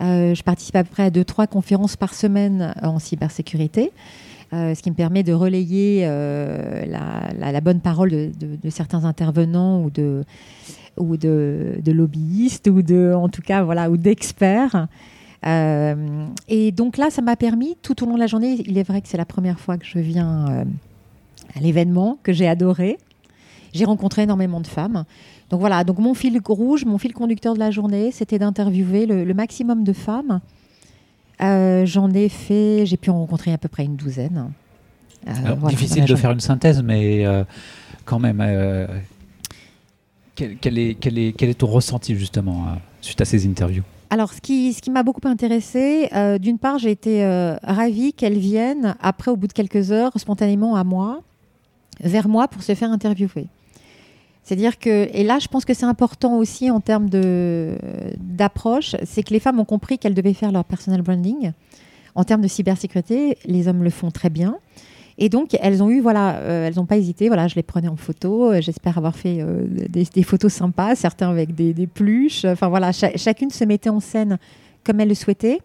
Euh, 0.03 0.35
je 0.35 0.43
participe 0.43 0.75
à 0.75 0.83
peu 0.83 0.89
près 0.89 1.03
à 1.03 1.09
deux, 1.09 1.23
trois 1.23 1.47
conférences 1.47 1.95
par 1.95 2.13
semaine 2.13 2.73
en 2.81 2.99
cybersécurité. 2.99 3.91
Euh, 4.51 4.75
ce 4.75 4.83
qui 4.83 4.91
me 4.91 4.95
permet 4.95 5.23
de 5.23 5.33
relayer 5.33 6.05
la, 6.05 7.61
bonne 7.61 7.79
parole 7.79 8.11
de, 8.11 8.69
certains 8.69 9.05
intervenants 9.05 9.81
ou 9.83 9.89
de, 9.89 10.25
lobbyistes 11.87 12.69
ou 12.69 12.81
en 13.15 13.29
tout 13.29 13.41
cas, 13.41 13.63
voilà, 13.63 13.89
ou 13.89 13.97
d'experts. 13.97 14.87
Euh, 15.45 16.25
et 16.47 16.71
donc 16.71 16.97
là, 16.97 17.09
ça 17.09 17.21
m'a 17.21 17.35
permis, 17.35 17.75
tout 17.81 18.03
au 18.03 18.05
long 18.05 18.15
de 18.15 18.19
la 18.19 18.27
journée, 18.27 18.63
il 18.65 18.77
est 18.77 18.83
vrai 18.83 19.01
que 19.01 19.07
c'est 19.07 19.17
la 19.17 19.25
première 19.25 19.59
fois 19.59 19.77
que 19.77 19.85
je 19.85 19.99
viens 19.99 20.47
euh, 20.49 20.65
à 21.55 21.59
l'événement, 21.59 22.17
que 22.23 22.31
j'ai 22.31 22.47
adoré. 22.47 22.97
J'ai 23.73 23.85
rencontré 23.85 24.23
énormément 24.23 24.61
de 24.61 24.67
femmes. 24.67 25.03
Donc 25.53 25.59
voilà, 25.59 25.83
donc 25.83 25.99
mon 25.99 26.15
fil 26.15 26.41
rouge, 26.43 26.83
mon 26.83 26.97
fil 26.97 27.13
conducteur 27.13 27.53
de 27.53 27.59
la 27.59 27.69
journée, 27.69 28.09
c'était 28.09 28.39
d'interviewer 28.39 29.05
le, 29.05 29.33
maximum 29.35 29.83
de 29.83 29.93
femmes. 29.93 30.39
Euh, 31.43 31.85
j'en 31.85 32.09
ai 32.09 32.27
fait, 32.27 32.87
j'ai 32.87 32.97
pu 32.97 33.11
en 33.11 33.19
rencontrer 33.19 33.53
à 33.53 33.59
peu 33.59 33.67
près 33.67 33.85
une 33.85 33.95
douzaine. 33.95 34.49
difficile 35.69 36.05
de 36.05 36.15
faire 36.15 36.31
une 36.31 36.39
synthèse, 36.39 36.81
mais 36.81 37.23
quand 38.03 38.17
même, 38.17 38.41
quel, 40.35 40.79
est, 40.79 40.95
quel, 40.95 41.19
est, 41.19 41.33
quel 41.37 41.49
est 41.49 41.59
ton 41.59 41.67
ressenti 41.67 42.15
justement 42.15 42.65
suite 42.99 43.21
à 43.21 43.25
ces 43.25 43.45
interviews? 43.45 43.83
Alors, 44.09 44.33
ce 44.33 44.41
qui, 44.41 44.73
ce 44.73 44.81
qui 44.81 44.89
m'a 44.89 45.03
beaucoup 45.03 45.27
intéressée, 45.27 46.09
euh, 46.13 46.39
d'une 46.39 46.59
part, 46.59 46.79
j'ai 46.79 46.91
été 46.91 47.23
euh, 47.23 47.57
ravie 47.63 48.13
qu'elles 48.13 48.39
viennent, 48.39 48.95
après, 49.01 49.29
au 49.29 49.35
bout 49.35 49.47
de 49.47 49.53
quelques 49.53 49.91
heures, 49.91 50.11
spontanément 50.17 50.75
à 50.75 50.83
moi, 50.83 51.21
vers 51.99 52.27
moi, 52.27 52.47
pour 52.47 52.63
se 52.63 52.75
faire 52.75 52.91
interviewer. 52.91 53.47
C'est-à-dire 54.43 54.77
que, 54.77 55.09
et 55.13 55.23
là, 55.23 55.39
je 55.39 55.47
pense 55.47 55.63
que 55.63 55.73
c'est 55.73 55.85
important 55.85 56.37
aussi 56.37 56.69
en 56.69 56.81
termes 56.81 57.09
d'approche, 57.09 58.95
c'est 59.05 59.23
que 59.23 59.33
les 59.33 59.39
femmes 59.39 59.59
ont 59.59 59.65
compris 59.65 59.97
qu'elles 59.97 60.13
devaient 60.13 60.33
faire 60.33 60.51
leur 60.51 60.65
personal 60.65 61.01
branding. 61.01 61.53
En 62.15 62.23
termes 62.23 62.41
de 62.41 62.47
cybersécurité, 62.47 63.37
les 63.45 63.67
hommes 63.67 63.83
le 63.83 63.89
font 63.89 64.11
très 64.11 64.29
bien. 64.29 64.57
Et 65.17 65.29
donc, 65.29 65.55
elles 65.61 65.83
ont 65.83 65.89
eu, 65.89 65.99
voilà, 66.01 66.37
euh, 66.37 66.67
elles 66.67 66.75
n'ont 66.75 66.85
pas 66.85 66.97
hésité. 66.97 67.27
Voilà, 67.27 67.47
je 67.47 67.55
les 67.55 67.63
prenais 67.63 67.87
en 67.87 67.95
photo. 67.95 68.51
Euh, 68.51 68.61
j'espère 68.61 68.97
avoir 68.97 69.15
fait 69.15 69.37
euh, 69.39 69.67
des, 69.89 70.23
photos 70.23 70.51
sympas, 70.51 70.95
certains 70.95 71.29
avec 71.29 71.53
des, 71.55 71.73
des 71.73 71.87
pluches. 71.87 72.45
Enfin 72.45 72.67
voilà, 72.67 72.91
chacune 72.91 73.49
se 73.49 73.63
mettait 73.63 73.89
en 73.89 73.99
scène 73.99 74.37
comme 74.83 74.99
elle 74.99 75.09
le 75.09 75.15
souhaitait. 75.15 75.59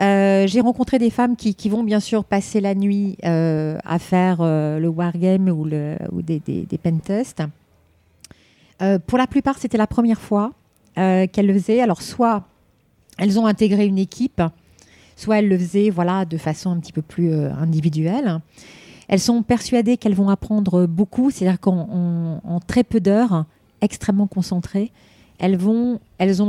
J'ai 0.00 0.60
rencontré 0.60 0.98
des 0.98 1.10
femmes 1.10 1.34
qui, 1.34 1.68
vont 1.68 1.82
bien 1.82 1.98
sûr 2.00 2.24
passer 2.24 2.60
la 2.60 2.74
nuit 2.76 3.16
à 3.22 3.98
faire 3.98 4.38
le 4.40 4.86
wargame 4.86 5.48
ou, 5.48 5.66
ou 6.12 6.22
des, 6.22 6.38
des, 6.38 6.62
des 6.62 6.78
pentests. 8.78 9.06
pour 9.06 9.18
la 9.18 9.26
plupart, 9.26 9.58
c'était 9.58 9.78
la 9.78 9.86
première 9.86 10.20
fois 10.20 10.52
qu'elles 10.94 11.46
le 11.46 11.54
faisaient. 11.54 11.80
Alors, 11.80 12.02
soit 12.02 12.44
elles 13.18 13.38
ont 13.38 13.46
intégré 13.46 13.86
une 13.86 13.98
équipe, 13.98 14.42
soit 15.16 15.40
elles 15.40 15.48
le 15.48 15.58
faisaient 15.58 15.90
voilà, 15.90 16.24
de 16.24 16.38
façon 16.38 16.70
un 16.70 16.78
petit 16.78 16.92
peu 16.92 17.02
plus 17.02 17.32
euh, 17.32 17.52
individuelle. 17.52 18.40
Elles 19.08 19.20
sont 19.20 19.42
persuadées 19.42 19.96
qu'elles 19.96 20.14
vont 20.14 20.28
apprendre 20.28 20.86
beaucoup, 20.86 21.30
c'est-à-dire 21.30 21.60
qu'en 21.60 22.60
très 22.66 22.84
peu 22.84 23.00
d'heures, 23.00 23.44
extrêmement 23.80 24.26
concentrées, 24.26 24.92
elles, 25.38 25.58
ont 25.66 26.00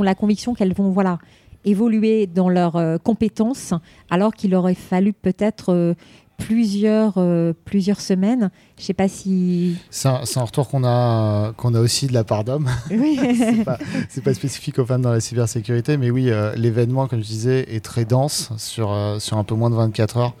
la 0.02 0.14
conviction 0.14 0.54
qu'elles 0.54 0.74
vont 0.74 0.90
voilà, 0.90 1.18
évoluer 1.64 2.26
dans 2.26 2.48
leurs 2.48 2.76
euh, 2.76 2.98
compétences, 2.98 3.72
alors 4.10 4.34
qu'il 4.34 4.54
aurait 4.54 4.74
fallu 4.74 5.12
peut-être 5.12 5.72
euh, 5.72 5.94
plusieurs, 6.40 7.14
euh, 7.16 7.52
plusieurs 7.64 8.00
semaines. 8.00 8.50
Je 8.78 8.84
sais 8.84 8.94
pas 8.94 9.08
si. 9.08 9.76
C'est 9.90 10.08
un, 10.08 10.42
retour 10.42 10.68
qu'on 10.68 10.84
a, 10.84 11.52
qu'on 11.56 11.74
a 11.74 11.80
aussi 11.80 12.06
de 12.06 12.12
la 12.12 12.24
part 12.24 12.44
d'hommes. 12.44 12.68
Oui. 12.90 13.18
c'est 14.08 14.22
pas, 14.22 14.34
spécifique 14.34 14.78
aux 14.78 14.86
femmes 14.86 15.02
dans 15.02 15.12
la 15.12 15.20
cybersécurité, 15.20 15.96
mais 15.96 16.10
oui, 16.10 16.30
euh, 16.30 16.54
l'événement, 16.56 17.06
comme 17.06 17.20
je 17.20 17.26
disais, 17.26 17.74
est 17.74 17.84
très 17.84 18.04
dense 18.04 18.50
sur, 18.56 18.92
euh, 18.92 19.18
sur 19.18 19.36
un 19.36 19.44
peu 19.44 19.54
moins 19.54 19.70
de 19.70 19.76
24 19.76 20.16
heures. 20.16 20.34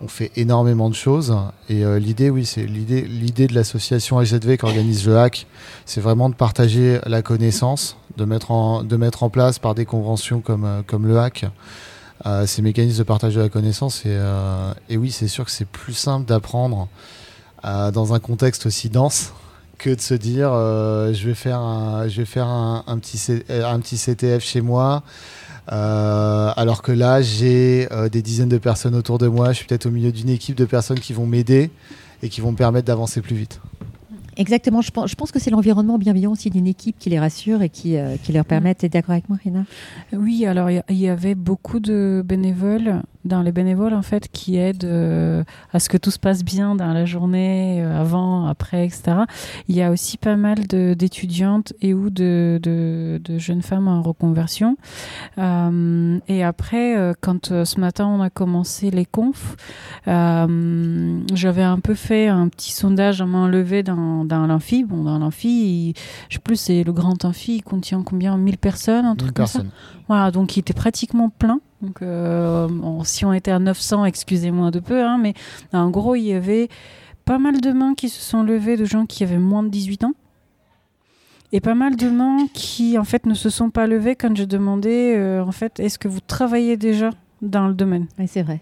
On 0.00 0.08
fait 0.08 0.32
énormément 0.36 0.90
de 0.90 0.94
choses. 0.94 1.34
Et 1.70 1.84
l'idée, 1.98 2.28
oui, 2.28 2.44
c'est 2.44 2.66
l'idée, 2.66 3.02
l'idée 3.02 3.46
de 3.46 3.54
l'association 3.54 4.20
HZV 4.20 4.58
qui 4.58 4.64
organise 4.64 5.06
le 5.06 5.16
hack, 5.16 5.46
c'est 5.86 6.00
vraiment 6.00 6.28
de 6.28 6.34
partager 6.34 6.98
la 7.06 7.22
connaissance, 7.22 7.96
de 8.16 8.24
mettre 8.24 8.50
en, 8.50 8.82
de 8.82 8.96
mettre 8.96 9.22
en 9.22 9.30
place 9.30 9.60
par 9.60 9.74
des 9.74 9.86
conventions 9.86 10.40
comme, 10.40 10.82
comme 10.86 11.06
le 11.06 11.18
hack 11.18 11.46
euh, 12.26 12.46
ces 12.46 12.62
mécanismes 12.62 12.98
de 12.98 13.02
partage 13.02 13.34
de 13.34 13.40
la 13.40 13.48
connaissance. 13.48 14.06
Et, 14.06 14.10
euh, 14.10 14.72
et 14.88 14.96
oui, 14.96 15.10
c'est 15.10 15.28
sûr 15.28 15.44
que 15.44 15.50
c'est 15.50 15.66
plus 15.66 15.92
simple 15.92 16.26
d'apprendre 16.26 16.88
euh, 17.64 17.90
dans 17.90 18.14
un 18.14 18.18
contexte 18.18 18.66
aussi 18.66 18.88
dense 18.88 19.32
que 19.76 19.90
de 19.90 20.00
se 20.00 20.14
dire 20.14 20.50
je 20.52 21.26
vais 21.26 21.34
faire 21.34 21.58
un, 21.58 22.08
je 22.08 22.18
vais 22.18 22.24
faire 22.24 22.46
un, 22.46 22.98
petit, 22.98 23.42
un 23.50 23.80
petit 23.80 23.98
CTF 23.98 24.42
chez 24.42 24.60
moi. 24.60 25.02
alors 25.66 26.80
que 26.80 26.92
là, 26.92 27.20
j'ai 27.20 27.88
des 28.10 28.22
dizaines 28.22 28.48
de 28.48 28.56
personnes 28.56 28.94
autour 28.94 29.18
de 29.18 29.26
moi. 29.26 29.48
Je 29.48 29.58
suis 29.58 29.66
peut-être 29.66 29.86
au 29.86 29.90
milieu 29.90 30.12
d'une 30.12 30.30
équipe 30.30 30.54
de 30.54 30.64
personnes 30.64 31.00
qui 31.00 31.12
vont 31.12 31.26
m'aider 31.26 31.70
et 32.22 32.28
qui 32.28 32.40
vont 32.40 32.52
me 32.52 32.56
permettre 32.56 32.86
d'avancer 32.86 33.20
plus 33.20 33.34
vite. 33.34 33.60
Exactement. 34.36 34.80
Je 34.80 34.90
pense, 34.90 35.10
je 35.10 35.14
pense 35.14 35.32
que 35.32 35.38
c'est 35.38 35.50
l'environnement 35.50 35.98
bienveillant 35.98 36.32
aussi 36.32 36.50
d'une 36.50 36.66
équipe 36.66 36.96
qui 36.98 37.10
les 37.10 37.18
rassure 37.18 37.62
et 37.62 37.68
qui, 37.68 37.96
euh, 37.96 38.16
qui 38.22 38.32
leur 38.32 38.44
permet. 38.44 38.74
Tu 38.74 38.86
es 38.86 38.88
d'accord 38.88 39.12
avec 39.12 39.28
moi, 39.28 39.38
Rina 39.42 39.64
Oui, 40.12 40.46
alors 40.46 40.70
il 40.70 40.96
y, 40.96 41.08
avait 41.08 41.34
beaucoup 41.34 41.80
de 41.80 42.22
bénévoles, 42.24 43.02
dans 43.24 43.42
les 43.42 43.52
bénévoles 43.52 43.94
en 43.94 44.02
fait, 44.02 44.28
qui 44.30 44.56
aident 44.56 44.84
euh, 44.84 45.44
à 45.72 45.80
ce 45.80 45.88
que 45.88 45.96
tout 45.96 46.10
se 46.10 46.18
passe 46.18 46.44
bien 46.44 46.74
dans 46.74 46.92
la 46.92 47.04
journée, 47.04 47.82
euh, 47.82 48.00
avant, 48.00 48.46
après, 48.46 48.86
etc. 48.86 49.22
Il 49.68 49.76
y 49.76 49.82
a 49.82 49.90
aussi 49.90 50.16
pas 50.16 50.36
mal 50.36 50.66
d'étudiantes 50.66 51.72
et 51.80 51.94
ou 51.94 52.10
de, 52.10 52.60
de, 52.62 53.20
de, 53.22 53.38
jeunes 53.38 53.62
femmes 53.62 53.88
en 53.88 54.02
reconversion. 54.02 54.76
et 55.36 56.44
après, 56.44 57.14
quand 57.20 57.64
ce 57.64 57.80
matin 57.80 58.06
on 58.06 58.20
a 58.20 58.30
commencé 58.30 58.90
les 58.90 59.06
confs, 59.06 59.56
j'avais 60.06 61.62
un 61.62 61.78
peu 61.78 61.94
fait 61.94 62.28
un 62.28 62.48
petit 62.48 62.72
sondage 62.72 63.20
à 63.20 63.26
main 63.26 63.48
levée 63.48 63.82
dans 63.82 64.14
dans, 64.24 64.46
l'amphi. 64.46 64.84
Bon, 64.84 65.02
dans 65.04 65.18
l'amphi, 65.18 65.94
je 66.28 66.34
sais 66.34 66.40
plus, 66.40 66.56
c'est 66.56 66.84
le 66.84 66.92
grand 66.92 67.24
amphi, 67.24 67.56
il 67.56 67.62
contient 67.62 68.02
combien? 68.02 68.36
1000 68.36 68.58
personnes, 68.58 69.04
un 69.04 69.16
truc 69.16 69.34
comme 69.34 69.46
ça? 69.46 69.62
Voilà, 70.08 70.30
donc 70.30 70.56
il 70.56 70.60
était 70.60 70.74
pratiquement 70.74 71.30
plein. 71.30 71.60
Donc, 71.84 72.00
euh, 72.00 72.66
si 73.04 73.26
on 73.26 73.32
était 73.34 73.50
à 73.50 73.58
900, 73.58 74.06
excusez-moi 74.06 74.70
de 74.70 74.80
peu, 74.80 75.02
hein, 75.04 75.18
mais 75.20 75.34
en 75.74 75.90
gros, 75.90 76.14
il 76.14 76.22
y 76.22 76.32
avait 76.32 76.68
pas 77.26 77.38
mal 77.38 77.60
de 77.60 77.72
mains 77.72 77.94
qui 77.94 78.08
se 78.08 78.22
sont 78.22 78.42
levées 78.42 78.76
de 78.78 78.86
gens 78.86 79.04
qui 79.04 79.22
avaient 79.22 79.38
moins 79.38 79.62
de 79.62 79.68
18 79.68 80.04
ans. 80.04 80.12
Et 81.52 81.60
pas 81.60 81.74
mal 81.74 81.96
de 81.96 82.08
mains 82.08 82.46
qui, 82.54 82.96
en 82.98 83.04
fait, 83.04 83.26
ne 83.26 83.34
se 83.34 83.50
sont 83.50 83.68
pas 83.70 83.86
levées 83.86 84.16
quand 84.16 84.34
je 84.34 84.44
demandais, 84.44 85.14
euh, 85.16 85.44
en 85.44 85.52
fait, 85.52 85.78
est-ce 85.78 85.98
que 85.98 86.08
vous 86.08 86.20
travaillez 86.20 86.76
déjà 86.78 87.10
dans 87.42 87.68
le 87.68 87.74
domaine? 87.74 88.06
Oui, 88.18 88.26
c'est 88.28 88.42
vrai. 88.42 88.60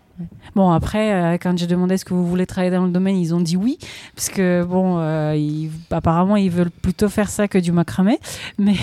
Bon, 0.56 0.70
après, 0.70 1.12
euh, 1.14 1.38
quand 1.40 1.56
j'ai 1.56 1.66
demandé 1.68 1.94
est-ce 1.94 2.04
que 2.04 2.12
vous 2.14 2.26
voulez 2.26 2.44
travailler 2.47 2.72
dans 2.74 2.84
le 2.84 2.90
domaine, 2.90 3.16
ils 3.16 3.34
ont 3.34 3.40
dit 3.40 3.57
oui, 3.57 3.78
parce 4.16 4.28
que, 4.28 4.64
bon, 4.64 4.99
euh, 4.99 5.34
ils- 5.36 5.70
apparemment, 5.90 6.36
ils 6.36 6.51
veulent 6.51 6.70
plutôt 6.72 7.09
faire 7.09 7.30
ça 7.30 7.47
que 7.49 7.59
du 7.59 7.70
macramé, 7.72 8.18
mais 8.59 8.74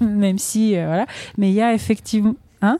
même 0.00 0.38
si, 0.38 0.76
euh, 0.76 0.86
voilà. 0.86 1.06
Mais 1.38 1.48
il 1.48 1.54
y 1.54 1.62
a 1.62 1.72
effectivement. 1.74 2.34
Hein? 2.64 2.78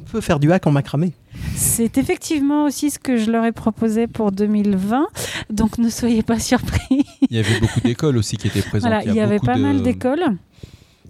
On 0.00 0.10
peut 0.10 0.20
faire 0.20 0.38
du 0.40 0.50
hack 0.52 0.66
en 0.66 0.70
macramé. 0.72 1.12
C'est 1.54 1.98
effectivement 1.98 2.64
aussi 2.64 2.90
ce 2.90 2.98
que 2.98 3.16
je 3.16 3.30
leur 3.30 3.44
ai 3.44 3.52
proposé 3.52 4.06
pour 4.06 4.32
2020, 4.32 5.06
donc 5.50 5.78
ne 5.78 5.88
soyez 5.90 6.22
pas 6.22 6.38
surpris. 6.38 7.04
Il 7.30 7.36
y 7.36 7.38
avait 7.38 7.60
beaucoup 7.60 7.80
d'écoles 7.80 8.16
aussi 8.16 8.36
qui 8.36 8.48
étaient 8.48 8.62
présentes. 8.62 8.90
Voilà, 8.90 9.04
il 9.04 9.14
y 9.14 9.20
a 9.20 9.24
avait 9.24 9.38
pas 9.38 9.56
de- 9.56 9.60
mal 9.62 9.82
d'écoles. 9.82 10.24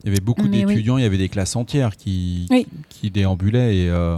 Il 0.04 0.08
y 0.08 0.10
avait 0.10 0.20
beaucoup 0.24 0.42
oui. 0.42 0.64
d'étudiants, 0.64 0.96
il 0.98 1.02
y 1.02 1.06
avait 1.06 1.18
des 1.18 1.28
classes 1.28 1.56
entières 1.56 1.96
qui, 1.96 2.46
Oui. 2.50 2.66
qui 2.88 3.10
déambulaient 3.10 3.76
et 3.76 3.88
euh, 3.90 4.16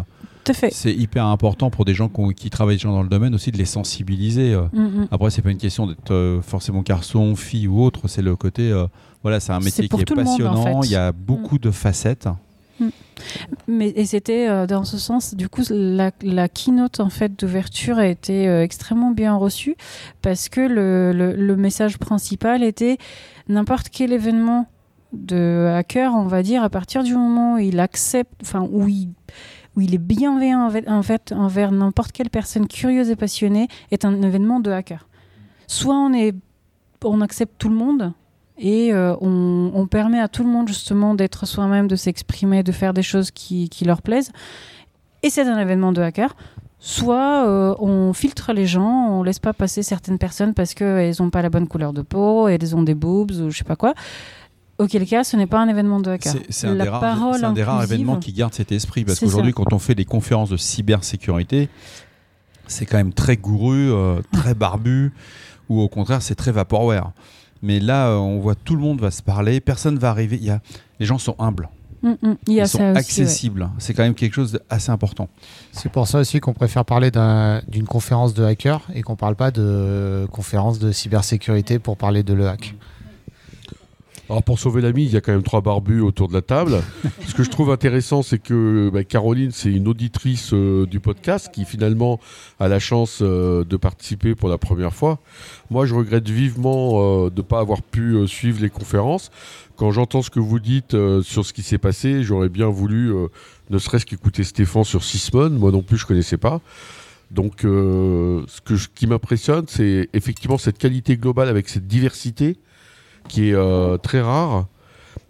c'est 0.73 0.93
hyper 0.93 1.27
important 1.27 1.71
pour 1.71 1.85
des 1.85 1.95
gens 1.95 2.09
qui, 2.09 2.21
ont- 2.21 2.31
qui 2.31 2.51
travaillent 2.51 2.77
déjà 2.77 2.89
dans 2.89 3.03
le 3.03 3.09
domaine 3.09 3.35
aussi 3.35 3.53
de 3.53 3.57
les 3.59 3.65
sensibiliser. 3.65 4.53
euh. 4.55 4.63
Mm, 4.73 4.83
mm. 5.03 5.09
Après, 5.11 5.31
c'est 5.31 5.43
pas 5.43 5.51
une 5.51 5.59
question 5.59 5.87
d'être 5.87 6.11
euh, 6.13 6.43
forcément 6.43 6.83
garçon, 6.83 7.37
fille 7.37 7.69
ou 7.69 7.83
autre, 7.83 8.09
c'est 8.09 8.23
le 8.23 8.35
côté. 8.37 8.71
euh, 8.73 8.87
voilà, 9.23 9.39
c'est 9.41 9.53
un 9.53 9.61
métier 9.61 9.89
qui 9.89 9.97
est 10.01 10.11
monde, 10.11 10.19
en 10.19 10.25
passionnant. 10.25 10.83
fait. 10.83 10.89
Il 10.89 10.93
y 10.93 10.97
a 10.97 11.13
beaucoup 11.13 11.59
de 11.59 11.71
facettes. 11.71 12.29
Mais 13.67 13.93
et 13.97 14.07
c'était 14.07 14.49
euh, 14.49 14.67
dans 14.67 14.85
ce 14.85 14.99
sens, 14.99 15.35
du 15.35 15.49
coup, 15.49 15.63
la, 15.71 16.11
keynote 16.49 17.01
en 17.01 17.11
fait 17.11 17.39
d'ouverture 17.39 17.99
a 17.99 18.07
été 18.07 18.49
euh, 18.49 18.63
extrêmement 18.63 19.11
bien 19.11 19.35
reçue 19.35 19.77
parce 20.23 20.49
que 20.49 20.61
le, 20.61 21.57
message 21.57 21.99
principal 21.99 22.63
était 22.63 22.99
n'importe 23.49 23.89
quel 23.91 24.13
événement 24.13 24.67
de 25.13 25.73
hacker, 25.77 26.15
on 26.15 26.27
va 26.27 26.43
dire, 26.43 26.63
à 26.63 26.71
partir 26.71 27.03
du 27.03 27.15
moment 27.15 27.55
où 27.55 27.59
il 27.59 27.81
accepte, 27.81 28.33
enfin 28.43 28.67
où 28.71 28.89
il 28.89 29.09
où 29.77 29.81
il 29.81 29.95
est 29.95 29.99
bienveillant 29.99 30.69
en 30.89 31.03
fait 31.03 31.31
envers 31.33 31.71
n'importe 31.71 32.11
quelle 32.11 32.31
personne 32.31 32.67
curieuse 32.67 33.09
et 33.09 33.17
passionnée, 33.17 33.69
est 33.93 34.05
un 34.05 34.21
événement 34.23 34.59
de 34.59 34.71
hacker. 34.71 35.07
Soit 35.69 35.95
on 35.95 36.13
est, 36.13 36.35
on 37.05 37.21
accepte 37.21 37.55
tout 37.59 37.69
le 37.69 37.77
monde, 37.77 38.13
et 38.61 38.93
euh, 38.93 39.17
on, 39.23 39.73
on 39.75 39.87
permet 39.87 40.21
à 40.21 40.29
tout 40.29 40.45
le 40.45 40.51
monde 40.51 40.69
justement 40.69 41.15
d'être 41.15 41.47
soi-même, 41.47 41.89
de 41.89 41.97
s'exprimer, 41.97 42.63
de 42.63 42.73
faire 42.73 42.93
des 42.93 43.03
choses 43.03 43.31
qui, 43.31 43.71
qui 43.71 43.87
leur 43.87 44.03
plaisent. 44.03 44.31
Et 45.23 45.31
c'est 45.31 45.43
un 45.43 45.59
événement 45.59 45.93
de 45.93 46.03
hacker. 46.03 46.37
Soit 46.79 47.47
euh, 47.47 47.75
on 47.79 48.13
filtre 48.13 48.53
les 48.53 48.67
gens, 48.67 49.09
on 49.11 49.23
laisse 49.23 49.39
pas 49.39 49.55
passer 49.55 49.83
certaines 49.83 50.19
personnes 50.19 50.55
parce 50.55 50.75
qu'elles 50.75 51.15
n'ont 51.19 51.31
pas 51.31 51.43
la 51.43 51.49
bonne 51.49 51.69
couleur 51.69 51.93
de 51.93 52.03
peau, 52.03 52.49
elles 52.49 52.77
ont 52.77 52.83
des 52.83 52.95
boobs 52.95 53.33
ou 53.33 53.51
je 53.51 53.57
sais 53.57 53.65
pas 53.65 53.77
quoi. 53.77 53.95
Auquel 54.79 55.07
cas, 55.07 55.25
ce 55.25 55.37
n'est 55.37 55.47
pas 55.47 55.61
un 55.61 55.69
événement 55.69 56.01
de 56.01 56.11
hacker. 56.11 56.35
C'est 56.49 56.67
un, 56.67 56.75
des 56.75 56.89
rares, 56.89 57.45
un 57.45 57.53
des 57.53 57.63
rares 57.63 57.85
événements 57.85 58.19
qui 58.19 58.33
garde 58.33 58.55
cet 58.55 58.73
esprit. 58.73 59.05
Parce 59.05 59.21
qu'aujourd'hui, 59.21 59.53
quand 59.53 59.73
on 59.73 59.79
fait 59.79 59.95
des 59.95 60.07
conférences 60.07 60.49
de 60.49 60.57
cybersécurité, 60.57 61.69
c'est 62.67 62.87
quand 62.87 62.97
même 62.97 63.13
très 63.13 63.37
gouru, 63.37 63.91
euh, 63.93 64.21
très 64.33 64.55
barbu, 64.55 65.13
ou 65.69 65.81
au 65.81 65.89
contraire, 65.89 66.23
c'est 66.23 66.35
très 66.35 66.53
vaporware. 66.53 67.13
Mais 67.63 67.79
là, 67.81 68.09
euh, 68.09 68.17
on 68.17 68.39
voit 68.41 68.55
tout 68.55 68.75
le 68.75 68.81
monde 68.81 69.01
va 69.01 69.11
se 69.11 69.23
parler, 69.23 69.61
personne 69.61 69.99
va 69.99 70.11
arriver. 70.11 70.37
Il 70.41 70.45
y 70.47 70.51
a, 70.51 70.61
les 70.99 71.07
gens 71.07 71.19
sont 71.19 71.35
humbles, 71.39 71.69
Mm, 72.03 72.09
mm. 72.23 72.35
Il 72.47 72.55
y 72.55 72.61
a 72.61 72.65
ils 72.65 72.67
sont 72.69 72.79
ça 72.79 72.85
aussi, 72.85 72.93
ouais. 72.93 72.99
accessibles. 72.99 73.69
C'est 73.77 73.93
quand 73.93 74.03
même 74.03 74.15
quelque 74.15 74.33
chose 74.33 74.59
d'assez 74.71 74.91
important. 74.91 75.29
C'est 75.71 75.93
pour 75.93 76.09
ça 76.09 76.21
aussi 76.21 76.41
qu'on 76.41 76.55
préfère 76.55 76.87
parler 76.87 77.11
d'un- 77.11 77.61
d'une 77.69 77.85
conférence 77.87 78.33
de 78.33 78.43
hacker 78.43 78.81
et 78.95 79.03
qu'on 79.03 79.17
parle 79.17 79.37
pas 79.37 79.51
de 79.51 80.27
conférence 80.33 80.79
de 80.79 80.93
cybersécurité 80.93 81.79
pour 81.79 81.99
parler 81.99 82.23
de 82.23 82.33
le 82.33 82.49
hack. 82.49 82.75
Alors 84.31 84.45
pour 84.45 84.61
sauver 84.61 84.81
l'ami, 84.81 85.07
il 85.07 85.11
y 85.11 85.17
a 85.17 85.21
quand 85.21 85.33
même 85.33 85.43
trois 85.43 85.61
barbus 85.61 86.03
autour 86.03 86.29
de 86.29 86.35
la 86.35 86.41
table. 86.41 86.81
Ce 87.27 87.35
que 87.35 87.43
je 87.43 87.51
trouve 87.51 87.73
intéressant, 87.73 88.23
c'est 88.23 88.39
que 88.39 88.89
bah, 88.95 89.03
Caroline, 89.03 89.51
c'est 89.51 89.73
une 89.73 89.89
auditrice 89.89 90.51
euh, 90.53 90.87
du 90.87 91.01
podcast 91.01 91.51
qui 91.53 91.65
finalement 91.65 92.21
a 92.61 92.69
la 92.69 92.79
chance 92.79 93.19
euh, 93.23 93.65
de 93.65 93.77
participer 93.77 94.37
pour 94.37 94.49
la 94.49 94.57
première 94.57 94.95
fois. 94.95 95.19
Moi, 95.69 95.85
je 95.85 95.97
regrette 95.97 96.29
vivement 96.29 97.25
euh, 97.27 97.31
de 97.31 97.39
ne 97.39 97.43
pas 97.43 97.59
avoir 97.59 97.83
pu 97.83 98.25
suivre 98.29 98.63
les 98.63 98.71
conférences. 98.71 99.33
Quand 99.75 99.91
j'entends 99.91 100.23
ce 100.23 100.31
que 100.31 100.39
vous 100.39 100.61
dites 100.61 100.95
sur 101.23 101.45
ce 101.45 101.53
qui 101.53 101.63
s'est 101.63 101.79
passé, 101.79 102.23
j'aurais 102.23 102.51
bien 102.51 102.69
voulu 102.69 103.13
ne 103.71 103.79
serait-ce 103.79 104.05
qu'écouter 104.07 104.45
Stéphane 104.45 104.85
sur 104.85 105.03
Sysmon. 105.03 105.51
Moi 105.51 105.73
non 105.73 105.83
plus, 105.83 105.97
je 105.97 106.07
connaissais 106.07 106.37
pas. 106.37 106.61
Donc, 107.31 107.61
ce, 107.63 108.61
que 108.65 108.77
je- 108.77 108.89
qui 108.95 109.07
m'impressionne, 109.07 109.65
c'est 109.69 110.11
effectivement 110.13 110.59
cette 110.59 110.77
qualité 110.77 111.17
globale 111.17 111.49
avec 111.49 111.69
cette 111.71 111.87
diversité 111.87 112.59
qui 113.29 113.51
est 113.51 113.55
euh, 113.55 113.97
très 113.97 114.21
rare 114.21 114.67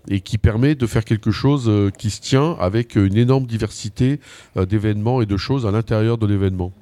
et 0.08 0.20
qui 0.20 0.38
permet 0.38 0.74
de 0.74 0.86
faire 0.86 1.04
quelque 1.04 1.30
chose 1.30 1.66
euh, 1.68 1.90
qui 1.90 2.10
se 2.10 2.20
tient 2.20 2.56
avec 2.58 2.96
une 2.96 3.16
énorme 3.16 3.46
diversité 3.46 4.20
euh, 4.56 4.66
d'événements 4.66 5.22
et 5.22 5.26
de 5.26 5.36
choses 5.36 5.66
à 5.66 5.70
l'intérieur 5.70 6.18
de 6.18 6.26
l'événement. 6.26 6.72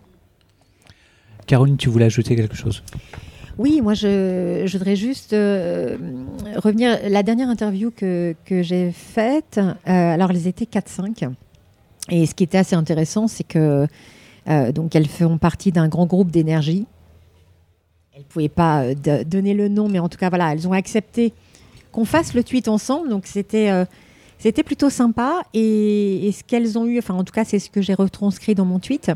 Caroline, 1.46 1.76
tu 1.76 1.88
voulais 1.88 2.04
ajouter 2.04 2.36
quelque 2.36 2.56
chose? 2.56 2.82
Oui, 3.58 3.80
moi 3.82 3.94
je, 3.94 4.62
je 4.66 4.78
voudrais 4.78 4.94
juste 4.94 5.32
euh, 5.32 5.96
revenir. 6.56 6.96
La 7.08 7.24
dernière 7.24 7.48
interview 7.48 7.90
que, 7.90 8.36
que 8.44 8.62
j'ai 8.62 8.92
faite, 8.92 9.58
euh, 9.58 9.70
alors 9.90 10.30
elles 10.30 10.46
étaient 10.46 10.64
4-5. 10.64 11.32
Et 12.10 12.26
ce 12.26 12.34
qui 12.34 12.44
était 12.44 12.58
assez 12.58 12.76
intéressant, 12.76 13.26
c'est 13.26 13.44
que 13.44 13.88
euh, 14.48 14.72
donc 14.72 14.94
elles 14.94 15.08
font 15.08 15.38
partie 15.38 15.72
d'un 15.72 15.88
grand 15.88 16.06
groupe 16.06 16.30
d'énergie. 16.30 16.86
Elles 18.18 18.24
ne 18.24 18.28
pouvaient 18.28 18.48
pas 18.48 18.82
euh, 18.82 19.22
donner 19.22 19.54
le 19.54 19.68
nom, 19.68 19.88
mais 19.88 20.00
en 20.00 20.08
tout 20.08 20.18
cas, 20.18 20.28
voilà, 20.28 20.52
elles 20.52 20.66
ont 20.66 20.72
accepté 20.72 21.32
qu'on 21.92 22.04
fasse 22.04 22.34
le 22.34 22.42
tweet 22.42 22.66
ensemble. 22.66 23.08
Donc 23.10 23.26
c'était 23.26 23.70
euh, 23.70 23.84
plutôt 24.64 24.90
sympa. 24.90 25.42
Et, 25.54 26.34
ce 26.36 26.42
qu'elles 26.42 26.76
ont 26.76 26.84
eu, 26.84 26.98
enfin 26.98 27.14
en 27.14 27.22
tout 27.22 27.32
cas, 27.32 27.44
c'est 27.44 27.60
ce 27.60 27.70
que 27.70 27.80
j'ai 27.80 27.94
retranscrit 27.94 28.56
dans 28.56 28.64
mon 28.64 28.80
tweet 28.80 29.12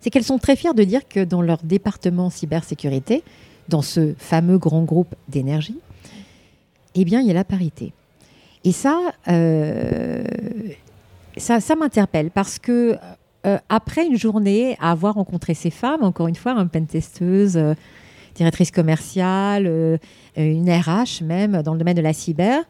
c'est 0.00 0.10
qu'elles 0.10 0.22
sont 0.22 0.38
très 0.38 0.54
fières 0.54 0.74
de 0.74 0.84
dire 0.84 1.08
que 1.08 1.24
dans 1.24 1.40
leur 1.40 1.62
département 1.62 2.28
cybersécurité, 2.28 3.22
dans 3.70 3.80
ce 3.80 4.12
fameux 4.18 4.58
grand 4.58 4.82
groupe 4.82 5.14
d'énergie, 5.28 5.78
eh 6.94 7.06
bien, 7.06 7.22
il 7.22 7.26
y 7.26 7.30
a 7.30 7.34
la 7.34 7.42
parité. 7.42 7.94
Et 8.64 8.72
ça, 8.72 9.00
euh, 9.28 10.22
ça, 11.38 11.60
ça 11.60 11.74
m'interpelle 11.74 12.30
parce 12.30 12.58
que 12.58 12.98
euh, 13.46 13.58
après 13.68 14.06
une 14.06 14.18
journée 14.18 14.76
à 14.80 14.90
avoir 14.90 15.14
rencontré 15.14 15.54
ces 15.54 15.70
femmes, 15.70 16.02
encore 16.02 16.28
une 16.28 16.34
fois, 16.34 16.52
un 16.52 16.66
pentesteuse, 16.66 17.56
euh, 17.56 17.74
directrice 18.34 18.70
commerciale, 18.70 19.66
euh, 19.66 19.96
une 20.36 20.70
RH 20.70 21.22
même 21.22 21.62
dans 21.62 21.72
le 21.72 21.78
domaine 21.78 21.96
de 21.96 22.02
la 22.02 22.12
cyber, 22.12 22.62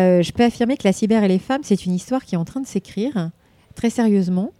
euh, 0.00 0.22
je 0.22 0.32
peux 0.32 0.44
affirmer 0.44 0.76
que 0.76 0.84
la 0.84 0.92
cyber 0.92 1.22
et 1.22 1.28
les 1.28 1.38
femmes, 1.38 1.60
c'est 1.64 1.84
une 1.84 1.92
histoire 1.92 2.24
qui 2.24 2.34
est 2.34 2.38
en 2.38 2.44
train 2.44 2.60
de 2.60 2.66
s'écrire 2.66 3.30
très 3.74 3.90
sérieusement 3.90 4.52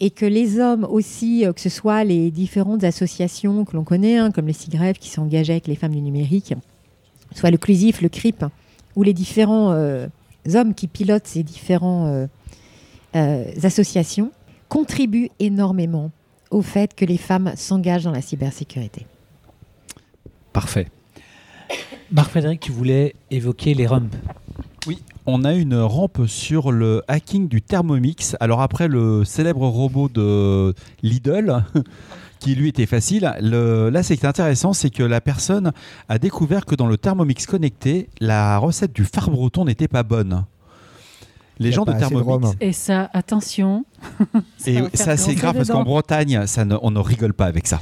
et 0.00 0.10
que 0.10 0.26
les 0.26 0.58
hommes 0.58 0.84
aussi, 0.84 1.46
euh, 1.46 1.52
que 1.52 1.60
ce 1.60 1.68
soit 1.68 2.04
les 2.04 2.30
différentes 2.30 2.84
associations 2.84 3.64
que 3.64 3.76
l'on 3.76 3.84
connaît, 3.84 4.18
hein, 4.18 4.30
comme 4.30 4.46
les 4.46 4.52
CIGREF 4.52 4.98
qui 4.98 5.18
engagées 5.18 5.52
avec 5.52 5.66
les 5.68 5.76
femmes 5.76 5.94
du 5.94 6.00
numérique, 6.00 6.54
soit 7.34 7.50
le 7.50 7.58
CLUSIF, 7.58 8.02
le 8.02 8.08
CRIP, 8.08 8.44
ou 8.94 9.02
les 9.02 9.12
différents 9.12 9.72
euh, 9.72 10.06
hommes 10.54 10.74
qui 10.74 10.86
pilotent 10.86 11.26
ces 11.26 11.42
différentes 11.42 12.08
euh, 12.08 12.26
euh, 13.14 13.44
associations, 13.62 14.30
contribuent 14.68 15.30
énormément 15.40 16.10
au 16.50 16.62
fait 16.62 16.94
que 16.94 17.04
les 17.04 17.16
femmes 17.16 17.52
s'engagent 17.56 18.04
dans 18.04 18.12
la 18.12 18.22
cybersécurité. 18.22 19.06
Parfait. 20.52 20.88
Marc-Frédéric, 22.12 22.60
tu 22.60 22.72
voulais 22.72 23.14
évoquer 23.30 23.74
les 23.74 23.86
rumps. 23.86 24.10
Oui, 24.86 25.02
on 25.26 25.44
a 25.44 25.52
une 25.54 25.76
rampe 25.76 26.26
sur 26.26 26.70
le 26.70 27.02
hacking 27.08 27.48
du 27.48 27.60
Thermomix. 27.60 28.36
Alors 28.38 28.60
après 28.62 28.86
le 28.86 29.24
célèbre 29.24 29.66
robot 29.66 30.08
de 30.08 30.72
Lidl, 31.02 31.64
qui 32.38 32.54
lui 32.54 32.68
était 32.68 32.86
facile, 32.86 33.34
le- 33.40 33.88
là 33.90 34.04
ce 34.04 34.14
qui 34.14 34.20
est 34.24 34.26
intéressant, 34.28 34.72
c'est 34.72 34.90
que 34.90 35.02
la 35.02 35.20
personne 35.20 35.72
a 36.08 36.18
découvert 36.20 36.64
que 36.64 36.76
dans 36.76 36.86
le 36.86 36.96
Thermomix 36.96 37.46
connecté, 37.46 38.08
la 38.20 38.58
recette 38.58 38.92
du 38.94 39.04
phare 39.04 39.30
breton 39.30 39.64
n'était 39.64 39.88
pas 39.88 40.04
bonne. 40.04 40.44
Les 41.58 41.72
gens 41.72 41.84
de 41.84 41.92
Thermomix. 41.92 42.56
Et 42.60 42.72
ça, 42.72 43.08
attention. 43.12 43.84
et 44.66 44.82
ça, 44.94 45.16
c'est 45.16 45.34
grave 45.34 45.56
parce 45.56 45.68
qu'en. 45.68 45.84
Bretagne, 45.84 46.46
ça 46.46 46.64
ne- 46.64 46.76
on 46.82 46.90
ne 46.90 46.98
rigole 46.98 47.32
pas 47.32 47.46
avec 47.46 47.66
ça. 47.66 47.80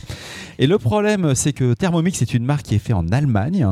Et 0.59 0.67
le 0.67 0.79
problème, 0.79 1.35
c'est 1.35 1.53
que 1.53 1.75
Thermomix 1.75 2.21
est 2.23 2.35
une 2.35 2.45
marque 2.45 2.63
qui 2.67 2.75
est 2.75 2.79
faite 2.79 2.95
en 2.95 3.09
Allemagne. 3.09 3.67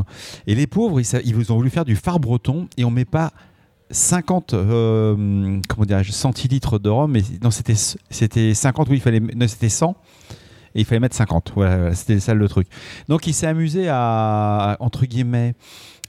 Et 0.46 0.55
les 0.55 0.66
pauvres, 0.66 1.00
ils, 1.00 1.34
vous 1.34 1.53
ont 1.53 1.57
voulu 1.57 1.70
faire 1.70 1.84
du 1.84 1.96
phare 1.96 2.18
breton 2.18 2.68
et 2.76 2.84
on 2.84 2.90
met 2.90 3.05
pas 3.05 3.32
50 3.90 4.55
euh, 4.55 5.61
comment 5.68 5.84
dirais-je, 5.84 6.12
centilitres 6.12 6.78
de 6.78 6.88
rhum. 6.88 7.12
Mais 7.12 7.22
non, 7.42 7.50
c'était 7.50 7.76
c'était 8.11 8.55
50, 8.55 8.88
oui, 8.88 8.96
il 8.96 9.00
fallait, 9.00 9.20
non, 9.20 9.46
c'était 9.46 9.68
100. 9.68 9.94
Et 10.74 10.80
il 10.80 10.84
fallait 10.84 11.00
mettre 11.00 11.16
50. 11.16 11.53
Voilà, 11.55 11.76
voilà, 11.76 11.94
c'était 11.94 12.18
ça 12.18 12.34
le 12.34 12.48
truc. 12.48 12.66
Donc 13.09 13.26
il 13.26 13.34
s'est 13.34 13.46
amusé 13.46 13.88
à, 13.88 14.76
entre 14.80 15.05
guillemets, 15.05 15.55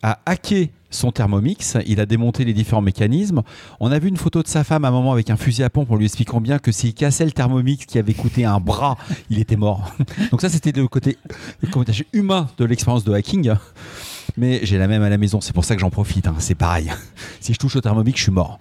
à 0.03 0.19
hacker 0.25 0.67
son 0.91 1.11
Thermomix. 1.11 1.77
Il 1.87 1.99
a 1.99 2.05
démonté 2.05 2.45
les 2.45 2.53
différents 2.53 2.81
mécanismes. 2.81 3.41
On 3.79 3.91
a 3.91 3.97
vu 3.97 4.09
une 4.09 4.17
photo 4.17 4.43
de 4.43 4.47
sa 4.47 4.63
femme 4.63 4.85
à 4.85 4.89
un 4.89 4.91
moment 4.91 5.11
avec 5.11 5.29
un 5.29 5.37
fusil 5.37 5.63
à 5.63 5.69
pompe 5.69 5.89
en 5.89 5.95
lui 5.95 6.05
expliquant 6.05 6.39
bien 6.39 6.59
que 6.59 6.71
s'il 6.71 6.93
cassait 6.93 7.25
le 7.25 7.31
Thermomix 7.31 7.85
qui 7.85 7.97
avait 7.97 8.13
coûté 8.13 8.45
un 8.45 8.59
bras, 8.59 8.97
il 9.29 9.39
était 9.39 9.55
mort. 9.55 9.91
Donc 10.31 10.41
ça, 10.41 10.49
c'était 10.49 10.71
le 10.71 10.87
côté 10.87 11.17
humain 12.13 12.47
de 12.57 12.65
l'expérience 12.65 13.03
de 13.03 13.13
hacking. 13.13 13.53
Mais 14.37 14.61
j'ai 14.63 14.77
la 14.77 14.87
même 14.87 15.03
à 15.03 15.09
la 15.09 15.17
maison, 15.17 15.41
c'est 15.41 15.53
pour 15.53 15.65
ça 15.65 15.75
que 15.75 15.81
j'en 15.81 15.89
profite. 15.89 16.27
hein. 16.27 16.35
C'est 16.39 16.55
pareil. 16.55 16.91
Si 17.39 17.53
je 17.53 17.59
touche 17.59 17.75
au 17.75 17.81
Thermomix, 17.81 18.17
je 18.17 18.23
suis 18.23 18.31
mort. 18.31 18.57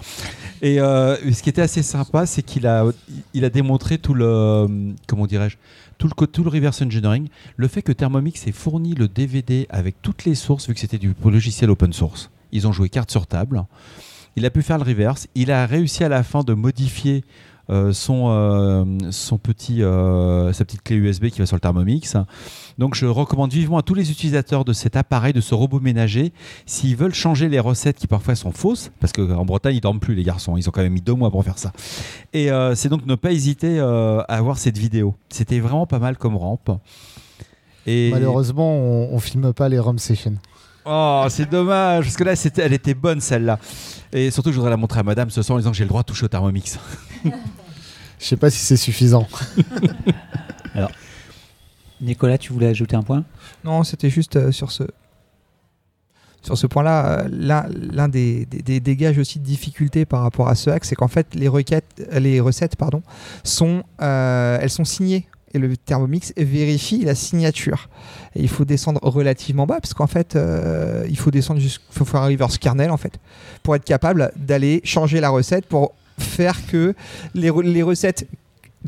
Et 0.60 0.80
euh, 0.80 1.16
ce 1.32 1.40
qui 1.42 1.48
était 1.48 1.62
assez 1.62 1.82
sympa, 1.84 2.26
c'est 2.26 2.42
qu'il 2.42 2.66
a, 2.66 2.84
il 3.32 3.44
a 3.44 3.50
démontré 3.50 3.98
tout 3.98 4.12
le, 4.12 4.66
comment 5.06 5.26
dirais-je, 5.26 5.56
tout 5.98 6.08
le, 6.08 6.26
tout 6.26 6.42
le 6.42 6.50
reverse 6.50 6.82
engineering, 6.82 7.28
le 7.56 7.68
fait 7.68 7.82
que 7.82 7.92
Thermomix 7.92 8.44
ait 8.46 8.52
fourni 8.52 8.94
le 8.94 9.06
DVD 9.06 9.66
avec 9.70 10.02
toutes 10.02 10.24
les 10.24 10.34
sources, 10.34 10.66
vu 10.66 10.74
que 10.74 10.80
c'était 10.80 10.98
du 10.98 11.14
logiciel 11.24 11.70
open 11.70 11.92
source. 11.92 12.30
Ils 12.50 12.66
ont 12.66 12.72
joué 12.72 12.88
carte 12.88 13.10
sur 13.12 13.28
table. 13.28 13.64
Il 14.34 14.44
a 14.46 14.50
pu 14.50 14.62
faire 14.62 14.78
le 14.78 14.84
reverse. 14.84 15.28
Il 15.36 15.52
a 15.52 15.64
réussi 15.66 16.02
à 16.02 16.08
la 16.08 16.22
fin 16.24 16.42
de 16.42 16.54
modifier 16.54 17.22
son, 17.92 18.28
euh, 18.28 18.84
son 19.10 19.38
petit, 19.38 19.82
euh, 19.82 20.52
sa 20.52 20.64
petite 20.64 20.82
clé 20.82 20.96
USB 20.96 21.26
qui 21.26 21.38
va 21.38 21.46
sur 21.46 21.56
le 21.56 21.60
Thermomix. 21.60 22.16
Donc 22.78 22.94
je 22.94 23.06
recommande 23.06 23.52
vivement 23.52 23.78
à 23.78 23.82
tous 23.82 23.94
les 23.94 24.10
utilisateurs 24.10 24.64
de 24.64 24.72
cet 24.72 24.96
appareil, 24.96 25.32
de 25.32 25.40
ce 25.40 25.54
robot 25.54 25.80
ménager, 25.80 26.32
s'ils 26.66 26.96
veulent 26.96 27.14
changer 27.14 27.48
les 27.48 27.60
recettes 27.60 27.96
qui 27.96 28.06
parfois 28.06 28.34
sont 28.34 28.52
fausses, 28.52 28.90
parce 29.00 29.12
qu'en 29.12 29.44
Bretagne 29.44 29.76
ils 29.76 29.80
dorment 29.80 30.00
plus 30.00 30.14
les 30.14 30.24
garçons, 30.24 30.56
ils 30.56 30.68
ont 30.68 30.72
quand 30.72 30.82
même 30.82 30.92
mis 30.92 31.00
deux 31.00 31.14
mois 31.14 31.30
pour 31.30 31.44
faire 31.44 31.58
ça. 31.58 31.72
Et 32.32 32.48
c'est 32.74 32.88
donc 32.88 33.06
ne 33.06 33.14
pas 33.14 33.32
hésiter 33.32 33.78
à 33.80 34.40
voir 34.42 34.58
cette 34.58 34.78
vidéo. 34.78 35.14
C'était 35.28 35.60
vraiment 35.60 35.86
pas 35.86 35.98
mal 35.98 36.16
comme 36.16 36.36
rampe. 36.36 36.70
Et... 37.86 38.10
Malheureusement, 38.12 38.76
on, 38.76 39.14
on 39.14 39.18
filme 39.18 39.52
pas 39.52 39.68
les 39.68 39.78
ROM 39.78 39.98
sessions. 39.98 40.36
Oh, 40.84 41.24
c'est 41.28 41.48
dommage, 41.48 42.04
parce 42.04 42.16
que 42.16 42.24
là, 42.24 42.34
elle 42.58 42.72
était 42.72 42.94
bonne 42.94 43.20
celle-là. 43.20 43.58
Et 44.12 44.30
surtout, 44.30 44.50
je 44.50 44.56
voudrais 44.56 44.70
la 44.70 44.76
montrer 44.76 45.00
à 45.00 45.02
madame 45.02 45.30
ce 45.30 45.42
soir 45.42 45.56
en 45.56 45.58
disant 45.58 45.70
que 45.70 45.76
j'ai 45.76 45.84
le 45.84 45.88
droit 45.88 46.02
de 46.02 46.06
toucher 46.06 46.24
au 46.24 46.28
Thermomix. 46.28 46.78
Je 48.22 48.28
sais 48.28 48.36
pas 48.36 48.50
si 48.50 48.58
c'est 48.58 48.76
suffisant. 48.76 49.26
Alors, 50.74 50.92
Nicolas, 52.00 52.38
tu 52.38 52.52
voulais 52.52 52.68
ajouter 52.68 52.94
un 52.94 53.02
point? 53.02 53.24
Non, 53.64 53.82
c'était 53.82 54.10
juste 54.10 54.36
euh, 54.36 54.52
sur 54.52 54.70
ce. 54.70 54.84
Sur 56.40 56.56
ce 56.56 56.68
point-là, 56.68 57.24
euh, 57.24 57.28
l'un 57.28 58.08
des, 58.08 58.46
des, 58.46 58.78
des, 58.80 58.96
gages 58.96 59.18
aussi 59.18 59.40
de 59.40 59.44
difficulté 59.44 60.04
par 60.04 60.22
rapport 60.22 60.48
à 60.48 60.54
ce 60.54 60.70
hack, 60.70 60.84
c'est 60.84 60.94
qu'en 60.94 61.08
fait, 61.08 61.34
les, 61.34 61.48
requêtes, 61.48 62.08
les 62.12 62.40
recettes 62.40 62.76
pardon, 62.76 63.02
sont, 63.42 63.82
euh, 64.00 64.58
elles 64.60 64.70
sont 64.70 64.84
signées 64.84 65.26
et 65.54 65.58
le 65.58 65.76
Thermomix 65.76 66.32
vérifie 66.36 67.04
la 67.04 67.14
signature. 67.16 67.88
Et 68.34 68.42
il 68.42 68.48
faut 68.48 68.64
descendre 68.64 69.00
relativement 69.02 69.66
bas 69.66 69.80
parce 69.80 69.94
qu'en 69.94 70.06
fait, 70.06 70.36
il 71.08 71.18
faut 71.18 71.30
descendre 71.30 71.60
jusqu'à 71.60 71.84
faut 71.90 72.16
arriver 72.16 72.44
ce 72.48 72.58
kernel 72.58 72.90
en 72.90 72.96
fait 72.96 73.20
pour 73.62 73.76
être 73.76 73.84
capable 73.84 74.32
d'aller 74.34 74.80
changer 74.82 75.20
la 75.20 75.28
recette 75.28 75.66
pour 75.66 75.94
faire 76.22 76.66
que 76.66 76.94
les, 77.34 77.50
les 77.62 77.82
recettes 77.82 78.26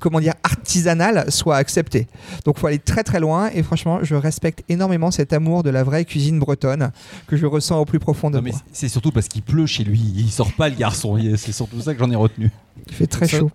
comment 0.01 0.21
dire 0.21 0.35
artisanales 0.43 1.31
soient 1.31 1.57
acceptées. 1.57 2.07
Donc 2.45 2.57
il 2.57 2.61
faut 2.61 2.67
aller 2.67 2.79
très 2.79 3.03
très 3.03 3.21
loin 3.21 3.51
et 3.55 3.63
franchement 3.63 4.01
je 4.03 4.15
respecte 4.15 4.65
énormément 4.69 5.11
cet 5.11 5.33
amour 5.33 5.63
de 5.63 5.71
la 5.71 5.85
vraie 5.85 6.05
cuisine 6.05 6.39
bretonne 6.39 6.91
que 7.27 7.37
je 7.37 7.47
ressens 7.47 7.79
au 7.79 7.85
plus 7.85 7.99
profond 7.99 8.31
de 8.31 8.41
moi. 8.41 8.57
C'est 8.73 8.89
surtout 8.89 9.13
parce 9.13 9.29
qu'il 9.29 9.43
pleut 9.43 9.67
chez 9.67 9.85
lui, 9.85 10.01
il 10.17 10.31
sort 10.31 10.53
pas 10.53 10.69
le 10.69 10.75
garçon, 10.77 11.19
c'est 11.37 11.53
surtout 11.53 11.81
ça 11.81 11.95
que 11.95 12.01
j'en 12.01 12.11
ai 12.11 12.17
retenu. 12.17 12.51
Il 12.89 12.95
fait 12.95 13.07
très 13.07 13.29
chaud. 13.29 13.51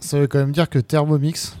Ça 0.00 0.18
veut 0.18 0.26
quand 0.26 0.38
même 0.38 0.52
dire 0.52 0.68
que 0.68 0.78
Thermomix 0.78 1.56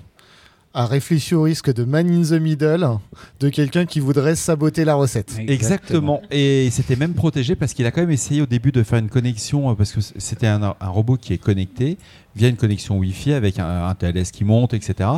a 0.74 0.86
réfléchi 0.86 1.36
au 1.36 1.42
risque 1.42 1.72
de 1.72 1.84
man 1.84 2.10
in 2.10 2.22
the 2.22 2.40
middle 2.40 2.98
de 3.38 3.48
quelqu'un 3.48 3.86
qui 3.86 4.00
voudrait 4.00 4.34
saboter 4.34 4.84
la 4.84 4.96
recette. 4.96 5.36
Exactement. 5.38 6.20
Et 6.32 6.68
c'était 6.70 6.96
même 6.96 7.14
protégé 7.14 7.54
parce 7.54 7.74
qu'il 7.74 7.86
a 7.86 7.92
quand 7.92 8.00
même 8.00 8.10
essayé 8.10 8.42
au 8.42 8.46
début 8.46 8.72
de 8.72 8.82
faire 8.82 8.98
une 8.98 9.08
connexion, 9.08 9.70
euh, 9.70 9.74
parce 9.74 9.92
que 9.92 10.00
c'était 10.00 10.48
un, 10.48 10.74
robot 10.80 11.16
qui 11.16 11.32
est 11.32 11.38
connecté 11.38 11.96
via 12.34 12.48
une 12.48 12.56
connexion 12.56 12.98
Wi-Fi 12.98 13.32
avec 13.34 13.60
un, 13.60 13.94
TLS 13.94 14.32
qui 14.32 14.44
monte, 14.44 14.74
etc. 14.74 15.08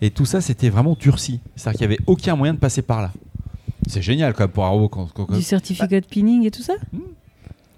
Et 0.00 0.10
tout 0.10 0.24
ça, 0.24 0.40
c'était 0.40 0.70
vraiment 0.70 0.96
durci. 0.98 1.40
C'est-à-dire 1.54 1.78
qu'il 1.78 1.88
n'y 1.88 1.94
avait 1.94 2.02
aucun 2.06 2.34
moyen 2.34 2.54
de 2.54 2.58
passer 2.58 2.80
par 2.80 3.02
là. 3.02 3.12
C'est 3.86 4.02
génial 4.02 4.32
quand 4.32 4.44
même 4.44 4.50
pour 4.50 4.64
un 4.64 4.70
robot. 4.70 4.90
Du 5.30 5.42
certificat 5.42 6.00
de 6.00 6.06
pinning 6.06 6.46
et 6.46 6.50
tout 6.50 6.62
ça? 6.62 6.74
Hmm. 6.92 7.00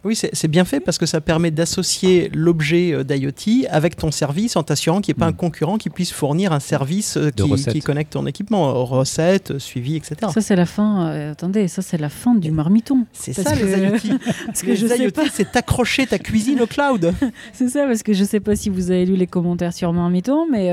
Oui, 0.07 0.15
c'est 0.15 0.47
bien 0.47 0.65
fait 0.65 0.79
parce 0.79 0.99
que 0.99 1.07
ça 1.07 1.21
permet 1.21 1.51
d'associer 1.51 2.31
l'objet 2.33 2.93
euh, 2.93 3.03
d'IoT 3.03 3.67
avec 3.69 3.97
ton 3.97 4.13
service 4.13 4.55
en 4.55 4.63
t'assurant 4.63 5.01
qu'il 5.01 5.13
n'y 5.13 5.19
ait 5.19 5.21
pas 5.21 5.27
un 5.27 5.33
mm. 5.33 5.37
concurrent 5.37 5.79
qui 5.79 5.91
puisse 5.91 6.13
fournir 6.13 6.53
un 6.53 6.61
service 6.61 7.17
euh, 7.17 7.31
qui, 7.31 7.81
connecte 7.81 8.13
ton 8.13 8.25
équipement, 8.25 8.69
euh, 8.69 8.73
recettes, 8.85 9.59
suivi, 9.59 9.97
etc. 9.97 10.31
Ça, 10.33 10.41
c'est 10.41 10.55
la 10.55 10.65
fin. 10.65 11.07
attendez, 11.33 11.67
ça, 11.67 11.83
c'est 11.83 11.99
la 11.99 12.09
fin 12.09 12.37
du 12.37 12.53
marmiton. 12.53 13.05
C'est 13.13 13.33
ça, 13.33 13.53
les 13.57 13.69
IoT. 13.83 14.19
parce 14.47 14.63
que 14.63 14.77
je 14.77 14.87
IoT, 14.87 15.29
c'est 15.33 15.51
t'accrocher 15.51 16.07
ta 16.07 16.21
cuisine 16.21 16.61
au 16.61 16.69
cloud. 16.69 17.13
c'est 17.53 17.69
ça, 17.69 17.85
parce 17.85 18.05
que 18.05 18.13
je 18.13 18.23
ne 18.23 18.29
sais 18.29 18.41
pas 18.41 18.55
si 18.55 18.71
vous 18.71 18.93
avez 18.93 19.07
lu 19.07 19.17
les 19.17 19.27
commentaires 19.27 19.73
sur 19.73 19.93
marmiton, 19.93 20.47
mais 20.49 20.71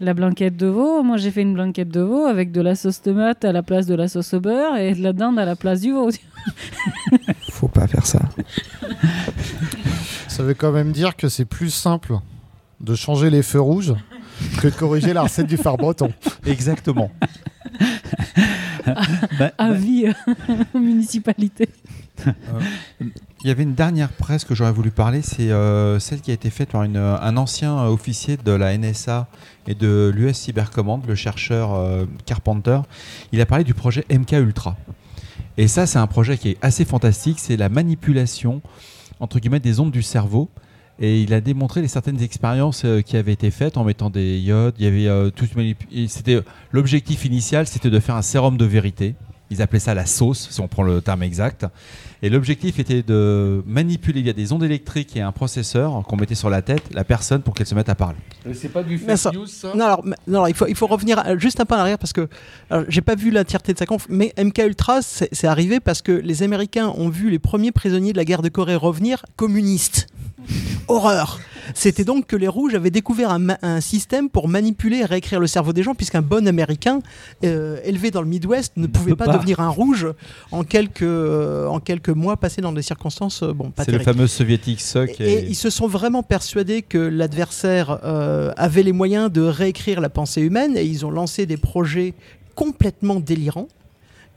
la 0.00 0.12
blanquette 0.12 0.56
de 0.56 0.66
veau, 0.66 1.04
moi, 1.04 1.18
j'ai 1.18 1.30
fait 1.30 1.42
une 1.42 1.54
blanquette 1.54 1.90
de 1.90 2.00
veau 2.00 2.24
avec 2.24 2.50
de 2.50 2.60
la 2.60 2.74
sauce 2.74 3.00
tomate 3.00 3.44
à 3.44 3.52
la 3.52 3.62
place 3.62 3.86
de 3.86 3.94
la 3.94 4.08
sauce 4.08 4.34
au 4.34 4.40
beurre 4.40 4.76
et 4.76 4.92
de 4.92 5.02
la 5.04 5.12
dinde 5.12 5.38
à 5.38 5.44
la 5.44 5.54
place 5.54 5.82
du 5.82 5.92
veau. 5.92 6.10
Faut 7.56 7.68
pas 7.68 7.86
faire 7.86 8.04
ça. 8.04 8.20
Ça 10.28 10.42
veut 10.42 10.52
quand 10.52 10.72
même 10.72 10.92
dire 10.92 11.16
que 11.16 11.30
c'est 11.30 11.46
plus 11.46 11.70
simple 11.70 12.18
de 12.80 12.94
changer 12.94 13.30
les 13.30 13.42
feux 13.42 13.62
rouges 13.62 13.94
que 14.60 14.68
de 14.68 14.74
corriger 14.74 15.14
la 15.14 15.22
recette 15.22 15.46
du 15.46 15.56
phare 15.56 15.78
breton. 15.78 16.12
Exactement. 16.44 17.10
Bah, 19.40 19.50
Avis 19.58 20.04
bah, 20.06 20.54
municipalité. 20.74 21.68
Euh, 22.28 22.60
il 23.42 23.48
y 23.48 23.50
avait 23.50 23.64
une 23.64 23.74
dernière 23.74 24.10
presse 24.10 24.44
que 24.44 24.54
j'aurais 24.54 24.70
voulu 24.70 24.92
parler, 24.92 25.22
c'est 25.22 25.50
euh, 25.50 25.98
celle 25.98 26.20
qui 26.20 26.30
a 26.30 26.34
été 26.34 26.50
faite 26.50 26.70
par 26.70 26.82
un 26.82 27.36
ancien 27.36 27.84
officier 27.86 28.36
de 28.36 28.52
la 28.52 28.78
NSA 28.78 29.26
et 29.66 29.74
de 29.74 30.12
l'US 30.14 30.36
Cybercommand, 30.36 31.02
le 31.04 31.16
chercheur 31.16 31.74
euh, 31.74 32.06
Carpenter. 32.26 32.78
Il 33.32 33.40
a 33.40 33.46
parlé 33.46 33.64
du 33.64 33.74
projet 33.74 34.04
MK 34.08 34.32
Ultra. 34.34 34.76
Et 35.58 35.68
ça, 35.68 35.86
c'est 35.86 35.98
un 35.98 36.06
projet 36.06 36.36
qui 36.36 36.50
est 36.50 36.58
assez 36.62 36.84
fantastique. 36.84 37.38
C'est 37.38 37.56
la 37.56 37.68
manipulation, 37.68 38.60
entre 39.20 39.38
guillemets, 39.38 39.60
des 39.60 39.80
ondes 39.80 39.90
du 39.90 40.02
cerveau. 40.02 40.50
Et 40.98 41.20
il 41.20 41.34
a 41.34 41.40
démontré 41.40 41.82
les 41.82 41.88
certaines 41.88 42.22
expériences 42.22 42.84
euh, 42.84 43.02
qui 43.02 43.16
avaient 43.18 43.32
été 43.32 43.50
faites 43.50 43.76
en 43.76 43.84
mettant 43.84 44.08
des 44.08 44.38
iodes. 44.38 44.74
Il 44.78 44.84
y 44.84 44.88
avait 44.88 45.08
euh, 45.08 45.30
C'était 46.08 46.40
l'objectif 46.72 47.26
initial, 47.26 47.66
c'était 47.66 47.90
de 47.90 48.00
faire 48.00 48.14
un 48.14 48.22
sérum 48.22 48.56
de 48.56 48.64
vérité. 48.64 49.14
Ils 49.50 49.60
appelaient 49.62 49.78
ça 49.78 49.94
la 49.94 50.06
sauce, 50.06 50.48
si 50.50 50.60
on 50.60 50.68
prend 50.68 50.82
le 50.82 51.00
terme 51.02 51.22
exact. 51.22 51.66
Et 52.22 52.30
l'objectif 52.30 52.78
était 52.78 53.02
de 53.02 53.62
manipuler 53.66 54.22
via 54.22 54.32
des 54.32 54.52
ondes 54.52 54.64
électriques 54.64 55.16
et 55.16 55.20
un 55.20 55.32
processeur 55.32 56.02
qu'on 56.06 56.16
mettait 56.16 56.34
sur 56.34 56.50
la 56.50 56.62
tête 56.62 56.82
la 56.92 57.04
personne 57.04 57.42
pour 57.42 57.54
qu'elle 57.54 57.66
se 57.66 57.74
mette 57.74 57.88
à 57.88 57.94
parler. 57.94 58.18
C'est 58.54 58.72
pas 58.72 58.82
du 58.82 58.98
fake 58.98 59.34
news 59.34 59.46
ça? 59.46 59.72
Non, 59.74 59.84
alors, 59.84 60.04
non 60.26 60.46
il, 60.46 60.54
faut, 60.54 60.66
il 60.66 60.74
faut 60.74 60.86
revenir 60.86 61.22
juste 61.38 61.60
un 61.60 61.64
peu 61.64 61.74
en 61.74 61.78
arrière 61.78 61.98
parce 61.98 62.12
que 62.12 62.28
j'ai 62.88 63.02
pas 63.02 63.14
vu 63.14 63.30
l'entièreté 63.30 63.72
de 63.72 63.78
sa 63.78 63.86
conf, 63.86 64.06
mais 64.08 64.32
MK 64.38 64.58
Ultra 64.66 65.00
c'est 65.02 65.46
arrivé 65.46 65.80
parce 65.80 66.02
que 66.02 66.12
les 66.12 66.42
Américains 66.42 66.92
ont 66.96 67.08
vu 67.08 67.30
les 67.30 67.38
premiers 67.38 67.72
prisonniers 67.72 68.12
de 68.12 68.18
la 68.18 68.24
guerre 68.24 68.42
de 68.42 68.48
Corée 68.48 68.76
revenir 68.76 69.24
communistes. 69.36 70.06
Horreur 70.88 71.40
C'était 71.74 72.04
donc 72.04 72.26
que 72.26 72.36
les 72.36 72.48
Rouges 72.48 72.74
avaient 72.74 72.90
découvert 72.90 73.30
un, 73.30 73.80
système 73.80 74.28
pour 74.30 74.48
manipuler 74.48 74.98
et 74.98 75.04
réécrire 75.04 75.40
le 75.40 75.46
cerveau 75.46 75.72
des 75.72 75.82
gens, 75.82 75.94
puisqu'un 75.94 76.22
bon 76.22 76.46
Américain 76.46 77.00
euh, 77.44 77.78
élevé 77.84 78.10
dans 78.10 78.22
le 78.22 78.28
Midwest 78.28 78.72
ne 78.76 78.86
pouvait 78.86 79.16
pas, 79.16 79.26
devenir 79.26 79.60
un 79.60 79.68
Rouge 79.68 80.06
en 80.52 80.64
quelques, 80.64 81.02
euh, 81.02 81.66
en 81.66 81.80
quelques 81.80 82.05
mois 82.12 82.36
passés 82.36 82.60
dans 82.60 82.72
des 82.72 82.82
circonstances 82.82 83.42
euh, 83.42 83.52
bon, 83.52 83.70
pas 83.70 83.84
C'est 83.84 83.92
le 83.92 83.98
fameux 83.98 84.26
soviétique 84.26 84.82
Et, 85.18 85.32
et, 85.32 85.46
ils 85.46 85.54
se 85.54 85.70
sont 85.70 85.86
vraiment 85.86 86.22
persuadés 86.22 86.82
que 86.82 86.98
l'adversaire 86.98 87.98
avait 88.56 88.82
les 88.82 88.92
moyens 88.92 89.30
de 89.30 89.42
réécrire 89.42 90.00
la 90.00 90.08
pensée 90.08 90.42
humaine, 90.42 90.76
et 90.76 90.84
ils 90.84 91.04
ont 91.04 91.10
lancé 91.10 91.46
des 91.46 91.56
projets 91.56 92.14
complètement 92.54 93.20
délirants 93.20 93.68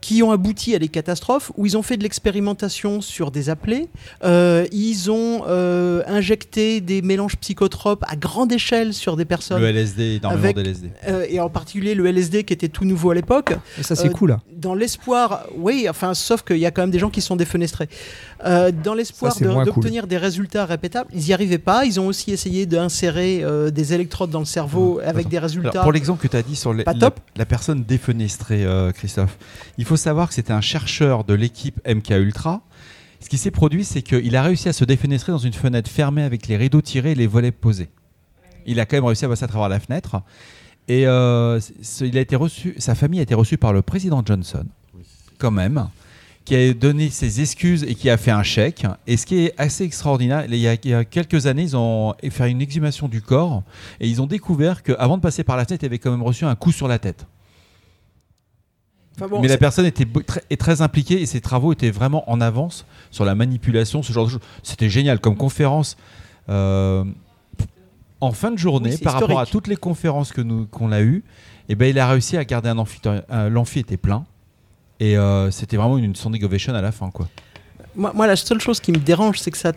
qui 0.01 0.23
ont 0.23 0.31
abouti 0.31 0.75
à 0.75 0.79
des 0.79 0.87
catastrophes, 0.87 1.51
où 1.57 1.65
ils 1.65 1.77
ont 1.77 1.81
fait 1.81 1.97
de 1.97 2.03
l'expérimentation 2.03 3.01
sur 3.01 3.31
des 3.31 3.49
appelés, 3.49 3.89
euh, 4.23 4.65
ils 4.71 5.11
ont 5.11 5.43
euh, 5.47 6.03
injecté 6.07 6.81
des 6.81 7.01
mélanges 7.01 7.35
psychotropes 7.37 8.03
à 8.07 8.15
grande 8.15 8.51
échelle 8.51 8.93
sur 8.93 9.17
des 9.17 9.25
personnes. 9.25 9.61
Le 9.61 9.67
LSD, 9.67 10.15
énormément 10.15 10.53
de 10.53 10.61
LSD. 10.61 10.91
Euh, 11.07 11.25
et 11.29 11.39
en 11.39 11.49
particulier 11.49 11.95
le 11.95 12.07
LSD 12.07 12.43
qui 12.43 12.53
était 12.53 12.69
tout 12.69 12.85
nouveau 12.85 13.11
à 13.11 13.15
l'époque. 13.15 13.53
Et 13.77 13.83
ça 13.83 13.95
c'est 13.95 14.09
cool. 14.09 14.29
Là. 14.29 14.39
Dans 14.55 14.75
l'espoir, 14.75 15.45
oui, 15.55 15.87
enfin, 15.89 16.13
sauf 16.13 16.43
qu'il 16.43 16.57
y 16.57 16.65
a 16.65 16.71
quand 16.71 16.81
même 16.81 16.91
des 16.91 16.99
gens 16.99 17.09
qui 17.09 17.21
sont 17.21 17.35
défenestrés. 17.35 17.89
dans 18.43 18.93
l'espoir 18.93 19.35
d'obtenir 19.65 20.07
des 20.07 20.17
résultats 20.17 20.65
répétables, 20.65 21.09
ils 21.13 21.23
n'y 21.23 21.33
arrivaient 21.33 21.57
pas. 21.57 21.85
Ils 21.85 21.99
ont 21.99 22.07
aussi 22.07 22.31
essayé 22.31 22.65
d'insérer 22.65 23.43
des 23.71 23.93
électrodes 23.93 24.29
dans 24.29 24.39
le 24.39 24.45
cerveau 24.45 24.99
avec 25.03 25.27
des 25.27 25.39
résultats. 25.39 25.81
pour 25.81 25.91
l'exemple 25.91 26.21
que 26.21 26.27
tu 26.27 26.37
as 26.37 26.43
dit 26.43 26.55
sur 26.55 26.73
la, 26.73 26.83
la, 27.35 27.45
personne 27.45 27.83
défenestrée, 27.83 28.65
Christophe, 28.93 29.37
il 29.77 29.85
faut 29.89 29.97
savoir 29.97 30.27
que 30.27 30.35
c'était 30.35 30.53
un 30.53 30.61
chercheur 30.61 31.23
de 31.23 31.33
l'équipe 31.33 31.81
MK 31.87 32.11
Ultra. 32.11 32.61
Ce 33.21 33.27
qui 33.27 33.39
s'est 33.39 33.49
produit, 33.49 33.83
c'est 33.83 34.03
qu'il 34.03 34.35
a 34.35 34.43
réussi 34.43 34.69
à 34.69 34.73
se 34.73 34.85
défenestrer 34.85 35.31
dans 35.31 35.39
une 35.39 35.53
fenêtre 35.53 35.89
fermée 35.89 36.21
avec 36.21 36.47
les 36.47 36.57
rideaux 36.57 36.83
tirés 36.83 37.13
et 37.13 37.15
les 37.15 37.25
volets 37.25 37.51
posés. 37.51 37.89
Il 38.67 38.79
a 38.79 38.85
quand 38.85 38.97
même 38.97 39.05
réussi 39.05 39.25
à 39.25 39.29
passer 39.29 39.45
à 39.45 39.47
travers 39.47 39.67
la 39.67 39.79
fenêtre. 39.79 40.21
Et 40.87 41.07
euh, 41.07 41.59
il 42.01 42.15
a 42.19 42.21
été 42.21 42.35
reçu, 42.35 42.75
sa 42.77 42.93
famille 42.93 43.19
a 43.19 43.23
été 43.23 43.33
reçue 43.33 43.57
par 43.57 43.73
le 43.73 43.81
président 43.81 44.21
Johnson, 44.23 44.65
quand 45.39 45.49
même, 45.49 45.89
qui 46.45 46.53
a 46.53 46.71
donné 46.75 47.09
ses 47.09 47.41
excuses 47.41 47.81
et 47.81 47.95
qui 47.95 48.11
a 48.11 48.17
fait 48.17 48.29
un 48.29 48.43
chèque. 48.43 48.85
Et 49.07 49.17
ce 49.17 49.25
qui 49.25 49.45
est 49.45 49.55
assez 49.57 49.85
extraordinaire, 49.85 50.45
il 50.47 50.55
y 50.55 50.67
a, 50.67 50.75
il 50.75 50.89
y 50.91 50.93
a 50.93 51.03
quelques 51.03 51.47
années, 51.47 51.63
ils 51.63 51.75
ont 51.75 52.13
fait 52.29 52.51
une 52.51 52.61
exhumation 52.61 53.07
du 53.07 53.23
corps 53.23 53.63
et 53.99 54.07
ils 54.07 54.21
ont 54.21 54.27
découvert 54.27 54.83
qu'avant 54.83 55.17
de 55.17 55.23
passer 55.23 55.43
par 55.43 55.57
la 55.57 55.65
fenêtre, 55.65 55.83
il 55.83 55.87
avait 55.87 55.97
quand 55.97 56.11
même 56.11 56.21
reçu 56.21 56.45
un 56.45 56.53
coup 56.53 56.71
sur 56.71 56.87
la 56.87 56.99
tête 56.99 57.25
mais 59.41 59.47
la 59.47 59.57
personne 59.57 59.85
était 59.85 60.05
très, 60.25 60.41
très 60.57 60.81
impliquée 60.81 61.21
et 61.21 61.25
ses 61.25 61.41
travaux 61.41 61.73
étaient 61.73 61.91
vraiment 61.91 62.29
en 62.29 62.41
avance 62.41 62.85
sur 63.11 63.25
la 63.25 63.35
manipulation, 63.35 64.03
ce 64.03 64.13
genre 64.13 64.25
de 64.25 64.31
choses. 64.31 64.41
C'était 64.63 64.89
génial 64.89 65.19
comme 65.19 65.35
conférence. 65.35 65.97
Euh, 66.49 67.03
en 68.21 68.31
fin 68.31 68.51
de 68.51 68.57
journée, 68.57 68.91
Oui, 68.91 68.97
par 68.97 69.13
rapport 69.13 69.39
à 69.39 69.45
toutes 69.45 69.67
les 69.67 69.77
conférences 69.77 70.33
que 70.33 70.41
nous 70.41 70.65
qu'on 70.65 70.91
a 70.91 71.01
eues, 71.01 71.23
eh 71.69 71.75
ben, 71.75 71.85
il 71.85 71.99
a 71.99 72.09
réussi 72.09 72.37
à 72.37 72.43
garder 72.43 72.69
un 72.69 72.77
amphi. 72.77 72.99
L'amphi 73.29 73.79
était 73.79 73.97
plein. 73.97 74.25
Et 74.99 75.17
euh, 75.17 75.49
c'était 75.51 75.77
vraiment 75.77 75.97
une 75.97 76.15
standing 76.15 76.43
ovation 76.43 76.73
à 76.73 76.81
la 76.81 76.91
fin. 76.91 77.09
Quoi. 77.09 77.29
Moi, 77.95 78.11
moi, 78.13 78.27
la 78.27 78.35
seule 78.35 78.59
chose 78.59 78.79
qui 78.79 78.91
me 78.91 78.97
dérange, 78.97 79.39
c'est 79.39 79.51
que 79.51 79.57
ça 79.57 79.71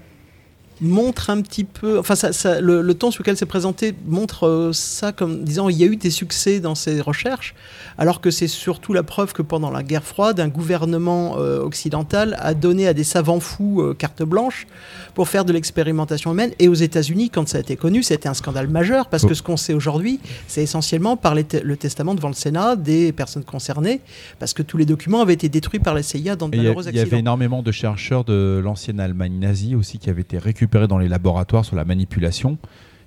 montre 0.83 1.31
un 1.31 1.41
petit 1.41 1.65
peu. 1.65 1.99
Enfin, 1.99 2.15
ça, 2.15 2.33
ça- 2.33 2.61
le, 2.61 2.83
le 2.83 2.95
temps 2.95 3.11
sur 3.11 3.23
lequel 3.23 3.37
c'est 3.37 3.47
présenté 3.47 3.95
montre 4.07 4.47
euh, 4.47 4.73
ça 4.73 5.13
comme 5.13 5.45
disant 5.45 5.69
il 5.69 5.77
y 5.79 5.85
a 5.85 5.87
eu 5.87 5.97
des 5.97 6.11
succès 6.11 6.61
dans 6.61 6.75
ces 6.75 7.01
recherches, 7.01 7.55
alors 7.99 8.21
que 8.21 8.31
c'est 8.31 8.49
surtout 8.49 8.93
la 8.93 9.03
preuve 9.03 9.33
que 9.33 9.43
pendant 9.43 9.71
la 9.71 9.83
guerre 9.83 10.05
froide, 10.05 10.41
un 10.41 10.49
gouvernement 10.49 11.37
euh, 11.39 11.61
occidental 11.63 12.37
a 12.41 12.55
donné 12.55 12.87
à 12.89 12.95
des 12.95 13.05
savants 13.05 13.41
fous 13.41 13.81
euh, 13.81 13.95
carte 13.95 14.23
blanche 14.23 14.67
pour 15.15 15.29
faire 15.29 15.45
de 15.45 15.53
l'expérimentation 15.53 16.33
humaine. 16.33 16.51
Et 16.59 16.69
aux 16.69 16.75
États-Unis, 16.75 17.31
quand 17.31 17.49
ça 17.49 17.59
a 17.59 17.61
été 17.61 17.77
connu, 17.77 18.03
c'était 18.03 18.29
un 18.29 18.35
scandale 18.35 18.69
majeur 18.69 19.09
parce 19.09 19.23
Oh. 19.25 19.29
que 19.29 19.35
ce 19.35 19.43
qu'on 19.43 19.57
sait 19.57 19.75
aujourd'hui, 19.75 20.19
c'est 20.49 20.63
essentiellement 20.65 21.17
par 21.17 21.35
les 21.37 21.47
le 21.63 21.77
testament 21.77 22.15
devant 22.17 22.29
le 22.29 22.35
Sénat 22.35 22.75
des 22.77 23.13
personnes 23.13 23.45
concernées, 23.45 24.01
parce 24.41 24.53
que 24.55 24.63
tous 24.63 24.79
les 24.79 24.85
documents 24.87 25.21
avaient 25.21 25.35
été 25.35 25.49
détruits 25.49 25.79
par 25.79 25.95
la 25.95 26.03
CIA 26.03 26.35
dans 26.35 26.49
de 26.49 26.57
malheureux 26.57 26.83
il 26.83 26.87
y 26.87 26.89
avait 26.91 27.01
accidents. 27.03 27.19
énormément 27.19 27.63
de 27.63 27.71
chercheurs 27.71 28.25
de 28.25 28.61
l'ancienne 28.65 28.99
Allemagne 28.99 29.39
nazie 29.39 29.77
aussi 29.77 29.99
qui 29.99 30.11
avaient 30.11 30.23
été 30.23 30.39
récupérés 30.39 30.72
dans 30.89 30.99
les 30.99 31.09
laboratoires 31.09 31.65
sur 31.65 31.77
la 31.77 31.85
manipulation 31.85 32.59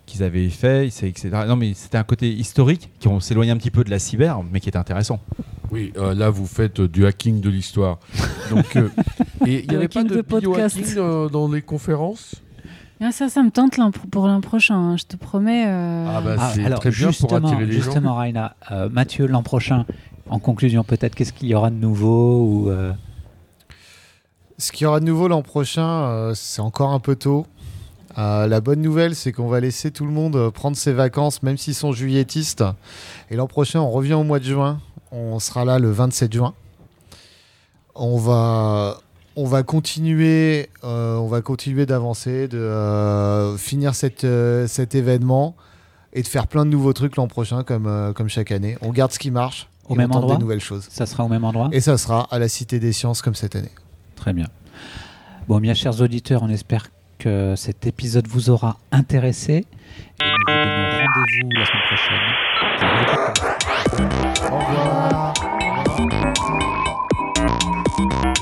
qu'ils 0.06 0.22
avaient 0.24 0.50
fait, 0.50 0.86
etc. 0.88 1.30
Non, 1.48 1.56
mais 1.56 1.74
c'était 1.74 1.98
un 1.98 2.04
côté 2.04 2.32
historique 2.32 2.92
qui 3.00 3.08
on 3.08 3.20
s'éloigne 3.20 3.50
un 3.52 3.58
petit 3.58 3.72
peu 3.72 3.84
de 3.84 3.90
la 3.90 3.98
cyber, 4.00 4.42
mais 4.52 4.60
qui 4.60 4.70
était 4.70 4.78
intéressant. 4.78 5.20
Oui, 5.72 5.92
euh, 5.98 6.14
là 6.14 6.30
vous 6.30 6.46
faites 6.46 6.80
euh, 6.82 6.88
du 6.88 7.06
hacking 7.08 7.42
de 7.42 7.50
l'histoire. 7.50 7.98
Donc, 8.52 8.76
euh, 8.76 8.90
et 9.48 9.64
il 9.64 9.70
n'y 9.70 9.76
avait 9.76 9.88
pas 9.88 10.04
de 10.04 10.16
de 10.16 10.22
podcast. 10.22 10.76
biohacking 10.78 11.00
euh, 11.00 11.28
dans 11.30 11.52
les 11.52 11.64
conférences? 11.64 12.36
Ah, 13.02 13.12
ça, 13.12 13.28
ça 13.30 13.42
me 13.44 13.50
tente 13.50 13.74
pour 14.12 14.28
l'an 14.28 14.42
prochain, 14.42 14.76
hein, 14.76 14.96
je 14.98 15.06
te 15.06 15.18
promets. 15.18 15.66
euh, 15.68 16.06
Ah 16.08 16.22
bah 16.22 16.36
Ah, 16.40 16.52
c'est 16.54 16.64
alors, 16.64 16.80
très 16.80 16.92
bien 16.92 17.08
pour 17.08 17.12
justement, 17.12 17.48
attirer 17.48 17.66
les 17.66 17.74
gens. 17.74 17.82
justement, 17.82 18.16
Raina, 18.16 18.56
euh, 18.72 18.88
Mathieu, 18.90 19.26
l'an 19.26 19.42
prochain, 19.44 19.86
en 20.30 20.38
conclusion, 20.40 20.84
peut-être, 20.84 21.16
qu'est-ce 21.16 21.34
qu'il 21.34 21.48
y 21.50 21.56
aura 21.56 21.72
de 21.72 21.76
nouveau 21.76 22.42
ou, 22.46 22.70
euh, 22.70 22.94
Ce 24.58 24.72
qu'il 24.72 24.84
y 24.86 24.88
aura 24.88 25.00
de 25.02 25.06
nouveau 25.06 25.28
l'an 25.28 25.42
prochain, 25.42 25.88
euh, 26.06 26.34
c'est 26.36 26.62
encore 26.62 26.92
un 26.92 27.00
peu 27.00 27.16
tôt. 27.16 27.46
Euh, 28.18 28.48
la 28.48 28.62
bonne 28.62 28.82
nouvelle, 28.82 29.16
c'est 29.16 29.32
qu'on 29.32 29.48
va 29.48 29.60
laisser 29.60 29.92
tout 29.92 30.06
le 30.06 30.12
monde 30.12 30.36
euh, 30.36 30.52
prendre 30.52 30.78
ses 30.78 30.94
vacances, 30.94 31.44
même 31.44 31.58
s'ils 31.58 31.76
sont 31.76 31.92
juilletistes. 31.92 32.64
Et 33.30 33.36
l'an 33.36 33.48
prochain, 33.48 33.82
on 33.82 33.92
revient 33.92 34.14
au 34.14 34.24
mois 34.24 34.40
de 34.40 34.46
juin. 34.46 34.80
On 35.12 35.40
sera 35.40 35.66
là 35.66 35.80
le 35.80 35.92
27 35.92 36.34
juin. 36.34 36.54
On 37.94 38.18
va, 38.18 39.00
on 39.36 39.46
va 39.46 39.64
continuer, 39.64 40.70
euh, 40.84 41.16
on 41.16 41.28
va 41.28 41.42
continuer 41.42 41.86
d'avancer, 41.86 42.48
de 42.48 42.58
euh, 42.58 43.58
finir 43.58 43.96
cette, 43.96 44.28
cet 44.68 44.96
événement 44.96 45.56
et 46.14 46.22
de 46.22 46.28
faire 46.28 46.48
plein 46.48 46.66
de 46.66 46.72
nouveaux 46.72 46.94
trucs 46.94 47.16
l'an 47.18 47.28
prochain, 47.28 47.64
comme, 47.64 48.14
comme 48.16 48.30
chaque 48.30 48.52
année. 48.52 48.78
On 48.82 48.92
garde 48.92 49.12
ce 49.12 49.20
qui 49.20 49.32
marche. 49.32 49.70
Au 49.88 49.94
et 49.94 49.98
même 49.98 50.12
on 50.12 50.16
endroit 50.16 50.36
des 50.36 50.42
nouvelles 50.42 50.62
choses. 50.62 50.88
ça 50.90 51.06
sera 51.06 51.24
au 51.24 51.28
même 51.28 51.44
endroit 51.44 51.70
Et 51.72 51.80
ça 51.80 51.98
sera 51.98 52.28
à 52.32 52.40
la 52.40 52.48
Cité 52.48 52.80
des 52.80 52.92
Sciences 52.92 53.22
comme 53.22 53.36
cette 53.36 53.56
année. 53.56 53.72
Très 54.16 54.34
bien. 54.34 54.48
Bon, 55.48 55.60
bien 55.60 55.76
chers 55.76 56.02
auditeurs, 56.02 56.42
on 56.42 56.50
espère 56.50 56.88
que 57.20 57.56
cet 57.56 57.88
épisode 57.88 58.28
vous 58.28 58.50
aura 58.50 58.78
intéressé. 58.92 59.54
Et 59.54 60.24
nous 60.24 60.30
vous 60.30 60.54
donnons 60.54 60.88
rendez-vous 61.02 61.50
la 61.52 61.66
semaine 61.66 61.84
prochaine. 61.88 62.26
Au 64.52 64.58
revoir. 64.60 65.34
Au 67.72 68.20
revoir. 68.20 68.35